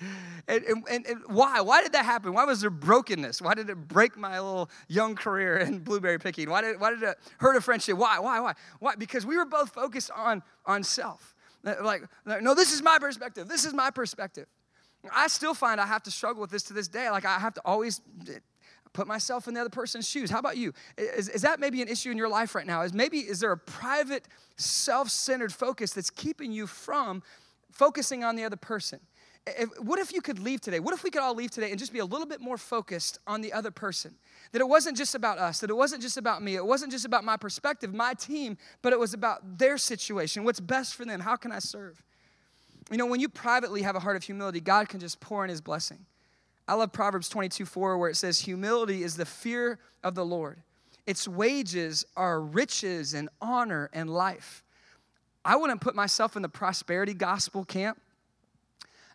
And, 0.48 0.64
and, 0.64 1.06
and 1.06 1.22
why? 1.28 1.62
Why 1.62 1.82
did 1.82 1.94
that 1.94 2.06
happen? 2.06 2.34
Why 2.34 2.46
was 2.46 2.62
there 2.62 2.70
brokenness? 2.70 3.42
Why 3.42 3.54
did 3.54 3.70
it 3.70 3.88
break 3.88 4.18
my 4.18 4.40
little 4.40 4.70
young 4.88 5.16
career 5.16 5.58
in 5.58 5.80
blueberry 5.84 6.20
picking? 6.20 6.50
Why 6.50 6.62
did, 6.62 6.80
why 6.80 6.92
did 6.92 7.04
it 7.04 7.18
hurt 7.38 7.56
a 7.56 7.62
friendship? 7.62 7.98
Why? 7.98 8.20
Why? 8.20 8.40
Why? 8.40 8.54
Why? 8.80 8.96
Because 8.96 9.26
we 9.26 9.38
were 9.38 9.46
both 9.46 9.70
focused 9.70 10.12
on, 10.16 10.42
on 10.66 10.84
self. 10.84 11.36
Like, 11.64 11.82
like, 12.26 12.42
no, 12.42 12.56
this 12.56 12.74
is 12.74 12.82
my 12.82 13.00
perspective. 13.00 13.48
This 13.48 13.66
is 13.66 13.74
my 13.74 13.92
perspective. 13.92 14.48
I 15.14 15.28
still 15.28 15.54
find 15.54 15.80
I 15.80 15.86
have 15.86 16.04
to 16.04 16.12
struggle 16.12 16.42
with 16.42 16.52
this 16.52 16.64
to 16.64 16.74
this 16.74 16.88
day. 16.88 17.10
Like 17.10 17.26
I 17.26 17.40
have 17.40 17.54
to 17.56 17.62
always 17.64 18.02
put 18.94 19.08
myself 19.08 19.48
in 19.48 19.54
the 19.54 19.62
other 19.62 19.70
person's 19.70 20.08
shoes. 20.08 20.30
How 20.30 20.40
about 20.40 20.58
you? 20.58 20.74
Is, 20.98 21.30
is 21.30 21.42
that 21.44 21.60
maybe 21.60 21.82
an 21.82 21.88
issue 21.88 22.12
in 22.12 22.18
your 22.18 22.30
life 22.30 22.56
right 22.56 22.66
now? 22.66 22.82
Is 22.82 22.94
maybe 22.94 23.20
is 23.20 23.40
there 23.40 23.52
a 23.52 23.58
private, 23.58 24.28
self-centered 24.58 25.54
focus 25.54 25.92
that's 25.92 26.10
keeping 26.10 26.52
you 26.52 26.68
from 26.68 27.24
focusing 27.72 28.24
on 28.24 28.36
the 28.36 28.44
other 28.44 28.58
person? 28.58 29.00
If, 29.48 29.70
what 29.80 30.00
if 30.00 30.12
you 30.12 30.22
could 30.22 30.40
leave 30.40 30.62
today? 30.62 30.80
What 30.80 30.94
if 30.94 31.04
we 31.04 31.10
could 31.10 31.22
all 31.22 31.34
leave 31.34 31.50
today 31.50 31.70
and 31.70 31.80
just 31.80 31.94
be 31.94 32.00
a 32.00 32.06
little 32.06 32.28
bit 32.28 32.42
more 32.42 32.58
focused 32.58 33.20
on 33.26 33.42
the 33.42 33.54
other 33.54 33.72
person? 33.72 34.16
That 34.52 34.60
it 34.60 34.68
wasn't 34.68 34.98
just 34.98 35.16
about 35.16 35.38
us, 35.38 35.60
that 35.62 35.70
it 35.70 35.76
wasn't 35.76 36.02
just 36.02 36.18
about 36.18 36.44
me, 36.44 36.56
it 36.56 36.66
wasn't 36.66 36.92
just 36.92 37.06
about 37.06 37.24
my 37.24 37.38
perspective, 37.38 37.94
my 37.94 38.14
team, 38.14 38.58
but 38.82 38.92
it 38.92 39.00
was 39.00 39.14
about 39.14 39.58
their 39.58 39.78
situation. 39.78 40.44
What's 40.44 40.60
best 40.60 40.96
for 40.96 41.06
them? 41.06 41.22
How 41.22 41.36
can 41.36 41.52
I 41.52 41.60
serve? 41.60 42.04
You 42.92 42.98
know, 42.98 43.06
when 43.06 43.20
you 43.20 43.30
privately 43.30 43.84
have 43.84 43.96
a 43.96 44.00
heart 44.00 44.16
of 44.16 44.24
humility, 44.24 44.60
God 44.60 44.90
can 44.90 45.00
just 45.00 45.20
pour 45.20 45.44
in 45.44 45.50
his 45.50 45.62
blessing. 45.62 46.06
I 46.68 46.74
love 46.74 46.92
Proverbs 46.92 47.30
22 47.30 47.66
4, 47.66 47.98
where 47.98 48.10
it 48.10 48.16
says, 48.16 48.40
Humility 48.40 49.04
is 49.04 49.16
the 49.16 49.26
fear 49.26 49.80
of 50.04 50.16
the 50.16 50.26
Lord. 50.26 50.62
Its 51.06 51.28
wages 51.28 52.06
are 52.16 52.40
riches 52.40 53.14
and 53.14 53.30
honor 53.42 53.90
and 53.94 54.10
life. 54.10 54.64
I 55.44 55.56
wouldn't 55.56 55.82
put 55.82 55.96
myself 55.96 56.36
in 56.36 56.42
the 56.42 56.50
prosperity 56.50 57.14
gospel 57.14 57.66
camp. 57.66 58.00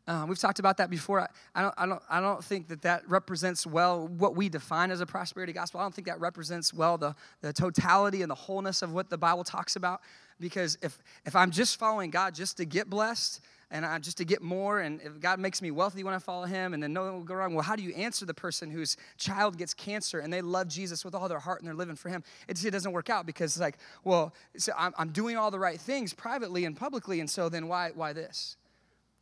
Uh, 0.06 0.26
we've 0.28 0.38
talked 0.38 0.58
about 0.58 0.76
that 0.76 0.90
before. 0.90 1.20
I, 1.20 1.28
I, 1.54 1.62
don't, 1.62 1.74
I, 1.78 1.87
don't, 1.87 2.02
I 2.10 2.20
don't 2.20 2.44
think 2.44 2.68
that 2.68 2.82
that 2.82 3.08
represents 3.08 3.66
well 3.66 4.06
what 4.06 4.37
we 4.37 4.48
define 4.48 4.90
as 4.90 5.00
a 5.00 5.06
prosperity 5.06 5.52
gospel. 5.52 5.80
I 5.80 5.84
don't 5.84 5.94
think 5.94 6.08
that 6.08 6.20
represents 6.20 6.74
well 6.74 6.98
the, 6.98 7.14
the 7.40 7.52
totality 7.52 8.20
and 8.20 8.30
the 8.30 8.34
wholeness 8.34 8.82
of 8.82 8.92
what 8.92 9.08
the 9.08 9.16
Bible 9.16 9.44
talks 9.44 9.76
about. 9.76 10.02
Because 10.40 10.76
if, 10.82 10.98
if 11.24 11.34
I'm 11.34 11.50
just 11.50 11.78
following 11.78 12.10
God 12.10 12.34
just 12.34 12.58
to 12.58 12.66
get 12.66 12.90
blessed, 12.90 13.40
and 13.74 13.84
I, 13.84 13.98
just 13.98 14.18
to 14.18 14.24
get 14.24 14.40
more, 14.40 14.78
and 14.78 15.00
if 15.02 15.18
God 15.18 15.40
makes 15.40 15.60
me 15.60 15.72
wealthy 15.72 16.04
when 16.04 16.14
I 16.14 16.20
follow 16.20 16.46
Him, 16.46 16.74
and 16.74 16.82
then 16.82 16.92
nothing 16.92 17.12
will 17.12 17.24
go 17.24 17.34
wrong. 17.34 17.54
Well, 17.54 17.64
how 17.64 17.74
do 17.74 17.82
you 17.82 17.92
answer 17.94 18.24
the 18.24 18.32
person 18.32 18.70
whose 18.70 18.96
child 19.18 19.58
gets 19.58 19.74
cancer 19.74 20.20
and 20.20 20.32
they 20.32 20.42
love 20.42 20.68
Jesus 20.68 21.04
with 21.04 21.12
all 21.12 21.28
their 21.28 21.40
heart 21.40 21.60
and 21.60 21.66
they're 21.66 21.74
living 21.74 21.96
for 21.96 22.08
Him? 22.08 22.22
It, 22.46 22.64
it 22.64 22.70
doesn't 22.70 22.92
work 22.92 23.10
out 23.10 23.26
because 23.26 23.50
it's 23.50 23.60
like, 23.60 23.78
well, 24.04 24.32
so 24.56 24.72
I'm, 24.78 24.94
I'm 24.96 25.08
doing 25.08 25.37
all 25.37 25.50
the 25.50 25.58
right 25.58 25.80
things 25.80 26.14
privately 26.14 26.66
and 26.66 26.76
publicly, 26.76 27.18
and 27.18 27.28
so 27.28 27.48
then 27.48 27.66
why, 27.66 27.90
why 27.92 28.12
this? 28.12 28.56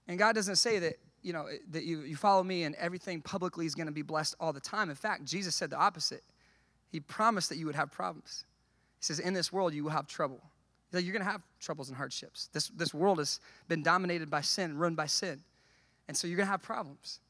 And 0.06 0.18
God 0.18 0.34
doesn't 0.34 0.56
say 0.56 0.78
that 0.80 0.96
you 1.22 1.32
know 1.32 1.46
that 1.70 1.84
you, 1.84 2.02
you 2.02 2.16
follow 2.16 2.42
me 2.42 2.64
and 2.64 2.74
everything 2.74 3.22
publicly 3.22 3.64
is 3.64 3.74
going 3.74 3.86
to 3.86 3.92
be 3.92 4.02
blessed 4.02 4.34
all 4.38 4.52
the 4.52 4.60
time. 4.60 4.90
In 4.90 4.96
fact, 4.96 5.24
Jesus 5.24 5.54
said 5.54 5.70
the 5.70 5.78
opposite. 5.78 6.24
He 6.90 7.00
promised 7.00 7.48
that 7.48 7.56
you 7.56 7.64
would 7.64 7.74
have 7.74 7.90
problems. 7.90 8.44
He 8.98 9.04
says, 9.04 9.18
"In 9.18 9.32
this 9.32 9.50
world 9.50 9.72
you 9.72 9.84
will 9.84 9.92
have 9.92 10.06
trouble." 10.06 10.42
You're 11.00 11.12
going 11.12 11.24
to 11.24 11.30
have 11.30 11.42
troubles 11.60 11.88
and 11.88 11.96
hardships. 11.96 12.48
This, 12.52 12.68
this 12.68 12.92
world 12.92 13.18
has 13.18 13.40
been 13.68 13.82
dominated 13.82 14.30
by 14.30 14.42
sin, 14.42 14.76
run 14.76 14.94
by 14.94 15.06
sin. 15.06 15.40
And 16.08 16.16
so 16.16 16.26
you're 16.26 16.36
going 16.36 16.46
to 16.46 16.50
have 16.50 16.62
problems. 16.62 17.20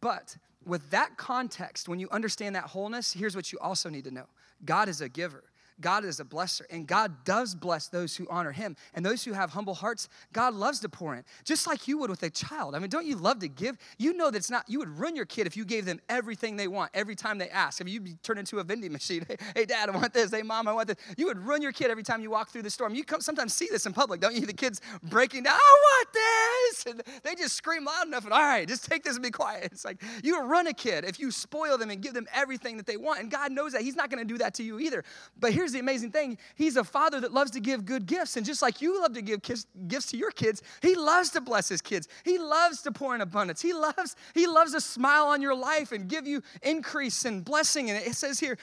But 0.00 0.36
with 0.64 0.90
that 0.90 1.16
context, 1.16 1.88
when 1.88 2.00
you 2.00 2.08
understand 2.10 2.56
that 2.56 2.64
wholeness, 2.64 3.12
here's 3.12 3.36
what 3.36 3.52
you 3.52 3.58
also 3.60 3.88
need 3.88 4.04
to 4.04 4.10
know 4.10 4.26
God 4.64 4.88
is 4.88 5.00
a 5.00 5.08
giver. 5.08 5.44
God 5.80 6.04
is 6.04 6.20
a 6.20 6.24
blesser, 6.24 6.62
and 6.70 6.86
God 6.86 7.24
does 7.24 7.54
bless 7.54 7.88
those 7.88 8.16
who 8.16 8.26
honor 8.30 8.52
Him. 8.52 8.76
And 8.94 9.04
those 9.04 9.24
who 9.24 9.32
have 9.32 9.50
humble 9.50 9.74
hearts, 9.74 10.08
God 10.32 10.54
loves 10.54 10.80
to 10.80 10.88
pour 10.88 11.14
in, 11.14 11.24
just 11.44 11.66
like 11.66 11.86
you 11.86 11.98
would 11.98 12.10
with 12.10 12.22
a 12.22 12.30
child. 12.30 12.74
I 12.74 12.78
mean, 12.78 12.90
don't 12.90 13.06
you 13.06 13.16
love 13.16 13.40
to 13.40 13.48
give? 13.48 13.76
You 13.98 14.14
know 14.14 14.30
that 14.30 14.38
it's 14.38 14.50
not, 14.50 14.64
you 14.68 14.78
would 14.78 14.98
run 14.98 15.16
your 15.16 15.24
kid 15.24 15.46
if 15.46 15.56
you 15.56 15.64
gave 15.64 15.84
them 15.84 16.00
everything 16.08 16.56
they 16.56 16.68
want 16.68 16.90
every 16.94 17.14
time 17.14 17.38
they 17.38 17.48
ask. 17.48 17.80
I 17.80 17.84
mean, 17.84 17.94
you'd 17.94 18.04
be 18.04 18.14
turned 18.22 18.38
into 18.38 18.58
a 18.58 18.64
vending 18.64 18.92
machine. 18.92 19.26
Hey, 19.54 19.64
dad, 19.64 19.88
I 19.88 19.92
want 19.92 20.12
this. 20.12 20.30
Hey, 20.30 20.42
mom, 20.42 20.66
I 20.68 20.72
want 20.72 20.88
this. 20.88 20.96
You 21.16 21.26
would 21.26 21.38
run 21.38 21.62
your 21.62 21.72
kid 21.72 21.90
every 21.90 22.02
time 22.02 22.20
you 22.20 22.30
walk 22.30 22.50
through 22.50 22.62
the 22.62 22.70
store. 22.70 22.90
You 22.90 23.04
come, 23.04 23.20
sometimes 23.20 23.54
see 23.54 23.68
this 23.70 23.86
in 23.86 23.92
public, 23.92 24.20
don't 24.20 24.34
you? 24.34 24.44
The 24.44 24.52
kids 24.52 24.80
breaking 25.02 25.44
down, 25.44 25.54
I 25.54 25.78
want 25.82 26.08
this. 26.12 26.86
And 26.86 27.02
they 27.22 27.34
just 27.34 27.54
scream 27.54 27.84
loud 27.84 28.06
enough, 28.06 28.24
and 28.24 28.32
all 28.32 28.42
right, 28.42 28.66
just 28.66 28.84
take 28.90 29.02
this 29.02 29.14
and 29.14 29.22
be 29.22 29.30
quiet. 29.30 29.70
It's 29.72 29.84
like 29.84 30.02
you 30.22 30.40
run 30.42 30.66
a 30.66 30.72
kid 30.72 31.04
if 31.04 31.18
you 31.18 31.30
spoil 31.30 31.78
them 31.78 31.90
and 31.90 32.02
give 32.02 32.14
them 32.14 32.26
everything 32.34 32.76
that 32.76 32.86
they 32.86 32.96
want. 32.96 33.20
And 33.20 33.30
God 33.30 33.52
knows 33.52 33.72
that. 33.72 33.82
He's 33.82 33.96
not 33.96 34.10
going 34.10 34.26
to 34.26 34.32
do 34.32 34.38
that 34.38 34.54
to 34.54 34.62
you 34.62 34.78
either. 34.80 35.04
But 35.38 35.52
here's 35.52 35.65
the 35.72 35.78
amazing 35.78 36.10
thing 36.10 36.38
He's 36.54 36.76
a 36.76 36.84
father 36.84 37.20
that 37.20 37.32
loves 37.32 37.50
to 37.52 37.60
give 37.60 37.84
good 37.84 38.06
gifts. 38.06 38.36
And 38.36 38.44
just 38.44 38.62
like 38.62 38.80
you 38.80 39.00
love 39.00 39.14
to 39.14 39.22
give 39.22 39.42
gifts 39.42 40.10
to 40.10 40.16
your 40.16 40.30
kids, 40.30 40.62
He 40.82 40.94
loves 40.94 41.30
to 41.30 41.40
bless 41.40 41.68
His 41.68 41.80
kids. 41.80 42.08
He 42.24 42.38
loves 42.38 42.82
to 42.82 42.92
pour 42.92 43.14
in 43.14 43.20
abundance. 43.20 43.60
He 43.62 43.72
loves, 43.72 44.16
He 44.34 44.46
loves 44.46 44.72
to 44.72 44.80
smile 44.80 45.26
on 45.26 45.42
your 45.42 45.54
life 45.54 45.92
and 45.92 46.08
give 46.08 46.26
you 46.26 46.42
increase 46.62 47.24
and 47.24 47.44
blessing. 47.44 47.90
And 47.90 48.04
it 48.04 48.14
says 48.14 48.40
here, 48.40 48.58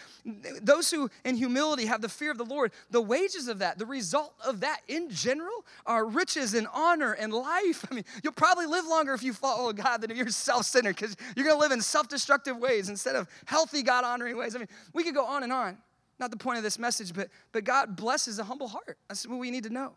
those 0.61 0.89
who 0.91 1.09
in 1.23 1.35
humility 1.35 1.85
have 1.85 2.01
the 2.01 2.09
fear 2.09 2.31
of 2.31 2.37
the 2.37 2.45
Lord, 2.45 2.71
the 2.91 3.01
wages 3.01 3.47
of 3.47 3.59
that, 3.59 3.77
the 3.77 3.85
result 3.85 4.33
of 4.45 4.61
that 4.61 4.81
in 4.87 5.09
general 5.09 5.65
are 5.85 6.05
riches 6.05 6.53
and 6.53 6.67
honor 6.73 7.13
and 7.13 7.33
life. 7.33 7.85
I 7.91 7.95
mean, 7.95 8.05
you'll 8.23 8.33
probably 8.33 8.65
live 8.65 8.85
longer 8.85 9.13
if 9.13 9.23
you 9.23 9.33
follow 9.33 9.71
God 9.73 10.01
than 10.01 10.11
if 10.11 10.17
you're 10.17 10.29
self 10.29 10.65
centered 10.65 10.95
because 10.95 11.15
you're 11.35 11.45
going 11.45 11.57
to 11.57 11.61
live 11.61 11.71
in 11.71 11.81
self 11.81 12.07
destructive 12.07 12.57
ways 12.57 12.89
instead 12.89 13.15
of 13.15 13.27
healthy, 13.45 13.83
God 13.83 14.03
honoring 14.03 14.37
ways. 14.37 14.55
I 14.55 14.59
mean, 14.59 14.69
we 14.93 15.03
could 15.03 15.15
go 15.15 15.25
on 15.25 15.43
and 15.43 15.53
on. 15.53 15.77
Not 16.19 16.31
the 16.31 16.37
point 16.37 16.57
of 16.57 16.63
this 16.63 16.77
message, 16.77 17.13
but, 17.13 17.29
but 17.51 17.63
God 17.63 17.95
blesses 17.95 18.39
a 18.39 18.43
humble 18.43 18.67
heart. 18.67 18.97
That's 19.07 19.27
what 19.27 19.39
we 19.39 19.51
need 19.51 19.63
to 19.63 19.69
know. 19.69 19.93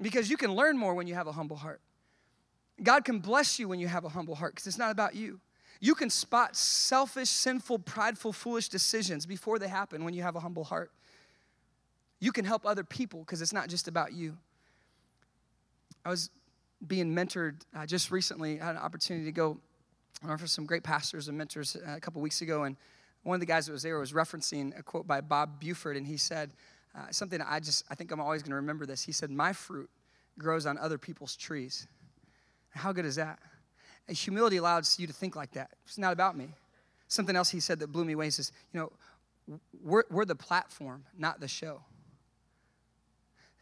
Because 0.00 0.30
you 0.30 0.36
can 0.36 0.54
learn 0.54 0.76
more 0.76 0.94
when 0.94 1.06
you 1.06 1.14
have 1.14 1.26
a 1.26 1.32
humble 1.32 1.56
heart. 1.56 1.80
God 2.82 3.04
can 3.04 3.18
bless 3.18 3.58
you 3.58 3.68
when 3.68 3.80
you 3.80 3.88
have 3.88 4.04
a 4.04 4.08
humble 4.08 4.34
heart 4.34 4.54
because 4.54 4.66
it's 4.66 4.78
not 4.78 4.90
about 4.90 5.14
you. 5.14 5.40
You 5.80 5.94
can 5.94 6.10
spot 6.10 6.56
selfish, 6.56 7.28
sinful, 7.28 7.80
prideful, 7.80 8.32
foolish 8.32 8.68
decisions 8.68 9.26
before 9.26 9.58
they 9.58 9.68
happen 9.68 10.04
when 10.04 10.14
you 10.14 10.22
have 10.22 10.36
a 10.36 10.40
humble 10.40 10.64
heart. 10.64 10.90
You 12.20 12.32
can 12.32 12.44
help 12.44 12.66
other 12.66 12.84
people 12.84 13.20
because 13.20 13.42
it's 13.42 13.52
not 13.52 13.68
just 13.68 13.86
about 13.86 14.12
you. 14.12 14.36
I 16.04 16.10
was 16.10 16.30
being 16.86 17.14
mentored 17.14 17.60
uh, 17.76 17.86
just 17.86 18.10
recently. 18.10 18.60
I 18.60 18.66
had 18.66 18.76
an 18.76 18.82
opportunity 18.82 19.24
to 19.26 19.32
go 19.32 19.58
for 20.36 20.46
some 20.46 20.66
great 20.66 20.82
pastors 20.82 21.28
and 21.28 21.38
mentors 21.38 21.76
uh, 21.76 21.94
a 21.96 22.00
couple 22.00 22.20
weeks 22.20 22.40
ago, 22.40 22.64
and 22.64 22.76
one 23.22 23.34
of 23.34 23.40
the 23.40 23.46
guys 23.46 23.66
that 23.66 23.72
was 23.72 23.82
there 23.82 23.98
was 23.98 24.12
referencing 24.12 24.78
a 24.78 24.82
quote 24.82 25.06
by 25.06 25.20
Bob 25.20 25.60
Buford, 25.60 25.96
and 25.96 26.06
he 26.06 26.16
said 26.16 26.50
uh, 26.94 27.06
something 27.10 27.40
I 27.40 27.60
just, 27.60 27.84
I 27.90 27.94
think 27.94 28.10
I'm 28.10 28.20
always 28.20 28.42
going 28.42 28.50
to 28.50 28.56
remember 28.56 28.86
this. 28.86 29.02
He 29.02 29.12
said, 29.12 29.30
My 29.30 29.52
fruit 29.52 29.90
grows 30.38 30.66
on 30.66 30.78
other 30.78 30.98
people's 30.98 31.36
trees. 31.36 31.86
How 32.70 32.92
good 32.92 33.04
is 33.04 33.16
that? 33.16 33.38
Humility 34.08 34.56
allows 34.56 34.98
you 34.98 35.06
to 35.06 35.12
think 35.12 35.36
like 35.36 35.52
that. 35.52 35.70
It's 35.84 35.98
not 35.98 36.12
about 36.12 36.36
me. 36.36 36.48
Something 37.08 37.36
else 37.36 37.50
he 37.50 37.60
said 37.60 37.78
that 37.80 37.88
blew 37.88 38.04
me 38.04 38.14
away 38.14 38.26
He 38.26 38.30
says, 38.30 38.52
you 38.72 38.80
know, 38.80 38.92
we're, 39.82 40.04
we're 40.10 40.24
the 40.24 40.34
platform, 40.34 41.04
not 41.16 41.40
the 41.40 41.48
show. 41.48 41.82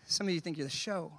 Some 0.07 0.29
of 0.29 0.35
you 0.35 0.41
think 0.41 0.57
you're 0.57 0.67
the 0.67 0.71
show. 0.73 1.13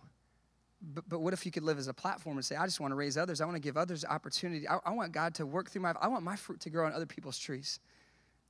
But, 0.81 1.09
but 1.09 1.19
what 1.19 1.33
if 1.33 1.45
you 1.45 1.51
could 1.51 1.63
live 1.63 1.79
as 1.79 1.87
a 1.87 1.93
platform 1.93 2.37
and 2.37 2.45
say, 2.45 2.55
I 2.55 2.65
just 2.65 2.79
want 2.79 2.91
to 2.91 2.95
raise 2.95 3.17
others. 3.17 3.41
I 3.41 3.45
want 3.45 3.55
to 3.55 3.61
give 3.61 3.77
others 3.77 4.05
opportunity. 4.05 4.67
I, 4.67 4.77
I 4.85 4.91
want 4.91 5.11
God 5.11 5.33
to 5.35 5.45
work 5.45 5.69
through 5.69 5.81
my, 5.81 5.93
I 5.99 6.07
want 6.07 6.23
my 6.23 6.35
fruit 6.35 6.59
to 6.61 6.69
grow 6.69 6.85
on 6.85 6.93
other 6.93 7.05
people's 7.05 7.39
trees, 7.39 7.79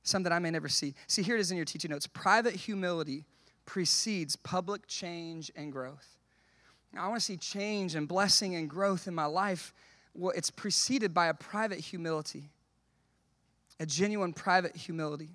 some 0.08 0.22
that 0.24 0.32
I 0.32 0.38
may 0.38 0.50
never 0.50 0.68
see. 0.68 0.94
See, 1.06 1.22
here 1.22 1.36
it 1.36 1.40
is 1.40 1.50
in 1.50 1.56
your 1.56 1.66
teaching 1.66 1.90
notes. 1.90 2.06
Private 2.06 2.54
humility 2.54 3.24
precedes 3.66 4.34
public 4.34 4.86
change 4.86 5.52
and 5.54 5.70
growth. 5.70 6.18
Now, 6.92 7.04
I 7.04 7.08
want 7.08 7.20
to 7.20 7.24
see 7.24 7.36
change 7.36 7.94
and 7.94 8.08
blessing 8.08 8.54
and 8.54 8.68
growth 8.68 9.06
in 9.06 9.14
my 9.14 9.26
life. 9.26 9.74
Well, 10.14 10.32
it's 10.34 10.50
preceded 10.50 11.12
by 11.12 11.26
a 11.26 11.34
private 11.34 11.78
humility, 11.78 12.50
a 13.78 13.86
genuine 13.86 14.32
private 14.32 14.74
humility. 14.74 15.28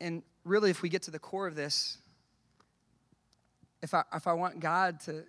And 0.00 0.22
really, 0.44 0.70
if 0.70 0.82
we 0.82 0.88
get 0.88 1.02
to 1.02 1.10
the 1.10 1.18
core 1.18 1.46
of 1.46 1.54
this, 1.54 1.98
if 3.82 3.94
I, 3.94 4.02
if 4.14 4.26
I 4.26 4.32
want 4.32 4.60
God 4.60 5.00
to, 5.00 5.24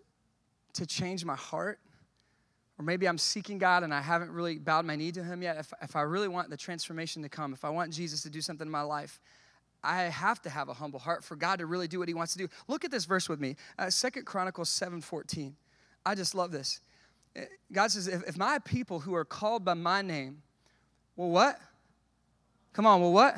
to 0.74 0.86
change 0.86 1.24
my 1.24 1.36
heart, 1.36 1.80
or 2.82 2.84
maybe 2.84 3.08
I'm 3.08 3.20
seeking 3.20 3.60
God 3.60 3.84
and 3.84 3.94
I 3.94 4.02
haven't 4.02 4.32
really 4.32 4.58
bowed 4.58 4.86
my 4.86 4.96
knee 4.96 5.12
to 5.12 5.24
Him 5.24 5.44
yet, 5.44 5.58
if, 5.58 5.72
if 5.84 5.96
I 5.96 6.02
really 6.02 6.28
want 6.28 6.50
the 6.50 6.58
transformation 6.58 7.22
to 7.22 7.30
come, 7.30 7.54
if 7.54 7.64
I 7.64 7.70
want 7.70 7.94
Jesus 7.94 8.24
to 8.24 8.30
do 8.32 8.42
something 8.42 8.66
in 8.68 8.72
my 8.72 8.82
life, 8.82 9.20
I 9.84 10.04
have 10.06 10.42
to 10.42 10.50
have 10.50 10.68
a 10.68 10.74
humble 10.74 11.00
heart 11.00 11.24
for 11.24 11.36
God 11.36 11.60
to 11.60 11.68
really 11.68 11.88
do 11.88 12.00
what 12.00 12.08
He 12.08 12.16
wants 12.16 12.34
to 12.34 12.40
do. 12.40 12.48
Look 12.68 12.84
at 12.84 12.90
this 12.90 13.06
verse 13.06 13.30
with 13.30 13.40
me, 13.40 13.56
uh, 13.78 13.92
Second 13.92 14.26
Chronicles 14.26 14.70
seven 14.70 15.00
fourteen. 15.00 15.56
I 16.04 16.16
just 16.16 16.34
love 16.34 16.52
this. 16.52 16.82
Uh, 17.38 17.42
God 17.72 17.92
says, 17.92 18.08
if, 18.08 18.28
if 18.28 18.36
my 18.36 18.58
people 18.58 19.02
who 19.02 19.14
are 19.14 19.26
called 19.26 19.64
by 19.64 19.76
my 19.76 20.02
name, 20.02 20.42
well, 21.16 21.30
what? 21.30 21.60
Come 22.74 22.88
on, 22.88 23.00
well, 23.00 23.14
what? 23.14 23.36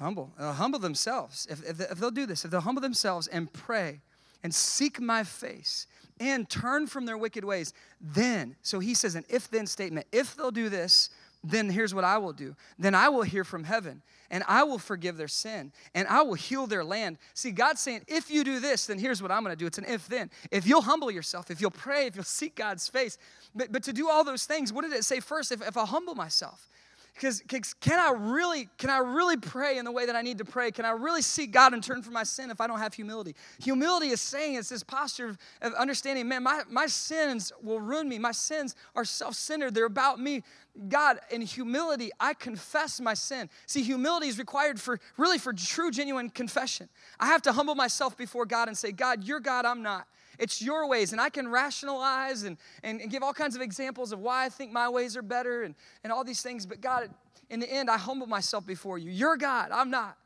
Humble. 0.00 0.32
Uh, 0.36 0.52
humble 0.52 0.80
themselves. 0.80 1.46
If, 1.48 1.62
if, 1.62 1.80
if 1.80 1.98
they'll 1.98 2.10
do 2.10 2.26
this, 2.26 2.44
if 2.44 2.50
they'll 2.50 2.60
humble 2.60 2.82
themselves 2.82 3.28
and 3.28 3.52
pray 3.52 4.00
and 4.42 4.52
seek 4.52 5.00
my 5.00 5.22
face 5.22 5.86
and 6.18 6.48
turn 6.48 6.86
from 6.86 7.06
their 7.06 7.18
wicked 7.18 7.44
ways, 7.44 7.72
then, 8.00 8.56
so 8.62 8.78
he 8.78 8.94
says 8.94 9.14
an 9.14 9.24
if 9.28 9.50
then 9.50 9.66
statement, 9.66 10.06
if 10.12 10.36
they'll 10.36 10.50
do 10.50 10.68
this, 10.68 11.10
then 11.44 11.70
here's 11.70 11.94
what 11.94 12.04
I 12.04 12.18
will 12.18 12.32
do. 12.32 12.56
Then 12.78 12.94
I 12.94 13.08
will 13.08 13.22
hear 13.22 13.44
from 13.44 13.64
heaven 13.64 14.02
and 14.30 14.42
I 14.48 14.64
will 14.64 14.78
forgive 14.78 15.16
their 15.16 15.28
sin 15.28 15.72
and 15.94 16.08
I 16.08 16.22
will 16.22 16.34
heal 16.34 16.66
their 16.66 16.84
land. 16.84 17.18
See, 17.34 17.50
God's 17.50 17.80
saying, 17.80 18.02
if 18.08 18.30
you 18.30 18.42
do 18.42 18.58
this, 18.58 18.86
then 18.86 18.98
here's 18.98 19.22
what 19.22 19.30
I'm 19.30 19.42
gonna 19.42 19.56
do. 19.56 19.66
It's 19.66 19.78
an 19.78 19.84
if 19.86 20.08
then. 20.08 20.30
If 20.50 20.66
you'll 20.66 20.82
humble 20.82 21.10
yourself, 21.10 21.50
if 21.50 21.60
you'll 21.60 21.70
pray, 21.70 22.06
if 22.06 22.16
you'll 22.16 22.24
seek 22.24 22.56
God's 22.56 22.88
face. 22.88 23.18
But, 23.54 23.70
but 23.70 23.82
to 23.84 23.92
do 23.92 24.08
all 24.10 24.24
those 24.24 24.44
things, 24.44 24.72
what 24.72 24.82
did 24.82 24.92
it 24.92 25.04
say 25.04 25.20
first? 25.20 25.52
If, 25.52 25.66
if 25.66 25.76
I 25.76 25.84
humble 25.84 26.14
myself, 26.14 26.68
because 27.16 27.42
can 27.80 27.98
I 27.98 28.12
really 28.14 28.68
can 28.76 28.90
I 28.90 28.98
really 28.98 29.38
pray 29.38 29.78
in 29.78 29.84
the 29.84 29.90
way 29.90 30.04
that 30.04 30.14
I 30.14 30.20
need 30.22 30.38
to 30.38 30.44
pray? 30.44 30.70
Can 30.70 30.84
I 30.84 30.90
really 30.90 31.22
seek 31.22 31.50
God 31.50 31.72
and 31.72 31.82
turn 31.82 32.02
from 32.02 32.12
my 32.12 32.24
sin 32.24 32.50
if 32.50 32.60
I 32.60 32.66
don't 32.66 32.78
have 32.78 32.92
humility? 32.92 33.34
Humility 33.60 34.08
is 34.08 34.20
saying 34.20 34.56
it's 34.56 34.68
this 34.68 34.82
posture 34.82 35.36
of, 35.62 35.74
understanding, 35.74 36.28
man, 36.28 36.42
my, 36.42 36.62
my 36.70 36.86
sins 36.86 37.52
will 37.62 37.80
ruin 37.80 38.08
me. 38.08 38.18
My 38.18 38.32
sins 38.32 38.76
are 38.94 39.04
self-centered. 39.04 39.74
They're 39.74 39.86
about 39.86 40.20
me. 40.20 40.42
God, 40.88 41.20
in 41.30 41.40
humility, 41.40 42.10
I 42.20 42.34
confess 42.34 43.00
my 43.00 43.14
sin. 43.14 43.48
See, 43.64 43.82
humility 43.82 44.28
is 44.28 44.38
required 44.38 44.78
for 44.78 45.00
really 45.16 45.38
for 45.38 45.54
true, 45.54 45.90
genuine 45.90 46.28
confession. 46.28 46.90
I 47.18 47.26
have 47.28 47.40
to 47.42 47.52
humble 47.52 47.74
myself 47.74 48.14
before 48.16 48.44
God 48.44 48.68
and 48.68 48.76
say, 48.76 48.92
God, 48.92 49.24
you're 49.24 49.40
God, 49.40 49.64
I'm 49.64 49.82
not. 49.82 50.06
It's 50.38 50.62
your 50.62 50.88
ways. 50.88 51.12
And 51.12 51.20
I 51.20 51.28
can 51.28 51.48
rationalize 51.48 52.42
and, 52.42 52.56
and, 52.82 53.00
and 53.00 53.10
give 53.10 53.22
all 53.22 53.32
kinds 53.32 53.56
of 53.56 53.62
examples 53.62 54.12
of 54.12 54.18
why 54.18 54.44
I 54.44 54.48
think 54.48 54.72
my 54.72 54.88
ways 54.88 55.16
are 55.16 55.22
better 55.22 55.62
and, 55.62 55.74
and 56.04 56.12
all 56.12 56.24
these 56.24 56.42
things. 56.42 56.66
But 56.66 56.80
God, 56.80 57.10
in 57.50 57.60
the 57.60 57.70
end, 57.70 57.90
I 57.90 57.96
humble 57.96 58.26
myself 58.26 58.66
before 58.66 58.98
you. 58.98 59.10
You're 59.10 59.36
God, 59.36 59.70
I'm 59.72 59.90
not. 59.90 60.16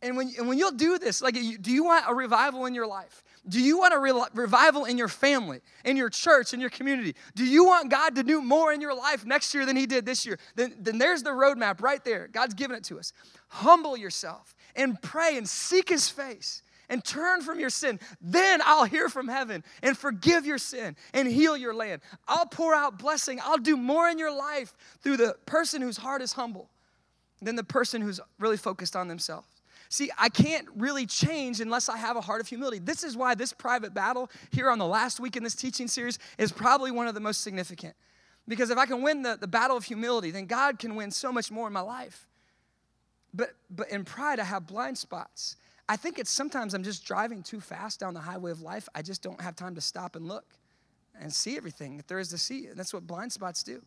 And 0.00 0.16
when, 0.16 0.32
and 0.38 0.46
when 0.46 0.58
you'll 0.58 0.70
do 0.70 0.96
this, 0.98 1.20
like, 1.20 1.34
do 1.34 1.72
you 1.72 1.84
want 1.84 2.04
a 2.06 2.14
revival 2.14 2.66
in 2.66 2.74
your 2.74 2.86
life? 2.86 3.24
Do 3.48 3.60
you 3.60 3.78
want 3.78 3.94
a 3.94 3.98
re- 3.98 4.12
revival 4.34 4.84
in 4.84 4.96
your 4.96 5.08
family, 5.08 5.60
in 5.84 5.96
your 5.96 6.08
church, 6.08 6.54
in 6.54 6.60
your 6.60 6.70
community? 6.70 7.16
Do 7.34 7.44
you 7.44 7.64
want 7.64 7.90
God 7.90 8.14
to 8.14 8.22
do 8.22 8.40
more 8.40 8.72
in 8.72 8.80
your 8.80 8.94
life 8.94 9.26
next 9.26 9.54
year 9.54 9.66
than 9.66 9.74
He 9.74 9.86
did 9.86 10.06
this 10.06 10.24
year? 10.24 10.38
Then, 10.54 10.76
then 10.78 10.98
there's 10.98 11.24
the 11.24 11.30
roadmap 11.30 11.82
right 11.82 12.04
there. 12.04 12.28
God's 12.28 12.54
given 12.54 12.76
it 12.76 12.84
to 12.84 12.98
us. 12.98 13.12
Humble 13.48 13.96
yourself 13.96 14.54
and 14.76 15.00
pray 15.02 15.36
and 15.36 15.48
seek 15.48 15.88
His 15.88 16.08
face 16.08 16.62
and 16.88 17.04
turn 17.04 17.42
from 17.42 17.60
your 17.60 17.70
sin, 17.70 18.00
then 18.20 18.60
I'll 18.64 18.84
hear 18.84 19.08
from 19.08 19.28
heaven 19.28 19.64
and 19.82 19.96
forgive 19.96 20.46
your 20.46 20.58
sin 20.58 20.96
and 21.14 21.28
heal 21.28 21.56
your 21.56 21.74
land. 21.74 22.02
I'll 22.26 22.46
pour 22.46 22.74
out 22.74 22.98
blessing. 22.98 23.40
I'll 23.42 23.58
do 23.58 23.76
more 23.76 24.08
in 24.08 24.18
your 24.18 24.34
life 24.34 24.74
through 25.00 25.18
the 25.18 25.36
person 25.46 25.82
whose 25.82 25.96
heart 25.96 26.22
is 26.22 26.32
humble 26.32 26.70
than 27.40 27.56
the 27.56 27.64
person 27.64 28.02
who's 28.02 28.20
really 28.38 28.56
focused 28.56 28.96
on 28.96 29.08
themselves. 29.08 29.46
See, 29.90 30.10
I 30.18 30.28
can't 30.28 30.66
really 30.76 31.06
change 31.06 31.60
unless 31.60 31.88
I 31.88 31.96
have 31.96 32.16
a 32.16 32.20
heart 32.20 32.40
of 32.40 32.48
humility. 32.48 32.78
This 32.78 33.04
is 33.04 33.16
why 33.16 33.34
this 33.34 33.54
private 33.54 33.94
battle 33.94 34.30
here 34.50 34.70
on 34.70 34.78
the 34.78 34.86
last 34.86 35.18
week 35.18 35.36
in 35.36 35.42
this 35.42 35.54
teaching 35.54 35.88
series 35.88 36.18
is 36.36 36.52
probably 36.52 36.90
one 36.90 37.08
of 37.08 37.14
the 37.14 37.20
most 37.20 37.40
significant. 37.40 37.94
Because 38.46 38.70
if 38.70 38.78
I 38.78 38.86
can 38.86 39.02
win 39.02 39.22
the, 39.22 39.38
the 39.40 39.46
battle 39.46 39.76
of 39.76 39.84
humility, 39.84 40.30
then 40.30 40.46
God 40.46 40.78
can 40.78 40.94
win 40.94 41.10
so 41.10 41.32
much 41.32 41.50
more 41.50 41.66
in 41.66 41.72
my 41.72 41.80
life. 41.80 42.26
But, 43.32 43.54
but 43.70 43.90
in 43.90 44.04
pride, 44.04 44.40
I 44.40 44.44
have 44.44 44.66
blind 44.66 44.98
spots. 44.98 45.56
I 45.88 45.96
think 45.96 46.18
it's 46.18 46.30
sometimes 46.30 46.74
I'm 46.74 46.82
just 46.82 47.04
driving 47.04 47.42
too 47.42 47.60
fast 47.60 48.00
down 48.00 48.12
the 48.12 48.20
highway 48.20 48.50
of 48.50 48.60
life. 48.60 48.88
I 48.94 49.02
just 49.02 49.22
don't 49.22 49.40
have 49.40 49.56
time 49.56 49.74
to 49.74 49.80
stop 49.80 50.16
and 50.16 50.28
look 50.28 50.44
and 51.20 51.32
see 51.32 51.56
everything 51.56 51.96
that 51.96 52.08
there 52.08 52.18
is 52.18 52.28
to 52.28 52.38
see. 52.38 52.66
And 52.66 52.76
that's 52.76 52.92
what 52.92 53.06
blind 53.06 53.32
spots 53.32 53.62
do. 53.62 53.80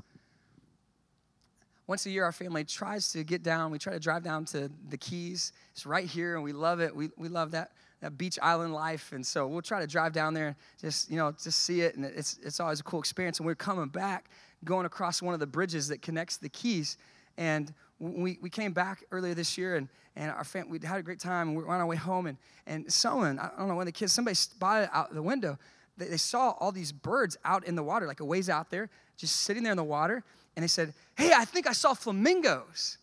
Once 1.87 2.05
a 2.05 2.09
year, 2.09 2.23
our 2.23 2.31
family 2.31 2.63
tries 2.63 3.11
to 3.11 3.23
get 3.23 3.43
down. 3.43 3.69
We 3.69 3.77
try 3.77 3.93
to 3.93 3.99
drive 3.99 4.23
down 4.23 4.45
to 4.45 4.71
the 4.89 4.97
Keys. 4.97 5.51
It's 5.73 5.85
right 5.85 6.05
here, 6.05 6.35
and 6.35 6.43
we 6.43 6.53
love 6.53 6.79
it. 6.79 6.95
We, 6.95 7.09
we 7.17 7.27
love 7.27 7.51
that, 7.51 7.71
that 7.99 8.17
beach 8.17 8.39
island 8.41 8.73
life. 8.73 9.11
And 9.11 9.25
so 9.25 9.45
we'll 9.45 9.61
try 9.61 9.81
to 9.81 9.87
drive 9.87 10.13
down 10.13 10.33
there, 10.33 10.55
just, 10.79 11.11
you 11.11 11.17
know, 11.17 11.33
just 11.33 11.59
see 11.59 11.81
it. 11.81 11.95
And 11.95 12.05
it's, 12.05 12.39
it's 12.43 12.59
always 12.59 12.79
a 12.79 12.83
cool 12.83 12.99
experience. 12.99 13.39
And 13.39 13.45
we're 13.45 13.55
coming 13.55 13.89
back, 13.89 14.29
going 14.63 14.85
across 14.85 15.21
one 15.21 15.33
of 15.33 15.39
the 15.39 15.47
bridges 15.47 15.89
that 15.89 16.01
connects 16.01 16.37
the 16.37 16.49
Keys. 16.49 16.97
And 17.37 17.73
we, 18.01 18.39
we 18.41 18.49
came 18.49 18.73
back 18.73 19.03
earlier 19.11 19.33
this 19.33 19.57
year, 19.57 19.75
and 19.75 19.87
and 20.15 20.29
our 20.31 20.43
family, 20.43 20.77
we 20.77 20.85
had 20.85 20.99
a 20.99 21.03
great 21.03 21.19
time, 21.19 21.49
and 21.49 21.57
we 21.57 21.63
were 21.63 21.69
on 21.69 21.79
our 21.79 21.85
way 21.85 21.95
home, 21.95 22.27
and, 22.27 22.37
and 22.67 22.91
someone, 22.91 23.39
I 23.39 23.49
don't 23.57 23.69
know, 23.69 23.75
when 23.75 23.85
the 23.85 23.91
kids, 23.91 24.11
somebody 24.11 24.35
spotted 24.35 24.89
out 24.91 25.13
the 25.13 25.21
window, 25.21 25.57
they, 25.97 26.07
they 26.07 26.17
saw 26.17 26.51
all 26.59 26.71
these 26.71 26.91
birds 26.91 27.37
out 27.45 27.65
in 27.65 27.75
the 27.75 27.83
water, 27.83 28.07
like 28.07 28.19
a 28.19 28.25
ways 28.25 28.49
out 28.49 28.69
there, 28.69 28.89
just 29.17 29.37
sitting 29.37 29.63
there 29.63 29.71
in 29.71 29.77
the 29.77 29.83
water, 29.83 30.23
and 30.55 30.63
they 30.63 30.67
said, 30.67 30.93
hey, 31.15 31.31
I 31.33 31.45
think 31.45 31.67
I 31.67 31.71
saw 31.71 31.93
flamingos. 31.93 32.97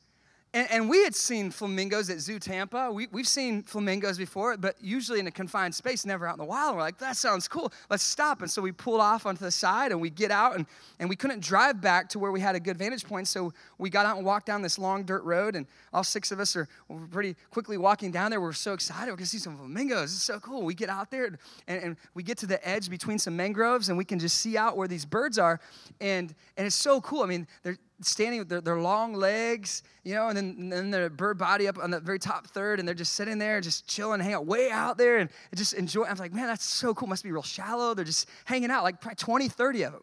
And, 0.55 0.71
and, 0.71 0.89
we 0.89 1.05
had 1.05 1.15
seen 1.15 1.51
flamingos 1.51 2.09
at 2.09 2.21
Zoo 2.21 2.39
Tampa. 2.39 2.91
We, 2.91 3.07
we've 3.13 3.29
seen 3.29 3.63
flamingos 3.63 4.17
before, 4.17 4.57
but 4.57 4.77
usually 4.81 5.21
in 5.21 5.27
a 5.27 5.31
confined 5.31 5.75
space, 5.75 6.07
never 6.07 6.27
out 6.27 6.37
in 6.37 6.39
the 6.39 6.47
wild. 6.47 6.75
We're 6.75 6.81
like, 6.81 6.97
that 6.99 7.19
sounds 7.19 7.47
cool. 7.47 7.71
Let's 7.91 8.03
stop. 8.03 8.41
And 8.41 8.51
so 8.51 8.63
we 8.63 8.73
pulled 8.73 9.03
off 9.03 9.27
onto 9.27 9.45
the 9.45 9.51
side 9.51 9.93
and 9.93 10.01
we 10.01 10.09
get 10.09 10.31
out, 10.31 10.57
and, 10.57 10.65
and 11.01 11.09
we 11.11 11.17
couldn't 11.17 11.41
drive 11.41 11.83
back 11.83 12.09
to 12.11 12.19
where 12.19 12.33
we 12.33 12.41
had 12.41 12.55
a 12.55 12.61
good 12.61 12.79
vantage 12.79 13.05
point. 13.05 13.29
So 13.29 13.53
we 13.77 13.91
got 13.91 14.07
out 14.07 14.17
and 14.17 14.25
walked 14.25 14.47
down 14.47 14.63
this 14.63 14.79
long 14.79 15.05
dirt 15.05 15.23
road, 15.23 15.55
and 15.55 15.67
all 15.93 16.03
six 16.03 16.33
of 16.33 16.41
us 16.41 16.57
are 16.57 16.67
pretty 17.11 17.37
quickly 17.51 17.77
walking 17.77 18.11
down 18.11 18.31
there. 18.31 18.41
We're 18.41 18.55
so 18.55 18.73
excited. 18.73 19.11
We're 19.11 19.17
going 19.17 19.25
to 19.25 19.27
see 19.27 19.39
some 19.39 19.59
flamingos. 19.59 20.15
It's 20.15 20.23
so 20.23 20.41
cool. 20.41 20.63
We 20.63 20.75
get 20.75 20.89
out 20.89 21.11
there, 21.11 21.27
and, 21.27 21.39
and 21.83 21.97
we 22.15 22.23
get 22.23 22.39
to 22.39 22.47
the 22.47 22.67
edge 22.67 22.89
between 22.89 23.19
some 23.19 23.37
mangroves, 23.37 23.91
and 23.91 23.99
we 23.99 24.05
can 24.07 24.19
just 24.19 24.39
see 24.39 24.57
out 24.57 24.79
where 24.79 24.89
these 24.89 25.05
birds 25.05 25.39
are. 25.39 25.61
And, 26.01 26.35
and 26.57 26.67
it's 26.67 26.77
so 26.77 27.03
cool. 27.03 27.23
I 27.23 27.27
mean, 27.27 27.47
they're, 27.63 27.77
standing 28.01 28.39
with 28.39 28.49
their, 28.49 28.61
their 28.61 28.81
long 28.81 29.15
legs, 29.15 29.83
you 30.05 30.15
know, 30.15 30.29
and 30.29 30.37
then, 30.37 30.57
and 30.59 30.73
then 30.73 30.91
their 30.91 31.11
bird 31.11 31.39
body 31.39 31.69
up 31.69 31.79
on 31.79 31.91
the 31.91 32.01
very 32.01 32.19
top 32.19 32.47
third, 32.47 32.79
and 32.79 32.87
they're 32.87 32.95
just 32.95 33.15
sitting 33.15 33.39
there, 33.39 33.61
just 33.61 33.89
chilling, 33.89 34.21
hanging 34.21 34.35
out 34.35 34.47
way 34.47 34.71
out 34.71 34.99
there, 34.99 35.19
and 35.19 35.31
just 35.55 35.73
enjoy. 35.73 36.05
I 36.05 36.11
was 36.11 36.21
like, 36.21 36.33
man, 36.33 36.47
that's 36.47 36.65
so 36.65 36.95
cool. 36.95 37.09
Must 37.09 37.25
be 37.25 37.33
real 37.33 37.43
shallow. 37.43 37.95
They're 37.95 38.05
just 38.05 38.29
hanging 38.45 38.71
out, 38.71 38.85
like 38.85 39.01
20, 39.01 39.49
30 39.49 39.83
of 39.83 39.93
them. 39.93 40.03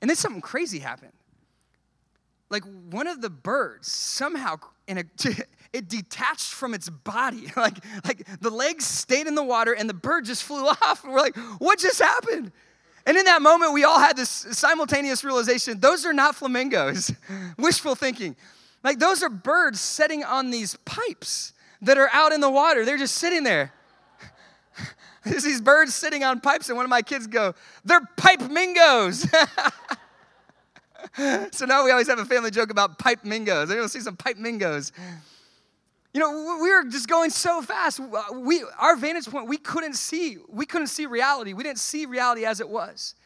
And 0.00 0.08
then 0.10 0.16
something 0.16 0.40
crazy 0.40 0.80
happened. 0.80 1.12
Like 2.50 2.64
one 2.90 3.06
of 3.06 3.20
the 3.20 3.30
birds 3.30 3.90
somehow 3.90 4.56
in 4.86 4.98
a 4.98 5.04
it 5.72 5.88
detached 5.88 6.52
from 6.52 6.74
its 6.74 6.88
body. 6.88 7.50
Like 7.56 7.78
like 8.04 8.26
the 8.40 8.50
legs 8.50 8.84
stayed 8.84 9.26
in 9.26 9.34
the 9.34 9.42
water 9.42 9.72
and 9.72 9.88
the 9.88 9.94
bird 9.94 10.24
just 10.24 10.44
flew 10.44 10.66
off. 10.82 11.04
And 11.04 11.12
we're 11.12 11.20
like, 11.20 11.36
what 11.58 11.78
just 11.78 12.00
happened? 12.00 12.52
And 13.06 13.16
in 13.18 13.24
that 13.24 13.42
moment, 13.42 13.72
we 13.72 13.84
all 13.84 13.98
had 13.98 14.16
this 14.16 14.30
simultaneous 14.30 15.24
realization 15.24 15.80
those 15.80 16.06
are 16.06 16.12
not 16.12 16.36
flamingos. 16.36 17.12
Wishful 17.58 17.94
thinking. 17.94 18.36
Like, 18.82 18.98
those 18.98 19.22
are 19.22 19.30
birds 19.30 19.80
sitting 19.80 20.24
on 20.24 20.50
these 20.50 20.76
pipes 20.84 21.52
that 21.82 21.96
are 21.96 22.10
out 22.12 22.32
in 22.32 22.40
the 22.40 22.50
water. 22.50 22.84
They're 22.84 22.98
just 22.98 23.14
sitting 23.16 23.42
there. 23.42 23.72
There's 25.24 25.42
these 25.42 25.60
birds 25.60 25.94
sitting 25.94 26.22
on 26.22 26.40
pipes, 26.40 26.68
and 26.68 26.76
one 26.76 26.84
of 26.84 26.90
my 26.90 27.02
kids 27.02 27.26
go, 27.26 27.54
They're 27.84 28.06
pipe 28.16 28.40
mingos. 28.40 29.26
so 31.54 31.66
now 31.66 31.84
we 31.84 31.90
always 31.90 32.08
have 32.08 32.18
a 32.18 32.24
family 32.24 32.50
joke 32.50 32.70
about 32.70 32.98
pipe 32.98 33.22
mingos. 33.22 33.70
Anyone 33.70 33.88
see 33.88 34.00
some 34.00 34.16
pipe 34.16 34.36
mingos? 34.36 34.92
You 36.14 36.20
know, 36.20 36.58
we 36.62 36.70
were 36.70 36.84
just 36.84 37.08
going 37.08 37.30
so 37.30 37.60
fast. 37.60 37.98
Uh, 37.98 38.22
we, 38.32 38.64
our 38.78 38.94
vantage 38.94 39.26
point, 39.26 39.48
we 39.48 39.56
couldn't 39.56 39.94
see. 39.94 40.38
We 40.48 40.64
couldn't 40.64 40.86
see 40.86 41.06
reality. 41.06 41.52
We 41.52 41.64
didn't 41.64 41.80
see 41.80 42.06
reality 42.06 42.44
as 42.44 42.60
it 42.60 42.68
was. 42.68 43.16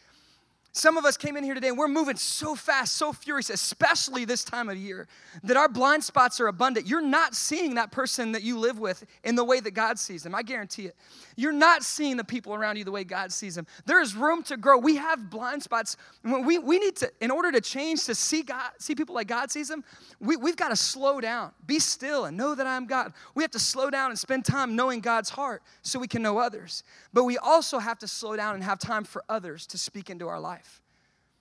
Some 0.73 0.97
of 0.97 1.05
us 1.05 1.17
came 1.17 1.37
in 1.37 1.43
here 1.43 1.55
today 1.55 1.69
and 1.69 1.79
we're 1.79 1.89
moving 1.89 2.17
so 2.17 2.55
fast, 2.55 2.95
so 2.97 3.13
furious, 3.13 3.51
especially 3.51 4.25
this 4.25 4.45
time 4.45 4.69
of 4.69 4.77
year, 4.77 5.09
that 5.43 5.57
our 5.57 5.69
blind 5.69 6.05
spots 6.05 6.41
are 6.41 6.47
abundant. 6.47 6.87
You're 6.87 7.01
not 7.01 7.35
seeing 7.35 7.75
that 7.75 7.91
person 7.91 8.33
that 8.33 8.43
you 8.43 8.59
live 8.59 8.79
with 8.79 9.05
in 9.25 9.35
the 9.35 9.45
way 9.45 9.59
that 9.61 9.73
God 9.73 9.99
sees 9.99 10.23
them. 10.23 10.35
I 10.35 10.43
guarantee 10.43 10.87
it. 10.87 10.97
You're 11.37 11.53
not 11.53 11.83
seeing 11.83 12.17
the 12.17 12.25
people 12.25 12.55
around 12.55 12.77
you 12.77 12.85
the 12.85 12.93
way 12.93 13.03
God 13.03 13.33
sees 13.33 13.55
them. 13.57 13.67
There 13.87 14.01
is 14.01 14.15
room 14.15 14.43
to 14.45 14.57
grow. 14.57 14.79
We 14.79 14.97
have 14.97 15.31
blind 15.31 15.63
spots. 15.63 15.97
We, 16.23 16.59
we 16.59 16.79
need 16.79 16.97
to, 16.97 17.11
in 17.21 17.31
order 17.31 17.51
to 17.51 17.61
change, 17.61 18.05
to 18.05 18.15
see 18.15 18.43
God, 18.43 18.71
see 18.79 18.95
people 18.95 19.15
like 19.15 19.27
God 19.27 19.51
sees 19.51 19.69
them, 19.69 19.83
we, 20.21 20.37
we've 20.37 20.57
got 20.57 20.69
to 20.69 20.77
slow 20.77 21.21
down, 21.21 21.53
be 21.67 21.79
still, 21.79 22.27
and 22.27 22.37
know 22.37 22.55
that 22.55 22.67
I 22.67 22.77
am 22.77 22.87
God. 22.87 23.15
We 23.35 23.43
have 23.43 23.53
to 23.53 23.59
slow 23.59 23.91
down 23.91 24.11
and 24.11 24.19
spend 24.19 24.45
time 24.45 24.77
knowing 24.77 25.01
God's 25.01 25.31
heart 25.31 25.63
so 25.83 25.99
we 25.99 26.09
can 26.09 26.23
know 26.23 26.39
others. 26.39 26.85
But 27.13 27.25
we 27.25 27.39
also 27.39 27.79
have 27.79 27.99
to 28.01 28.09
slow 28.09 28.37
down 28.37 28.55
and 28.55 28.63
have 28.63 28.79
time 28.79 29.05
for 29.05 29.25
others 29.29 29.67
to 29.69 29.79
speak 29.79 30.11
into 30.11 30.29
our 30.29 30.39
life. 30.39 30.68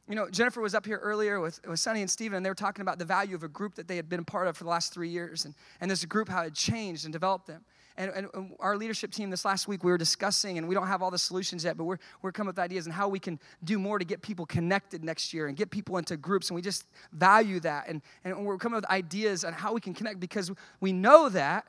You 0.10 0.16
know, 0.16 0.30
Jennifer 0.30 0.62
was 0.62 0.74
up 0.74 0.86
here 0.86 1.00
earlier 1.00 1.42
with, 1.42 1.60
with 1.68 1.82
Sonny 1.82 2.00
and 2.00 2.10
Steven, 2.10 2.38
and 2.38 2.46
they 2.46 2.50
were 2.50 2.56
talking 2.56 2.82
about 2.82 2.98
the 2.98 3.04
value 3.04 3.36
of 3.36 3.44
a 3.44 3.50
group 3.50 3.76
that 3.76 3.90
they 3.90 3.98
had 3.98 4.08
been 4.08 4.22
a 4.22 4.24
part 4.24 4.48
of 4.48 4.56
for 4.56 4.64
the 4.64 4.70
last 4.70 4.94
three 4.94 5.10
years, 5.10 5.44
and, 5.44 5.54
and 5.82 5.92
this 5.92 6.06
group, 6.06 6.30
how 6.30 6.44
it 6.44 6.54
changed 6.54 7.04
and 7.04 7.12
developed 7.12 7.46
them. 7.46 7.66
And, 7.98 8.12
and, 8.12 8.28
and, 8.34 8.56
our 8.60 8.78
leadership 8.78 9.12
team 9.12 9.30
this 9.30 9.44
last 9.44 9.68
week, 9.68 9.84
we 9.84 9.92
were 9.92 9.98
discussing, 9.98 10.58
and 10.58 10.68
we 10.68 10.76
don't 10.76 10.88
have 10.88 11.02
all 11.02 11.12
the 11.12 11.18
solutions 11.18 11.66
yet, 11.66 11.76
but 11.76 11.84
we're, 11.84 11.98
we're 12.22 12.32
coming 12.32 12.48
with 12.48 12.60
ideas 12.60 12.88
on 12.88 12.94
how 12.94 13.10
we 13.10 13.20
can 13.20 13.38
do 13.66 13.78
more 13.78 14.00
to 14.00 14.06
get 14.06 14.22
people 14.22 14.46
connected 14.46 15.04
next 15.04 15.34
year 15.34 15.48
and 15.48 15.58
get 15.58 15.72
people 15.72 15.98
into 15.98 16.16
groups, 16.16 16.50
and 16.50 16.56
we 16.56 16.62
just 16.62 16.86
value 17.12 17.60
that. 17.60 17.90
And, 17.90 18.02
and 18.24 18.46
we're 18.46 18.58
coming 18.58 18.78
with 18.78 18.90
ideas 18.90 19.44
on 19.44 19.52
how 19.52 19.74
we 19.74 19.82
can 19.82 19.94
connect 19.94 20.22
because 20.22 20.52
we 20.80 20.94
know 20.94 21.28
that 21.30 21.66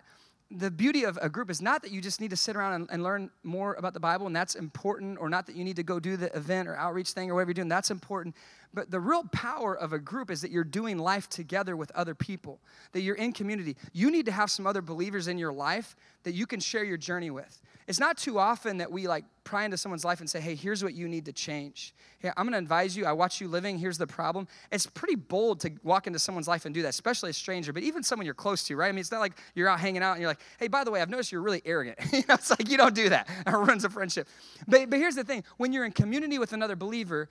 the 0.50 0.70
beauty 0.70 1.04
of 1.04 1.18
a 1.20 1.28
group 1.28 1.50
is 1.50 1.60
not 1.60 1.82
that 1.82 1.90
you 1.90 2.00
just 2.00 2.20
need 2.20 2.30
to 2.30 2.36
sit 2.36 2.56
around 2.56 2.72
and, 2.72 2.88
and, 2.90 3.02
learn 3.02 3.30
more 3.42 3.74
about 3.74 3.92
the 3.92 4.00
Bible, 4.00 4.26
and 4.26 4.34
that's 4.34 4.54
important, 4.54 5.18
or 5.18 5.28
not 5.28 5.46
that 5.46 5.54
you 5.54 5.62
need 5.62 5.76
to 5.76 5.82
go 5.82 6.00
do 6.00 6.16
the 6.16 6.34
event 6.34 6.68
or 6.68 6.76
outreach 6.76 7.10
thing 7.10 7.30
or 7.30 7.34
whatever 7.34 7.50
you're 7.50 7.54
doing, 7.54 7.68
that's 7.68 7.90
important. 7.90 8.34
But 8.74 8.90
the 8.90 9.00
real 9.00 9.24
power 9.32 9.76
of 9.76 9.92
a 9.92 9.98
group 9.98 10.30
is 10.30 10.42
that 10.42 10.50
you're 10.50 10.64
doing 10.64 10.98
life 10.98 11.28
together 11.28 11.76
with 11.76 11.90
other 11.92 12.14
people, 12.14 12.60
that 12.92 13.00
you're 13.00 13.16
in 13.16 13.32
community. 13.32 13.76
You 13.92 14.10
need 14.10 14.26
to 14.26 14.32
have 14.32 14.50
some 14.50 14.66
other 14.66 14.82
believers 14.82 15.26
in 15.26 15.38
your 15.38 15.52
life 15.52 15.96
that 16.24 16.32
you 16.32 16.46
can 16.46 16.60
share 16.60 16.84
your 16.84 16.98
journey 16.98 17.30
with. 17.30 17.60
It's 17.86 17.98
not 17.98 18.18
too 18.18 18.38
often 18.38 18.76
that 18.78 18.92
we 18.92 19.08
like 19.08 19.24
pry 19.44 19.64
into 19.64 19.78
someone's 19.78 20.04
life 20.04 20.20
and 20.20 20.28
say, 20.28 20.40
hey, 20.40 20.54
here's 20.54 20.84
what 20.84 20.92
you 20.92 21.08
need 21.08 21.24
to 21.24 21.32
change. 21.32 21.94
Hey, 22.18 22.30
I'm 22.36 22.44
gonna 22.44 22.58
advise 22.58 22.94
you. 22.94 23.06
I 23.06 23.12
watch 23.12 23.40
you 23.40 23.48
living. 23.48 23.78
Here's 23.78 23.96
the 23.96 24.06
problem. 24.06 24.46
It's 24.70 24.84
pretty 24.84 25.14
bold 25.14 25.60
to 25.60 25.72
walk 25.82 26.06
into 26.06 26.18
someone's 26.18 26.46
life 26.46 26.66
and 26.66 26.74
do 26.74 26.82
that, 26.82 26.90
especially 26.90 27.30
a 27.30 27.32
stranger, 27.32 27.72
but 27.72 27.82
even 27.82 28.02
someone 28.02 28.26
you're 28.26 28.34
close 28.34 28.62
to, 28.64 28.76
right? 28.76 28.88
I 28.88 28.92
mean, 28.92 28.98
it's 28.98 29.10
not 29.10 29.20
like 29.20 29.32
you're 29.54 29.68
out 29.68 29.80
hanging 29.80 30.02
out 30.02 30.12
and 30.12 30.20
you're 30.20 30.30
like, 30.30 30.40
hey, 30.60 30.68
by 30.68 30.84
the 30.84 30.90
way, 30.90 31.00
I've 31.00 31.08
noticed 31.08 31.32
you're 31.32 31.40
really 31.40 31.62
arrogant. 31.64 31.98
you 32.12 32.22
know, 32.28 32.34
it's 32.34 32.50
like 32.50 32.68
you 32.68 32.76
don't 32.76 32.94
do 32.94 33.08
that. 33.08 33.26
It 33.46 33.52
ruins 33.52 33.84
a 33.84 33.88
friendship. 33.88 34.28
But, 34.66 34.90
but 34.90 34.98
here's 34.98 35.14
the 35.14 35.24
thing 35.24 35.42
when 35.56 35.72
you're 35.72 35.86
in 35.86 35.92
community 35.92 36.38
with 36.38 36.52
another 36.52 36.76
believer, 36.76 37.30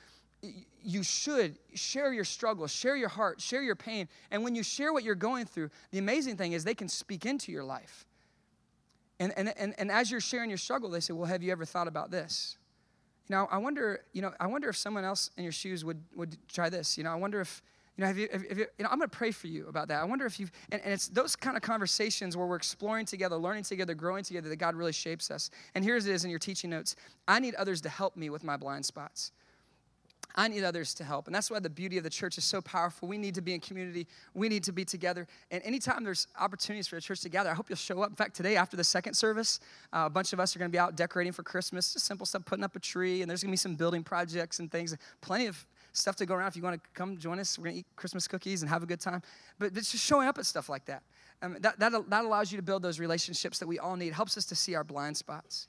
you 0.83 1.03
should 1.03 1.57
share 1.73 2.13
your 2.13 2.23
struggles, 2.23 2.71
share 2.71 2.95
your 2.95 3.09
heart, 3.09 3.41
share 3.41 3.61
your 3.61 3.75
pain. 3.75 4.07
And 4.31 4.43
when 4.43 4.55
you 4.55 4.63
share 4.63 4.93
what 4.93 5.03
you're 5.03 5.15
going 5.15 5.45
through, 5.45 5.69
the 5.91 5.97
amazing 5.97 6.37
thing 6.37 6.53
is 6.53 6.63
they 6.63 6.75
can 6.75 6.89
speak 6.89 7.25
into 7.25 7.51
your 7.51 7.63
life. 7.63 8.05
And, 9.19 9.33
and, 9.35 9.53
and, 9.57 9.73
and 9.77 9.91
as 9.91 10.11
you're 10.11 10.21
sharing 10.21 10.49
your 10.49 10.57
struggle, 10.57 10.89
they 10.89 10.99
say, 10.99 11.13
Well, 11.13 11.25
have 11.25 11.41
you 11.41 11.51
ever 11.51 11.65
thought 11.65 11.87
about 11.87 12.11
this? 12.11 12.57
You 13.27 13.35
know, 13.35 13.47
I 13.51 13.57
wonder, 13.57 14.01
you 14.13 14.21
know, 14.21 14.31
I 14.39 14.47
wonder 14.47 14.69
if 14.69 14.77
someone 14.77 15.03
else 15.03 15.31
in 15.37 15.43
your 15.43 15.51
shoes 15.51 15.83
would, 15.83 16.01
would 16.15 16.37
try 16.47 16.69
this. 16.69 16.97
You 16.97 17.03
know, 17.03 17.11
I 17.11 17.15
wonder 17.15 17.41
if, 17.41 17.61
you 17.97 18.03
know, 18.03 18.07
have 18.07 18.17
you, 18.17 18.29
have 18.31 18.43
you, 18.43 18.67
you 18.77 18.83
know, 18.83 18.89
I'm 18.89 18.99
going 18.99 19.09
to 19.09 19.17
pray 19.17 19.31
for 19.31 19.47
you 19.47 19.67
about 19.67 19.89
that. 19.89 20.01
I 20.01 20.05
wonder 20.05 20.25
if 20.25 20.39
you've, 20.39 20.51
and, 20.71 20.81
and 20.83 20.93
it's 20.93 21.09
those 21.09 21.35
kind 21.35 21.57
of 21.57 21.63
conversations 21.63 22.37
where 22.37 22.45
we're 22.45 22.55
exploring 22.55 23.05
together, 23.05 23.35
learning 23.35 23.63
together, 23.63 23.95
growing 23.95 24.23
together 24.23 24.47
that 24.47 24.57
God 24.57 24.75
really 24.75 24.93
shapes 24.93 25.29
us. 25.29 25.49
And 25.75 25.83
here's 25.83 26.05
it 26.05 26.13
is 26.13 26.23
in 26.23 26.29
your 26.29 26.39
teaching 26.39 26.69
notes 26.69 26.95
I 27.27 27.39
need 27.39 27.55
others 27.55 27.81
to 27.81 27.89
help 27.89 28.15
me 28.15 28.29
with 28.29 28.45
my 28.45 28.55
blind 28.55 28.85
spots. 28.85 29.31
I 30.39 30.47
need 30.47 30.63
others 30.63 30.93
to 30.93 31.03
help. 31.03 31.25
And 31.25 31.33
that's 31.33 31.49
why 31.49 31.59
the 31.59 31.69
beauty 31.69 31.97
of 31.97 32.03
the 32.03 32.11
church 32.11 32.37
is 32.37 32.43
so 32.43 32.61
powerful. 32.61 33.07
We 33.07 33.17
need 33.17 33.33
to 33.35 33.41
be 33.41 33.55
in 33.55 33.59
community, 33.59 34.05
we 34.35 34.47
need 34.47 34.63
to 34.65 34.71
be 34.71 34.85
together. 34.85 35.27
And 35.49 35.63
anytime 35.63 36.03
there's 36.03 36.27
opportunities 36.39 36.87
for 36.87 36.95
a 36.97 37.01
church 37.01 37.21
to 37.21 37.29
gather, 37.29 37.49
I 37.49 37.55
hope 37.55 37.69
you'll 37.69 37.75
show 37.75 38.03
up. 38.03 38.11
In 38.11 38.15
fact, 38.15 38.35
today 38.35 38.55
after 38.55 38.77
the 38.77 38.83
second 38.83 39.15
service, 39.15 39.59
uh, 39.91 40.03
a 40.05 40.09
bunch 40.11 40.33
of 40.33 40.39
us 40.39 40.55
are 40.55 40.59
going 40.59 40.69
to 40.69 40.75
be 40.75 40.77
out 40.77 40.95
decorating 40.95 41.33
for 41.33 41.41
Christmas, 41.41 41.91
just 41.91 42.05
simple 42.05 42.27
stuff, 42.27 42.45
putting 42.45 42.63
up 42.63 42.75
a 42.75 42.79
tree, 42.79 43.23
and 43.23 43.29
there's 43.29 43.41
going 43.41 43.49
to 43.49 43.53
be 43.53 43.57
some 43.57 43.75
building 43.75 44.03
projects 44.03 44.59
and 44.59 44.71
things. 44.71 44.95
Plenty 45.21 45.47
of 45.47 45.65
stuff 45.91 46.15
to 46.17 46.25
go 46.27 46.35
around. 46.35 46.49
If 46.49 46.55
you 46.55 46.61
want 46.61 46.81
to 46.81 46.89
come 46.93 47.17
join 47.17 47.39
us, 47.39 47.57
we're 47.57 47.65
going 47.65 47.75
to 47.75 47.79
eat 47.79 47.87
Christmas 47.95 48.27
cookies 48.27 48.61
and 48.61 48.69
have 48.69 48.83
a 48.83 48.85
good 48.85 48.99
time. 48.99 49.23
But 49.57 49.75
it's 49.75 49.91
just 49.91 50.05
showing 50.05 50.27
up 50.27 50.37
at 50.37 50.45
stuff 50.45 50.69
like 50.69 50.85
that. 50.85 51.01
Um, 51.41 51.57
that, 51.61 51.79
that. 51.79 52.09
That 52.09 52.25
allows 52.25 52.51
you 52.51 52.57
to 52.57 52.63
build 52.63 52.83
those 52.83 52.99
relationships 52.99 53.57
that 53.57 53.67
we 53.67 53.79
all 53.79 53.95
need, 53.95 54.13
helps 54.13 54.37
us 54.37 54.45
to 54.45 54.55
see 54.55 54.75
our 54.75 54.83
blind 54.83 55.17
spots. 55.17 55.67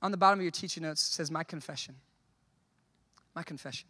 On 0.00 0.12
the 0.12 0.16
bottom 0.16 0.38
of 0.38 0.44
your 0.44 0.52
teaching 0.52 0.84
notes 0.84 1.02
says, 1.02 1.28
My 1.28 1.42
confession. 1.42 1.96
My 3.34 3.42
confession. 3.42 3.88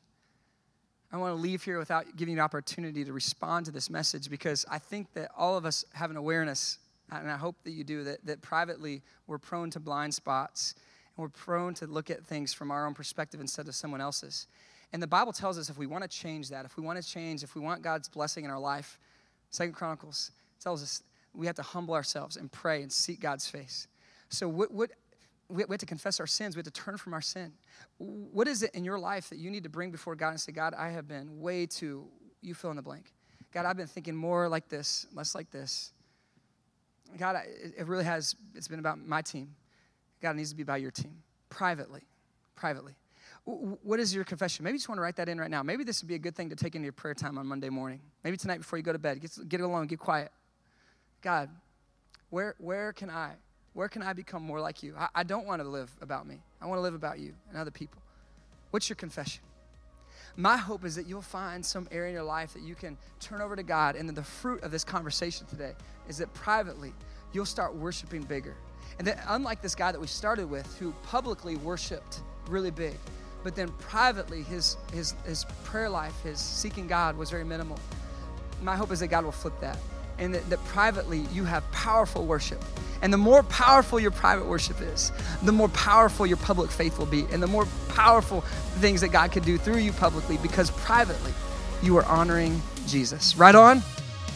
I 1.11 1.18
want 1.18 1.36
to 1.36 1.40
leave 1.40 1.62
here 1.62 1.78
without 1.78 2.16
giving 2.16 2.34
you 2.34 2.40
an 2.40 2.45
opportunity 2.45 3.05
to 3.05 3.12
respond 3.12 3.66
to 3.66 3.72
this 3.72 3.90
message 3.90 4.30
because 4.30 4.64
I 4.70 4.78
think 4.78 5.12
that 5.12 5.30
all 5.36 5.59
of 5.59 5.66
us 5.66 5.84
have 5.93 6.11
an 6.11 6.16
awareness, 6.16 6.78
and 7.11 7.30
I 7.30 7.36
hope 7.36 7.57
that 7.64 7.72
you 7.72 7.84
do, 7.84 8.03
that, 8.05 8.24
that 8.24 8.40
privately 8.40 9.03
we're 9.26 9.38
prone 9.38 9.68
to 9.70 9.80
blind 9.80 10.14
spots 10.14 10.74
and 11.14 11.22
we're 11.22 11.28
prone 11.28 11.74
to 11.74 11.86
look 11.86 12.09
at 12.09 12.24
things 12.24 12.55
from 12.55 12.70
our 12.70 12.86
own 12.86 12.95
perspective 12.95 13.40
instead 13.40 13.68
of 13.68 13.74
someone 13.74 14.01
else's. 14.01 14.47
And 14.95 15.03
the 15.03 15.07
Bible 15.07 15.32
tells 15.32 15.59
us 15.59 15.68
if 15.68 15.76
we 15.76 15.86
want 15.86 16.03
to 16.03 16.09
change 16.09 16.49
that, 16.49 16.64
if 16.64 16.78
we 16.78 16.82
want 16.82 17.03
to 17.03 17.07
change, 17.07 17.43
if 17.43 17.55
we 17.55 17.61
want 17.61 17.82
God's 17.82 18.09
blessing 18.09 18.45
in 18.45 18.51
our 18.51 18.61
life, 18.61 18.99
Second 19.51 19.74
Chronicles 19.74 20.30
tells 20.61 20.82
us 20.82 21.03
we 21.34 21.47
have 21.47 21.57
to 21.57 21.62
humble 21.62 21.95
ourselves 21.95 22.36
and 22.36 22.51
pray 22.51 22.82
and 22.82 22.90
seek 22.90 23.20
God's 23.20 23.47
face. 23.49 23.86
So, 24.28 24.49
what, 24.49 24.72
what 24.72 24.90
we 25.49 25.62
have 25.62 25.78
to 25.78 25.86
confess 25.86 26.20
our 26.20 26.26
sins. 26.26 26.57
We 26.57 26.61
have 26.61 26.66
to 26.66 26.70
turn 26.70 26.97
from 26.97 27.12
our 27.12 27.20
sin. 27.20 27.53
What 27.99 28.49
is 28.49 28.62
it 28.62 28.74
in 28.74 28.84
your 28.84 28.99
life 28.99 29.28
that 29.30 29.38
you 29.38 29.51
need 29.51 29.64
to 29.64 29.68
bring 29.68 29.90
before 29.90 30.14
God 30.14 30.30
and 30.30 30.40
say, 30.40 30.53
God, 30.53 30.74
I 30.74 30.90
have 30.90 31.07
been 31.07 31.40
way 31.40 31.66
too, 31.66 32.07
you 32.40 32.55
fill 32.55 32.70
in 32.70 32.76
the 32.76 32.82
blank. 32.82 33.12
God, 33.53 33.66
I've 33.66 33.76
been 33.76 33.86
thinking 33.86 34.16
more 34.16 34.49
like 34.49 34.68
this, 34.68 35.07
less 35.12 35.34
like 35.34 35.51
this. 35.51 35.93
God, 37.18 37.36
it 37.47 37.86
really 37.86 38.05
has, 38.05 38.34
it's 38.55 38.68
been 38.68 38.78
about 38.78 38.99
my 38.99 39.20
team. 39.20 39.55
God, 40.22 40.30
it 40.30 40.36
needs 40.36 40.51
to 40.51 40.57
be 40.57 40.62
about 40.62 40.80
your 40.80 40.90
team, 40.90 41.22
privately, 41.51 42.03
privately. 42.55 42.95
What 43.45 43.99
is 43.99 44.14
your 44.14 44.24
confession? 44.24 44.64
Maybe 44.64 44.74
you 44.74 44.78
just 44.78 44.88
want 44.88 44.99
to 44.99 45.03
write 45.03 45.16
that 45.16 45.28
in 45.28 45.38
right 45.38 45.51
now. 45.51 45.62
Maybe 45.62 45.84
this 45.84 46.01
would 46.01 46.09
be 46.09 46.14
a 46.14 46.18
good 46.18 46.36
thing 46.36 46.49
to 46.51 46.57
take 46.57 46.76
into 46.76 46.84
your 46.84 46.93
prayer 46.93 47.12
time 47.12 47.38
on 47.38 47.47
Monday 47.47 47.68
morning. 47.68 48.01
Maybe 48.22 48.36
tonight 48.36 48.59
before 48.59 48.78
you 48.78 48.84
go 48.84 48.93
to 48.93 48.99
bed, 48.99 49.20
get, 49.20 49.36
get 49.49 49.61
alone, 49.61 49.86
get 49.88 49.99
quiet. 49.99 50.30
God, 51.22 51.51
where, 52.30 52.55
where 52.59 52.93
can 52.93 53.11
I 53.11 53.32
where 53.75 53.89
can 53.89 54.03
I 54.03 54.12
become 54.12 54.43
more 54.43 54.61
like 54.61 54.83
you? 54.83 54.95
I, 54.99 55.09
I 55.14 55.23
don't 55.23 55.47
want 55.47 55.62
to 55.62 55.68
live 55.68 55.91
about 56.01 56.27
me. 56.27 56.43
I 56.61 56.66
want 56.66 56.79
to 56.79 56.83
live 56.83 56.95
about 56.95 57.18
you 57.18 57.33
and 57.49 57.59
other 57.59 57.70
people. 57.70 58.03
What's 58.70 58.89
your 58.89 58.97
confession? 58.97 59.43
My 60.37 60.57
hope 60.57 60.85
is 60.85 60.95
that 60.97 61.07
you'll 61.07 61.20
find 61.20 61.64
some 61.64 61.87
area 61.91 62.09
in 62.09 62.14
your 62.14 62.23
life 62.23 62.55
that 62.55 62.62
you 62.62 62.75
can 62.75 62.97
turn 63.20 63.41
over 63.41 63.55
to 63.55 63.62
God. 63.62 63.97
And 63.97 64.09
then 64.09 64.14
the 64.14 64.23
fruit 64.23 64.62
of 64.62 64.70
this 64.70 64.85
conversation 64.85 65.47
today 65.47 65.73
is 66.09 66.18
that 66.18 66.33
privately, 66.33 66.93
you'll 67.33 67.45
start 67.45 67.75
worshiping 67.75 68.23
bigger. 68.23 68.55
And 68.99 69.07
that 69.07 69.23
unlike 69.29 69.61
this 69.61 69.75
guy 69.75 69.93
that 69.93 70.01
we 70.01 70.07
started 70.07 70.49
with, 70.49 70.66
who 70.79 70.93
publicly 71.03 71.57
worshiped 71.57 72.23
really 72.49 72.70
big, 72.70 72.95
but 73.45 73.55
then 73.55 73.68
privately, 73.73 74.43
his, 74.43 74.77
his, 74.93 75.14
his 75.27 75.45
prayer 75.64 75.91
life, 75.91 76.14
his 76.23 76.39
seeking 76.39 76.87
God 76.87 77.16
was 77.16 77.31
very 77.31 77.45
minimal. 77.45 77.79
My 78.62 78.77
hope 78.77 78.93
is 78.93 79.01
that 79.01 79.09
God 79.09 79.25
will 79.25 79.33
flip 79.33 79.59
that 79.61 79.79
and 80.18 80.34
that, 80.34 80.48
that 80.50 80.64
privately 80.66 81.24
you 81.32 81.44
have 81.44 81.68
powerful 81.72 82.26
worship. 82.26 82.62
And 83.02 83.12
the 83.12 83.18
more 83.18 83.42
powerful 83.42 83.98
your 83.98 84.12
private 84.12 84.46
worship 84.46 84.80
is, 84.80 85.10
the 85.42 85.52
more 85.52 85.68
powerful 85.70 86.24
your 86.24 86.36
public 86.36 86.70
faith 86.70 86.98
will 86.98 87.06
be, 87.06 87.26
and 87.32 87.42
the 87.42 87.48
more 87.48 87.66
powerful 87.88 88.42
things 88.80 89.00
that 89.00 89.08
God 89.08 89.32
can 89.32 89.42
do 89.42 89.58
through 89.58 89.78
you 89.78 89.92
publicly 89.92 90.38
because 90.38 90.70
privately 90.70 91.32
you 91.82 91.96
are 91.96 92.04
honoring 92.04 92.62
Jesus. 92.86 93.36
Right 93.36 93.54
on? 93.54 93.80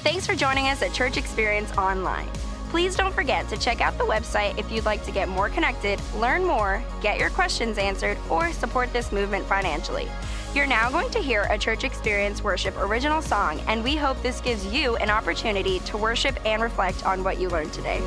Thanks 0.03 0.27
for 0.27 0.35
joining 0.35 0.67
us 0.67 0.83
at 0.83 0.93
Church 0.93 1.17
Experience 1.17 1.71
Online. 1.77 2.29
Please 2.71 2.97
don't 2.97 3.15
forget 3.15 3.49
to 3.49 3.57
check 3.57 3.81
out 3.81 3.97
the 3.97 4.05
website 4.05 4.59
if 4.59 4.71
you'd 4.71 4.85
like 4.85 5.05
to 5.05 5.13
get 5.13 5.29
more 5.29 5.49
connected, 5.49 6.01
learn 6.17 6.45
more, 6.45 6.83
get 7.01 7.19
your 7.19 7.31
questions 7.31 7.79
answered, 7.79 8.19
or 8.29 8.53
support 8.53 8.93
this 8.93 9.13
movement 9.13 9.47
financially. 9.47 10.09
You're 10.57 10.67
now 10.67 10.89
going 10.89 11.11
to 11.11 11.19
hear 11.19 11.47
a 11.51 11.59
church 11.59 11.85
experience 11.85 12.43
worship 12.43 12.79
original 12.79 13.21
song, 13.21 13.61
and 13.67 13.85
we 13.85 13.95
hope 13.95 14.23
this 14.23 14.41
gives 14.41 14.65
you 14.65 14.97
an 14.97 15.11
opportunity 15.11 15.81
to 15.81 15.99
worship 15.99 16.39
and 16.47 16.63
reflect 16.63 17.05
on 17.05 17.23
what 17.23 17.39
you 17.39 17.51
learned 17.51 17.75
today. 17.75 18.01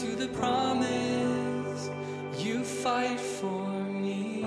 to 0.00 0.16
the 0.16 0.28
promise 0.28 1.90
you 2.38 2.64
fight 2.64 3.20
for 3.20 3.68
me. 3.84 4.42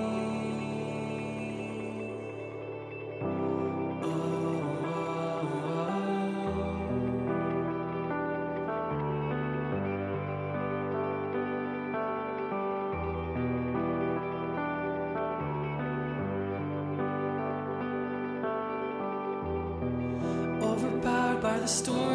Overpowered 20.60 21.40
by 21.40 21.58
the 21.60 21.66
storm. 21.68 22.06